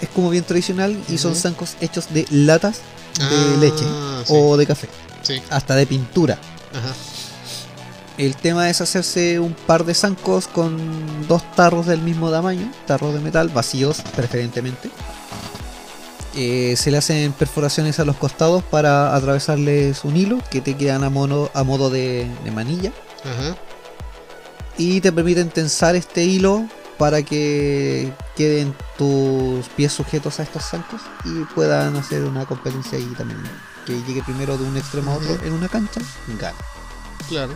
es 0.03 0.09
como 0.11 0.31
bien 0.31 0.45
tradicional 0.45 1.03
y 1.09 1.17
son 1.19 1.35
zancos 1.35 1.77
hechos 1.81 2.13
de 2.13 2.27
latas 2.31 2.79
de 3.19 3.25
Ah, 3.25 3.57
leche 3.61 3.85
sí, 4.27 4.33
o 4.35 4.57
de 4.57 4.67
café, 4.67 4.89
sí, 5.23 5.41
hasta 5.51 5.75
de 5.75 5.87
pintura. 5.87 6.39
ajá. 6.73 6.95
El 8.19 8.37
tema 8.37 8.69
es 8.69 8.81
hacerse 8.81 9.41
un 9.41 9.55
par 9.55 9.85
de 9.85 9.95
zancos 9.95 10.47
con 10.47 10.79
dos 11.29 11.43
tarros 11.57 11.87
del 11.87 12.01
mismo 12.03 12.31
tamaño, 12.31 12.71
tarros 12.87 13.15
de 13.15 13.21
metal, 13.21 13.49
vacíos 13.49 14.03
preferentemente. 14.15 14.91
Eh, 16.35 16.75
se 16.77 16.91
le 16.91 16.99
hacen 16.99 17.33
perforaciones 17.33 18.01
a 18.01 18.05
los 18.05 18.17
costados 18.17 18.63
para 18.65 19.15
atravesarles 19.15 20.05
un 20.05 20.17
hilo 20.17 20.39
que 20.51 20.61
te 20.61 20.77
quedan 20.77 21.05
a, 21.05 21.11
mono- 21.11 21.51
a 21.55 21.63
modo 21.65 21.91
de, 21.91 22.31
de 22.45 22.51
manilla. 22.51 22.93
Ajá. 23.25 23.57
y 24.77 25.01
te 25.01 25.13
permiten 25.13 25.49
tensar 25.51 25.95
este 25.95 26.25
hilo 26.25 26.67
para 26.99 27.23
que 27.23 28.13
queden 28.37 28.75
tus 28.99 29.69
pies 29.77 29.93
sujetos 29.93 30.41
a 30.41 30.43
estos 30.43 30.65
zancos 30.65 31.01
y 31.25 31.45
puedan 31.55 31.95
hacer 31.97 32.23
una 32.25 32.47
competencia 32.47 32.99
ahí 32.99 33.07
también. 33.17 33.41
Que 33.87 33.93
llegue 34.07 34.23
primero 34.25 34.57
de 34.59 34.65
un 34.65 34.77
extremo 34.77 35.13
a 35.13 35.17
otro 35.17 35.39
en 35.45 35.53
una 35.53 35.69
cancha, 35.69 36.01
gana. 36.41 36.57
Claro. 37.29 37.55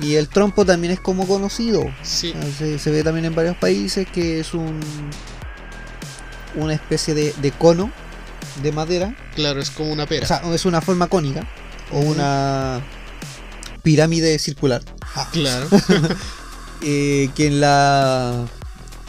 Y 0.00 0.14
el 0.16 0.28
trompo 0.28 0.64
también 0.64 0.92
es 0.92 1.00
como 1.00 1.26
conocido. 1.26 1.84
Sí. 2.02 2.34
Se, 2.58 2.78
se 2.78 2.90
ve 2.90 3.02
también 3.04 3.26
en 3.26 3.34
varios 3.34 3.56
países 3.56 4.06
que 4.08 4.40
es 4.40 4.52
un 4.54 4.80
una 6.56 6.72
especie 6.74 7.14
de, 7.14 7.32
de 7.40 7.50
cono 7.52 7.90
de 8.62 8.70
madera. 8.72 9.14
Claro, 9.34 9.60
es 9.60 9.70
como 9.70 9.92
una 9.92 10.06
pera. 10.06 10.24
O 10.24 10.28
sea, 10.28 10.54
es 10.54 10.64
una 10.64 10.80
forma 10.80 11.08
cónica 11.08 11.46
o 11.92 11.98
una 12.00 12.80
pirámide 13.82 14.38
circular. 14.38 14.82
claro. 15.32 15.66
eh, 16.82 17.30
que 17.34 17.46
en 17.46 17.60
la 17.60 18.46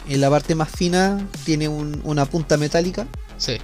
en 0.08 0.20
la 0.20 0.30
parte 0.30 0.54
más 0.54 0.70
fina 0.70 1.18
tiene 1.44 1.66
un- 1.68 2.00
una 2.04 2.26
punta 2.26 2.56
metálica 2.56 3.06
Sí. 3.38 3.58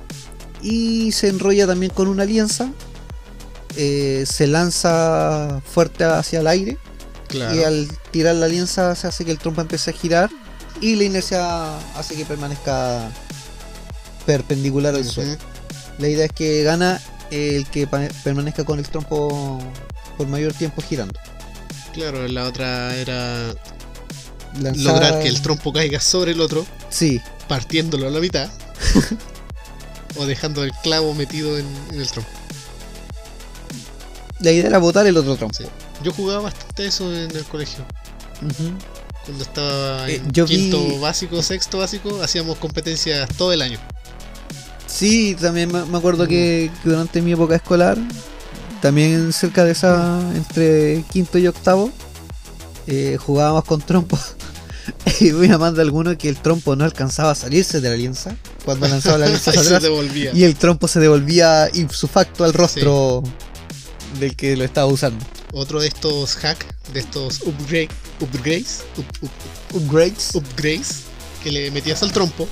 y 0.60 1.12
se 1.12 1.28
enrolla 1.28 1.66
también 1.68 1.92
con 1.92 2.08
una 2.08 2.24
alianza 2.24 2.68
eh, 3.76 4.24
se 4.26 4.48
lanza 4.48 5.60
fuerte 5.64 6.02
hacia 6.04 6.40
el 6.40 6.46
aire 6.48 6.78
Claro. 7.32 7.56
y 7.56 7.64
al 7.64 7.88
tirar 8.10 8.36
la 8.36 8.46
alianza 8.46 8.94
se 8.94 9.06
hace 9.06 9.24
que 9.24 9.30
el 9.30 9.38
trompo 9.38 9.60
empiece 9.60 9.90
a 9.90 9.92
girar 9.92 10.30
y 10.80 10.96
la 10.96 11.04
inercia 11.04 11.78
hace 11.96 12.14
que 12.14 12.24
permanezca 12.24 13.10
perpendicular 14.26 14.94
al 14.94 15.04
suelo 15.04 15.36
la 15.98 16.08
idea 16.08 16.26
es 16.26 16.32
que 16.32 16.62
gana 16.62 17.00
el 17.30 17.66
que 17.66 17.86
permanezca 18.22 18.64
con 18.64 18.78
el 18.78 18.88
trompo 18.88 19.58
por 20.16 20.26
mayor 20.28 20.52
tiempo 20.52 20.82
girando 20.82 21.18
Claro, 21.92 22.26
la 22.26 22.44
otra 22.44 22.96
era 22.96 23.54
lograr 24.76 25.20
que 25.22 25.28
el 25.28 25.42
trompo 25.42 25.72
caiga 25.74 26.00
sobre 26.00 26.32
el 26.32 26.40
otro, 26.40 26.64
sí 26.88 27.20
partiéndolo 27.48 28.06
a 28.06 28.10
la 28.10 28.18
mitad. 28.18 28.48
o 30.16 30.24
dejando 30.24 30.64
el 30.64 30.72
clavo 30.82 31.12
metido 31.14 31.58
en, 31.58 31.66
en 31.90 32.00
el 32.00 32.10
trompo. 32.10 32.30
la 34.40 34.52
idea 34.52 34.66
era 34.68 34.78
botar 34.78 35.06
el 35.06 35.16
otro 35.16 35.36
trompo 35.36 35.54
Sí. 35.56 35.64
Yo 36.02 36.12
jugaba 36.12 36.42
bastante 36.42 36.86
eso 36.86 37.12
en 37.14 37.30
el 37.34 37.44
colegio. 37.44 37.84
Cuando 39.24 39.44
estaba 39.44 40.08
Eh, 40.10 40.16
en 40.16 40.32
vi- 40.32 40.44
quinto 40.44 40.98
básico, 41.00 41.42
sexto 41.42 41.78
básico, 41.78 42.20
hacíamos 42.22 42.58
competencias 42.58 43.28
todo 43.36 43.52
el 43.52 43.62
año. 43.62 43.78
Sí, 44.86 45.36
también 45.40 45.70
me 45.72 45.96
acuerdo 45.98 46.26
que, 46.26 46.70
que 46.82 46.88
durante 46.88 47.22
mi 47.22 47.32
época 47.32 47.54
escolar, 47.56 47.96
también 48.80 49.32
cerca 49.32 49.64
de 49.64 49.72
esa, 49.72 50.20
entre 50.34 51.04
quinto 51.10 51.38
y 51.38 51.46
octavo, 51.46 51.90
eh, 52.86 53.16
jugábamos 53.18 53.64
con 53.64 53.80
trompo. 53.80 54.18
y 55.20 55.30
voy 55.30 55.48
a 55.48 55.54
alguno 55.54 56.18
que 56.18 56.28
el 56.28 56.36
trompo 56.36 56.74
no 56.74 56.84
alcanzaba 56.84 57.30
a 57.30 57.34
salirse 57.36 57.80
de 57.80 57.88
la 57.88 57.94
alianza 57.94 58.34
cuando 58.64 58.88
lanzaba 58.88 59.18
la 59.18 59.26
alianza 59.26 59.50
atrás. 59.56 59.82
devolvía. 59.82 60.32
Y 60.34 60.42
el 60.44 60.56
trompo 60.56 60.88
se 60.88 60.98
devolvía 61.00 61.70
ipso 61.72 62.08
facto 62.08 62.44
al 62.44 62.52
rostro 62.52 63.22
del 64.18 64.34
que 64.36 64.56
lo 64.56 64.64
estaba 64.64 64.88
usando. 64.88 65.24
Otro 65.52 65.80
de 65.80 65.88
estos 65.88 66.36
hacks, 66.44 66.66
de 66.92 67.00
estos 67.00 67.42
upgrade, 67.42 67.88
upgrades, 68.20 68.84
up- 68.96 69.04
up- 69.22 69.76
Upgrades. 69.76 70.34
upgrades 70.34 71.02
que 71.42 71.52
le 71.52 71.70
metías 71.70 72.02
al 72.02 72.12
trompo, 72.12 72.48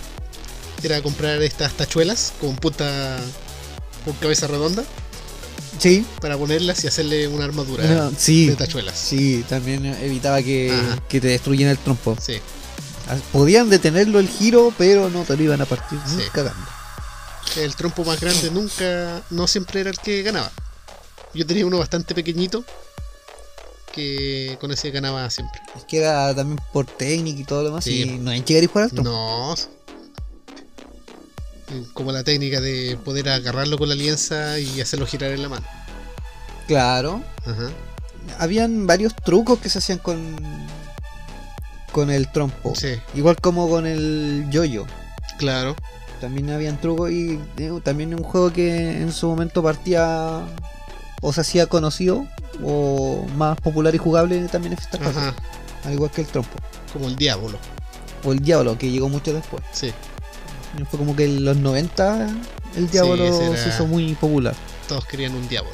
era 0.82 1.02
comprar 1.02 1.40
estas 1.42 1.72
tachuelas 1.74 2.32
con 2.40 2.56
punta 2.56 3.18
con 4.04 4.14
cabeza 4.14 4.46
redonda 4.46 4.82
Sí, 5.78 6.04
para 6.20 6.36
ponerlas 6.36 6.82
y 6.84 6.88
hacerle 6.88 7.28
una 7.28 7.44
armadura 7.44 7.84
no, 7.84 8.12
sí, 8.18 8.48
de 8.48 8.56
tachuelas. 8.56 8.98
sí, 8.98 9.44
también 9.48 9.86
evitaba 9.86 10.42
que, 10.42 10.74
que 11.08 11.20
te 11.20 11.28
destruyeran 11.28 11.72
el 11.72 11.78
trompo. 11.78 12.16
Sí, 12.20 12.34
Ah, 13.08 13.16
Podían 13.32 13.68
detenerlo 13.70 14.20
el 14.20 14.28
giro, 14.28 14.72
pero 14.78 15.08
no 15.10 15.22
te 15.24 15.36
lo 15.36 15.42
iban 15.42 15.60
a 15.60 15.64
partir 15.66 15.98
Sí. 16.06 16.22
cagando. 16.32 16.64
el 17.56 17.74
trompo 17.74 18.04
más 18.04 18.20
grande 18.20 18.50
nunca, 18.52 19.22
no 19.30 19.46
siempre 19.48 19.80
era 19.80 19.90
el 19.90 19.98
que 19.98 20.22
ganaba. 20.22 20.52
Yo 21.34 21.44
tenía 21.46 21.66
uno 21.66 21.78
bastante 21.78 22.14
pequeñito 22.14 22.64
que 23.92 24.56
con 24.60 24.70
ese 24.72 24.90
ganaba 24.90 25.28
siempre. 25.30 25.60
Es 25.76 25.84
que 25.84 25.98
era 25.98 26.34
también 26.34 26.60
por 26.72 26.86
técnica 26.86 27.40
y 27.40 27.44
todo 27.44 27.62
lo 27.62 27.68
demás. 27.68 27.84
Sí. 27.84 28.02
Y 28.02 28.18
no 28.18 28.30
hay 28.30 28.40
que 28.42 28.54
llegar 28.54 28.64
y 28.64 28.66
jugar 28.66 28.90
trompo. 28.90 29.10
No. 29.10 29.54
Como 31.92 32.10
la 32.10 32.24
técnica 32.24 32.60
de 32.60 32.98
poder 33.04 33.28
agarrarlo 33.28 33.78
con 33.78 33.88
la 33.88 33.94
alianza 33.94 34.58
y 34.58 34.80
hacerlo 34.80 35.06
girar 35.06 35.30
en 35.30 35.42
la 35.42 35.48
mano. 35.48 35.66
Claro. 36.66 37.22
Ajá. 37.46 37.70
Habían 38.38 38.86
varios 38.86 39.14
trucos 39.14 39.58
que 39.60 39.68
se 39.68 39.78
hacían 39.78 39.98
con. 39.98 40.36
con 41.92 42.10
el 42.10 42.30
trompo. 42.32 42.74
Sí, 42.74 42.94
Igual 43.14 43.36
como 43.40 43.68
con 43.68 43.86
el 43.86 44.46
yoyo. 44.50 44.86
claro. 45.38 45.76
También 46.20 46.50
habían 46.50 46.78
trucos 46.78 47.10
y 47.10 47.40
eh, 47.56 47.72
también 47.82 48.14
un 48.14 48.22
juego 48.22 48.52
que 48.52 49.00
en 49.00 49.10
su 49.10 49.26
momento 49.26 49.62
partía 49.62 50.42
o 51.20 51.32
se 51.32 51.40
hacía 51.42 51.66
conocido 51.66 52.26
o 52.62 53.26
más 53.36 53.58
popular 53.60 53.94
y 53.94 53.98
jugable 53.98 54.40
también 54.48 54.72
en 54.74 54.78
Patrias, 54.78 55.16
Ajá. 55.16 55.34
al 55.84 55.92
igual 55.94 56.10
que 56.10 56.20
el 56.22 56.26
trompo. 56.26 56.56
Como 56.92 57.06
el 57.08 57.16
diablo. 57.16 57.58
O 58.24 58.32
el 58.32 58.40
diablo, 58.40 58.76
que 58.76 58.90
llegó 58.90 59.08
mucho 59.08 59.32
después. 59.32 59.62
Sí. 59.72 59.92
Fue 60.90 60.98
como 60.98 61.16
que 61.16 61.24
en 61.24 61.44
los 61.44 61.56
90 61.56 62.28
el 62.76 62.90
diablo 62.90 63.24
era- 63.24 63.56
se 63.56 63.68
hizo 63.70 63.86
muy 63.86 64.14
popular. 64.14 64.54
Todos 64.88 65.04
querían 65.06 65.34
un 65.34 65.48
diablo. 65.48 65.70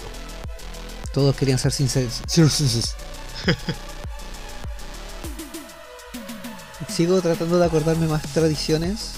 Todos 1.12 1.34
querían 1.36 1.58
ser 1.58 1.72
sinceros. 1.72 2.22
Sigo 6.88 7.20
tratando 7.20 7.58
de 7.58 7.66
acordarme 7.66 8.06
más 8.06 8.22
tradiciones 8.32 9.12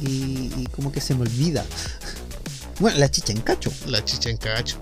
y, 0.00 0.52
y 0.56 0.68
como 0.74 0.92
que 0.92 1.00
se 1.00 1.14
me 1.14 1.22
olvida. 1.22 1.64
Bueno, 2.78 2.98
la 2.98 3.10
chicha 3.10 3.32
en 3.32 3.40
cacho. 3.40 3.72
La 3.86 4.04
chicha 4.04 4.30
en 4.30 4.36
cacho. 4.36 4.76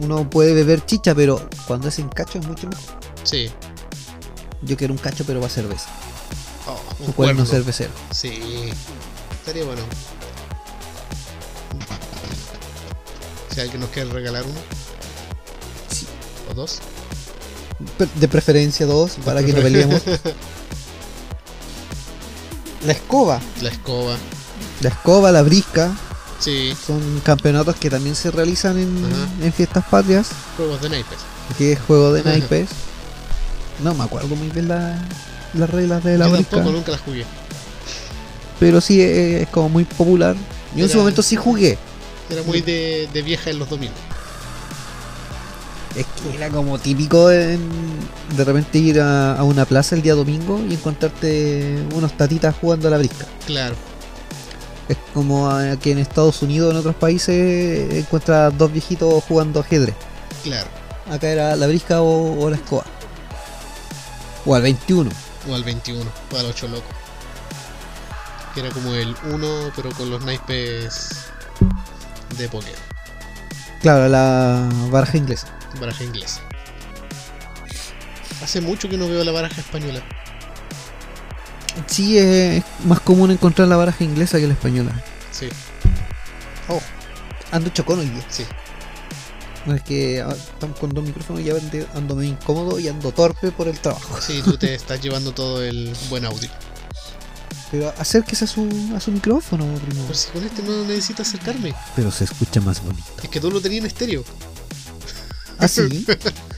Uno 0.00 0.28
puede 0.28 0.54
beber 0.54 0.84
chicha, 0.84 1.14
pero 1.14 1.48
cuando 1.66 1.88
es 1.88 1.98
en 1.98 2.08
cacho 2.08 2.38
es 2.38 2.46
mucho 2.46 2.68
mejor. 2.68 2.84
Sí. 3.22 3.50
Yo 4.62 4.76
quiero 4.76 4.92
un 4.94 4.98
cacho, 4.98 5.24
pero 5.26 5.40
va 5.40 5.46
a 5.46 5.50
cerveza. 5.50 5.88
Oh, 6.66 6.80
Un 7.04 7.12
cuerno 7.12 7.44
cervecero. 7.44 7.92
Sí. 8.10 8.70
Estaría 9.32 9.64
bueno. 9.64 9.82
Si 13.54 13.60
alguien 13.60 13.80
nos 13.80 13.90
quiere 13.90 14.10
regalar 14.10 14.42
uno. 14.44 14.60
Sí. 15.90 16.06
O 16.50 16.54
dos. 16.54 16.80
De 18.16 18.28
preferencia 18.28 18.86
dos, 18.86 19.12
para 19.24 19.42
que 19.44 19.52
no 19.52 19.60
peleemos. 19.60 20.02
La 22.86 22.92
escoba. 22.92 23.40
La 23.62 23.70
escoba. 23.70 24.16
La 24.80 24.88
escoba, 24.90 25.32
la 25.32 25.42
brisca, 25.42 25.96
Sí. 26.44 26.74
son 26.86 27.20
campeonatos 27.24 27.76
que 27.76 27.88
también 27.90 28.14
se 28.14 28.30
realizan 28.30 28.78
en, 28.78 28.94
en 29.42 29.52
fiestas 29.52 29.84
patrias, 29.90 30.28
Juegos 30.56 30.80
de 30.82 30.90
naipes. 30.90 31.18
que 31.56 31.72
es 31.72 31.80
juego 31.80 32.12
de 32.12 32.22
naipes. 32.22 32.68
No 33.82 33.94
me 33.94 34.04
acuerdo 34.04 34.28
muy 34.36 34.48
bien 34.50 34.68
la- 34.68 35.02
las 35.54 35.70
reglas 35.70 36.02
de 36.04 36.18
la 36.18 36.26
Yo 36.28 36.34
tampoco 36.36 36.70
nunca 36.72 36.92
las 36.92 37.00
jugué. 37.00 37.24
pero 38.60 38.80
sí 38.80 39.00
es, 39.00 39.42
es 39.42 39.48
como 39.48 39.68
muy 39.68 39.84
popular. 39.84 40.36
Yo 40.76 40.84
en 40.84 40.90
su 40.90 40.98
momento 40.98 41.22
sí 41.22 41.36
jugué. 41.36 41.78
Era 42.30 42.42
muy 42.42 42.60
de, 42.60 43.08
de 43.12 43.22
vieja 43.22 43.50
en 43.50 43.58
los 43.58 43.68
domingos. 43.70 43.96
Es 45.94 46.06
que 46.06 46.36
era 46.36 46.48
como 46.50 46.76
típico 46.78 47.30
en, 47.30 47.60
de 48.36 48.44
repente 48.44 48.78
ir 48.78 49.00
a, 49.00 49.36
a 49.36 49.44
una 49.44 49.64
plaza 49.64 49.94
el 49.94 50.02
día 50.02 50.14
domingo 50.14 50.60
y 50.68 50.74
encontrarte 50.74 51.76
unos 51.94 52.16
tatitas 52.16 52.54
jugando 52.60 52.88
a 52.88 52.90
la 52.90 52.98
brisca. 52.98 53.26
Claro. 53.46 53.76
Como 55.14 55.48
a- 55.48 55.76
que 55.76 55.92
en 55.92 55.98
Estados 55.98 56.42
Unidos 56.42 56.68
o 56.68 56.70
en 56.72 56.76
otros 56.78 56.96
países 56.96 57.92
encuentras 57.94 58.56
dos 58.58 58.70
viejitos 58.72 59.22
jugando 59.24 59.60
ajedrez. 59.60 59.94
Claro. 60.42 60.68
Acá 61.10 61.28
era 61.28 61.54
la 61.56 61.66
brisca 61.66 62.02
o, 62.02 62.40
o 62.44 62.50
la 62.50 62.56
escoba. 62.56 62.84
O 64.44 64.54
al 64.54 64.62
21. 64.62 65.10
O 65.48 65.54
al 65.54 65.62
21. 65.64 66.04
O 66.32 66.36
al 66.36 66.46
8 66.46 66.68
loco. 66.68 66.84
Que 68.54 68.60
era 68.60 68.70
como 68.70 68.92
el 68.94 69.14
1, 69.30 69.72
pero 69.76 69.90
con 69.92 70.10
los 70.10 70.24
naipes 70.24 71.10
de 72.36 72.48
póker. 72.48 72.74
Claro, 73.82 74.08
la 74.08 74.68
baraja 74.90 75.16
inglesa. 75.16 75.46
Baraja 75.80 76.04
inglesa. 76.04 76.40
Hace 78.42 78.60
mucho 78.60 78.88
que 78.88 78.96
no 78.96 79.08
veo 79.08 79.24
la 79.24 79.32
baraja 79.32 79.60
española. 79.60 80.02
Sí, 81.86 82.18
es 82.18 82.62
más 82.84 83.00
común 83.00 83.30
encontrar 83.30 83.68
la 83.68 83.76
baraja 83.76 84.04
inglesa 84.04 84.38
que 84.38 84.46
la 84.46 84.52
española. 84.54 84.92
Sí, 85.32 85.48
Oh, 86.68 86.80
ando 87.50 87.70
chocón 87.70 87.98
hoy 88.00 88.08
día. 88.08 88.24
sí. 88.28 88.44
No 89.66 89.74
es 89.74 89.82
que 89.82 90.20
ah, 90.20 90.30
estamos 90.32 90.78
con 90.78 90.90
dos 90.90 91.02
micrófonos 91.04 91.40
y 91.40 91.44
ya 91.46 91.54
ando- 91.94 92.14
medio 92.14 92.30
incómodo 92.32 92.78
y 92.78 92.86
ando 92.88 93.12
torpe 93.12 93.50
por 93.50 93.66
el 93.66 93.78
trabajo. 93.80 94.20
Sí, 94.20 94.42
tú 94.44 94.58
te 94.58 94.74
estás 94.74 95.00
llevando 95.00 95.32
todo 95.32 95.62
el 95.62 95.94
buen 96.10 96.24
audio. 96.26 96.50
Pero 97.70 97.92
acérquese 97.98 98.44
a 98.44 98.48
su, 98.48 98.68
a 98.94 99.00
su 99.00 99.10
micrófono, 99.10 99.64
primo. 99.86 100.02
Pero 100.06 100.14
si 100.14 100.28
con 100.30 100.44
este 100.44 100.62
no 100.62 100.84
necesito 100.84 101.22
acercarme. 101.22 101.74
Pero 101.96 102.10
se 102.10 102.24
escucha 102.24 102.60
más 102.60 102.82
bonito. 102.84 103.04
Es 103.22 103.28
que 103.30 103.40
tú 103.40 103.50
lo 103.50 103.60
tenías 103.60 103.80
en 103.80 103.86
estéreo. 103.86 104.22
¿Ah, 105.58 105.66
sí? 105.66 106.06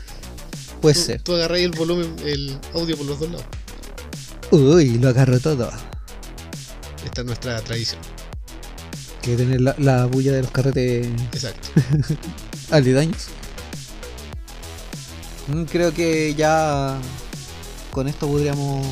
Puede 0.83 0.95
Tú, 0.95 1.01
ser. 1.01 1.23
tú 1.23 1.35
agarrás 1.35 1.61
el 1.61 1.71
volumen, 1.71 2.15
el 2.25 2.59
audio 2.75 2.97
por 2.97 3.07
los 3.07 3.19
dos 3.21 3.31
lados. 3.31 3.47
Uy, 4.51 4.99
lo 4.99 5.09
agarro 5.09 5.39
todo. 5.41 5.71
Esta 7.05 7.21
es 7.21 7.27
nuestra 7.27 7.61
tradición. 7.63 8.01
Que 9.23 9.37
tener 9.37 9.61
la, 9.61 9.75
la 9.79 10.07
bulla 10.07 10.33
de 10.33 10.43
los 10.43 10.51
carretes 10.51 11.09
Exacto. 11.33 11.69
aledaños. 12.71 13.27
Mm, 15.49 15.65
Creo 15.65 15.93
que 15.93 16.35
ya 16.35 16.97
con 17.91 18.09
esto 18.09 18.29
podríamos 18.29 18.87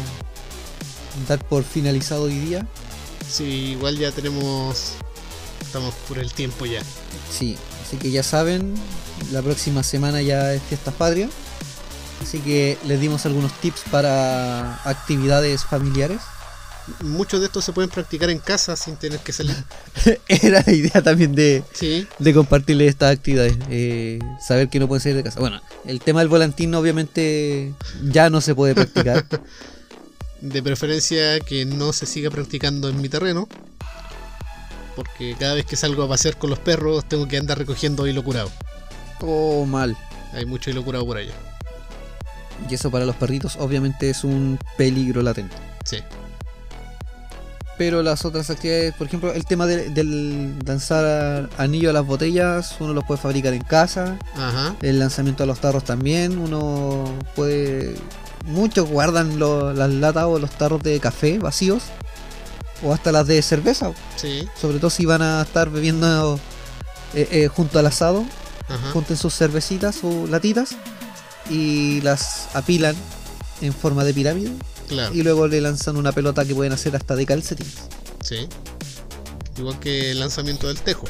dar 1.29 1.39
por 1.45 1.63
finalizado 1.63 2.25
hoy 2.25 2.39
día. 2.39 2.67
Sí, 3.29 3.73
igual 3.73 3.99
ya 3.99 4.11
tenemos. 4.11 4.95
Estamos 5.61 5.95
por 6.09 6.19
el 6.19 6.33
tiempo 6.33 6.67
ya. 6.67 6.83
Sí, 7.31 7.57
así 7.85 7.97
que 7.97 8.11
ya 8.11 8.23
saben, 8.23 8.75
la 9.33 9.43
próxima 9.43 9.83
semana 9.83 10.23
ya 10.23 10.53
es 10.53 10.63
Fiestas 10.63 10.95
Patrias. 10.95 11.31
Así 12.25 12.39
que 12.39 12.79
les 12.87 12.99
dimos 13.01 13.27
algunos 13.27 13.53
tips 13.61 13.83
para 13.91 14.77
actividades 14.89 15.63
familiares. 15.63 16.21
Muchos 17.03 17.41
de 17.41 17.47
estos 17.47 17.67
se 17.67 17.73
pueden 17.75 17.91
practicar 17.91 18.31
en 18.31 18.39
casa 18.39 18.77
sin 18.77 18.97
tener 18.97 19.21
que 19.21 19.31
salir. 19.33 19.55
Era 20.29 20.63
la 20.67 20.73
idea 20.73 21.03
también 21.03 21.35
de, 21.35 21.63
Sí, 21.75 22.07
de 22.19 22.33
compartirles 22.33 22.89
estas 22.89 23.13
actividades. 23.13 23.59
eh, 23.69 24.21
saber 24.41 24.71
que 24.71 24.81
no 24.81 24.89
pueden 24.89 25.03
salir 25.03 25.17
de 25.19 25.23
casa. 25.23 25.39
Bueno, 25.39 25.61
el 25.85 26.01
tema 26.01 26.21
del 26.21 26.31
volantín 26.31 26.75
obviamente 26.75 27.75
ya 28.03 28.31
no 28.31 28.41
se 28.41 28.55
puede 28.55 28.75
practicar. 28.75 29.27
de 30.41 30.63
preferencia 30.63 31.41
que 31.41 31.67
no 31.67 31.93
se 31.93 32.07
siga 32.07 32.31
practicando 32.31 32.89
en 32.89 33.03
mi 33.03 33.11
terreno. 33.11 33.49
Porque 34.97 35.37
cada 35.39 35.53
vez 35.55 35.67
que 35.67 35.77
salgo 35.77 36.03
a 36.05 36.09
pasear 36.09 36.39
con 36.39 36.49
los 36.49 36.59
perros 36.59 37.07
tengo 37.07 37.29
que 37.29 37.37
andar 37.37 37.59
recogiendo 37.59 38.07
hilo 38.07 38.25
curado. 38.25 38.51
o 39.21 39.67
mal. 39.67 39.95
Hay 40.33 40.47
mucho 40.47 40.71
hilo 40.71 40.83
curado 40.83 41.05
por 41.05 41.19
allá. 41.19 41.35
Y 42.69 42.75
eso 42.75 42.91
para 42.91 43.05
los 43.05 43.17
perritos 43.17 43.57
obviamente 43.59 44.11
es 44.11 44.25
un 44.25 44.59
peligro 44.77 45.23
latente. 45.23 45.57
Sí, 45.85 45.99
Pero 47.77 48.05
las 48.05 48.25
otras 48.25 48.49
actividades, 48.51 48.95
por 48.95 49.09
ejemplo, 49.09 49.33
el 49.33 49.45
tema 49.47 49.67
de- 49.67 49.89
del 49.91 50.57
lanzar 50.65 51.51
anillo 51.59 51.91
a 51.91 51.93
las 51.93 52.07
botellas, 52.07 52.77
uno 52.79 52.93
los 52.95 53.03
puede 53.05 53.21
fabricar 53.21 53.53
en 53.53 53.65
casa. 53.65 54.17
ajá, 54.37 54.77
El 54.81 55.01
lanzamiento 55.01 55.43
a 55.43 55.47
los 55.47 55.59
tarros 55.61 55.83
también, 55.85 56.39
uno 56.39 57.05
puede... 57.35 57.97
Muchos 58.47 58.89
guardan 58.89 59.39
lo- 59.41 59.73
las 59.73 59.91
latas 59.91 60.25
o 60.25 60.39
los 60.39 60.51
tarros 60.53 60.83
de 60.85 61.01
café 61.01 61.39
vacíos. 61.41 61.83
O 62.85 62.93
hasta 62.95 63.11
las 63.11 63.27
de 63.27 63.43
cerveza. 63.43 63.91
sí, 64.17 64.49
Sobre 64.61 64.79
todo 64.79 64.91
si 64.91 65.05
van 65.07 65.23
a 65.23 65.43
estar 65.43 65.69
bebiendo 65.71 66.39
eh, 67.15 67.29
eh, 67.33 67.49
junto 67.49 67.79
al 67.81 67.87
asado. 67.87 68.25
ajá. 68.69 68.91
Junten 68.93 69.17
sus 69.17 69.35
cervecitas 69.35 69.99
o 70.05 70.27
latitas. 70.29 70.77
Y 71.51 72.01
las 72.01 72.49
apilan 72.55 72.97
en 73.61 73.73
forma 73.73 74.05
de 74.05 74.15
pirámide. 74.15 74.51
Claro, 74.89 75.15
Y 75.15 75.23
luego 75.23 75.47
le 75.49 75.61
lanzan 75.61 75.97
una 75.97 76.13
pelota 76.13 76.45
que 76.45 76.55
pueden 76.55 76.73
hacer 76.73 76.95
hasta 76.97 77.17
de 77.17 77.27
calcetines. 77.27 77.75
sí. 78.23 78.49
Igual 79.57 79.79
que 79.79 80.11
el 80.11 80.19
lanzamiento 80.19 80.67
del 80.67 80.81
tejo. 80.81 81.05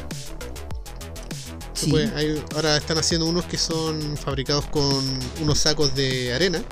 Sí. 1.73 1.90
puede- 1.90 2.15
hay- 2.15 2.43
ahora 2.55 2.77
están 2.77 2.98
haciendo 2.98 3.27
unos 3.27 3.44
que 3.47 3.56
son 3.59 4.16
fabricados 4.16 4.66
con 4.66 5.02
unos 5.43 5.59
sacos 5.59 5.94
de 5.94 6.32
arena 6.35 6.62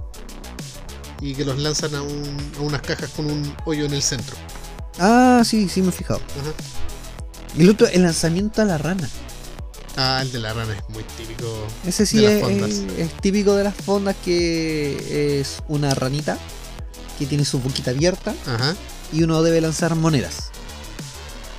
y 1.21 1.35
que 1.35 1.45
los 1.45 1.59
lanzan 1.59 1.95
a, 1.95 2.03
un- 2.03 2.53
a 2.59 2.61
unas 2.61 2.83
cajas 2.83 3.11
con 3.17 3.27
un 3.27 3.55
hoyo 3.65 3.85
en 3.87 3.95
el 3.95 4.03
centro. 4.03 4.37
Ah, 4.99 5.43
sí, 5.45 5.69
sí 5.69 5.81
me 5.83 5.89
he 5.89 5.93
fijado. 5.93 6.21
Ajá. 6.21 6.53
Y 7.59 7.63
el 7.63 7.71
otro, 7.71 7.87
el 7.89 8.03
lanzamiento 8.03 8.63
a 8.63 8.65
la 8.67 8.79
rana. 8.79 9.09
Ah, 9.97 10.21
el 10.23 10.33
de 10.33 10.39
la 10.41 10.53
rana 10.55 10.73
es 10.75 10.83
muy 10.95 11.05
típico. 11.05 11.67
Ese 11.87 12.07
sí 12.07 12.17
De 12.19 12.23
las 12.23 12.33
es, 12.33 12.41
fondas. 12.43 12.71
es- 12.71 12.99
es 12.99 13.13
típico 13.21 13.55
de 13.55 13.65
las 13.65 13.75
fondas 13.75 14.17
que 14.25 15.41
es 15.41 15.59
una 15.69 15.95
ranita 15.95 16.39
que 17.19 17.27
tiene 17.27 17.45
su 17.45 17.61
boquita 17.61 17.91
abierta 17.91 18.35
Ajá. 18.47 18.75
y 19.13 19.23
uno 19.23 19.43
debe 19.43 19.61
lanzar 19.61 19.95
monedas. 19.95 20.51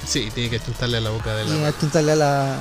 Sí, 0.08 0.30
tiene 0.34 0.50
que 0.50 0.60
chuntarle 0.60 0.98
a 0.98 1.02
la 1.02 1.12
boca 1.12 1.34
de 1.36 1.44
la 1.46 1.50
Y 1.52 1.54
rana. 1.58 1.68
apuntarle 1.70 2.12
a 2.12 2.16
la, 2.16 2.58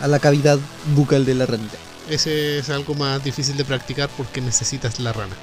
a 0.00 0.08
la 0.08 0.18
cavidad 0.18 0.58
bucal 0.94 1.24
de 1.24 1.34
la 1.34 1.46
ranita. 1.46 1.78
Ese 2.10 2.58
es 2.58 2.68
algo 2.68 2.94
más 2.94 3.22
difícil 3.22 3.56
de 3.56 3.64
practicar 3.64 4.10
porque 4.16 4.40
necesitas 4.40 4.98
la 4.98 5.12
rana. 5.12 5.34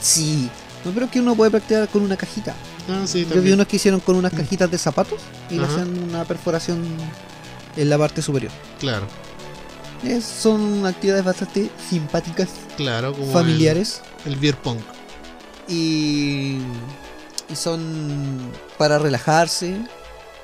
Sí. 0.00 0.50
No 0.84 0.92
creo 0.92 1.10
que 1.10 1.20
uno 1.20 1.34
puede 1.34 1.50
practicar 1.50 1.88
con 1.88 2.02
una 2.02 2.16
cajita. 2.16 2.54
Ah, 2.88 3.02
sí, 3.06 3.26
Yo 3.32 3.40
vi 3.40 3.52
unos 3.52 3.66
que 3.66 3.76
hicieron 3.76 4.00
con 4.00 4.16
unas 4.16 4.32
cajitas 4.32 4.70
de 4.70 4.76
zapatos 4.76 5.20
y 5.48 5.54
le 5.54 5.64
hacían 5.64 5.96
una 6.02 6.24
perforación 6.24 6.82
en 7.76 7.88
la 7.90 7.98
parte 7.98 8.22
superior. 8.22 8.52
Claro, 8.80 9.06
Es- 10.02 10.24
son 10.24 10.84
actividades 10.86 11.24
bastante 11.24 11.70
simpáticas, 11.90 12.48
claro, 12.76 13.12
como 13.12 13.32
familiares 13.32 14.02
El, 14.26 14.32
el 14.34 14.38
beer 14.40 14.56
pong. 14.56 14.78
y, 15.68 16.58
y 17.48 17.54
son 17.56 18.50
para 18.78 18.98
relajarse, 18.98 19.76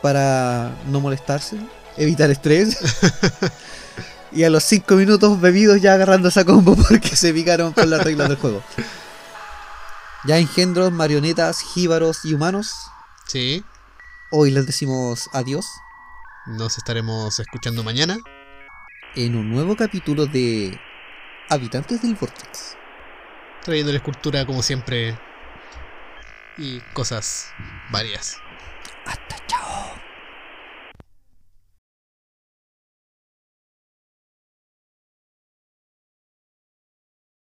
para 0.02 0.76
no 0.88 1.00
molestarse, 1.00 1.56
evitar 1.96 2.30
estrés. 2.30 2.78
y 4.32 4.44
a 4.44 4.50
los 4.50 4.62
5 4.64 4.94
minutos 4.94 5.40
bebidos 5.40 5.80
ya 5.80 5.94
agarrando 5.94 6.28
esa 6.28 6.44
combo 6.44 6.76
porque 6.88 7.16
se 7.16 7.32
picaron 7.32 7.72
con 7.72 7.90
las 7.90 8.02
reglas 8.04 8.28
del 8.28 8.38
juego. 8.38 8.62
Ya 10.24 10.38
engendros, 10.38 10.92
marionetas, 10.92 11.60
jíbaros 11.60 12.24
y 12.24 12.34
humanos. 12.34 12.74
Sí, 13.26 13.64
Hoy 14.30 14.50
les 14.50 14.66
decimos 14.66 15.28
adiós 15.32 15.64
nos 16.48 16.78
estaremos 16.78 17.38
escuchando 17.40 17.84
mañana. 17.84 18.16
En 19.14 19.36
un 19.36 19.50
nuevo 19.50 19.76
capítulo 19.76 20.24
de 20.24 20.80
Habitantes 21.50 22.00
del 22.00 22.14
Vortex. 22.14 22.74
Trayendo 23.62 23.92
la 23.92 23.98
escultura 23.98 24.46
como 24.46 24.62
siempre. 24.62 25.18
Y 26.56 26.80
cosas 26.94 27.52
varias. 27.90 28.38
Hasta 29.04 29.36
chao. 29.46 29.97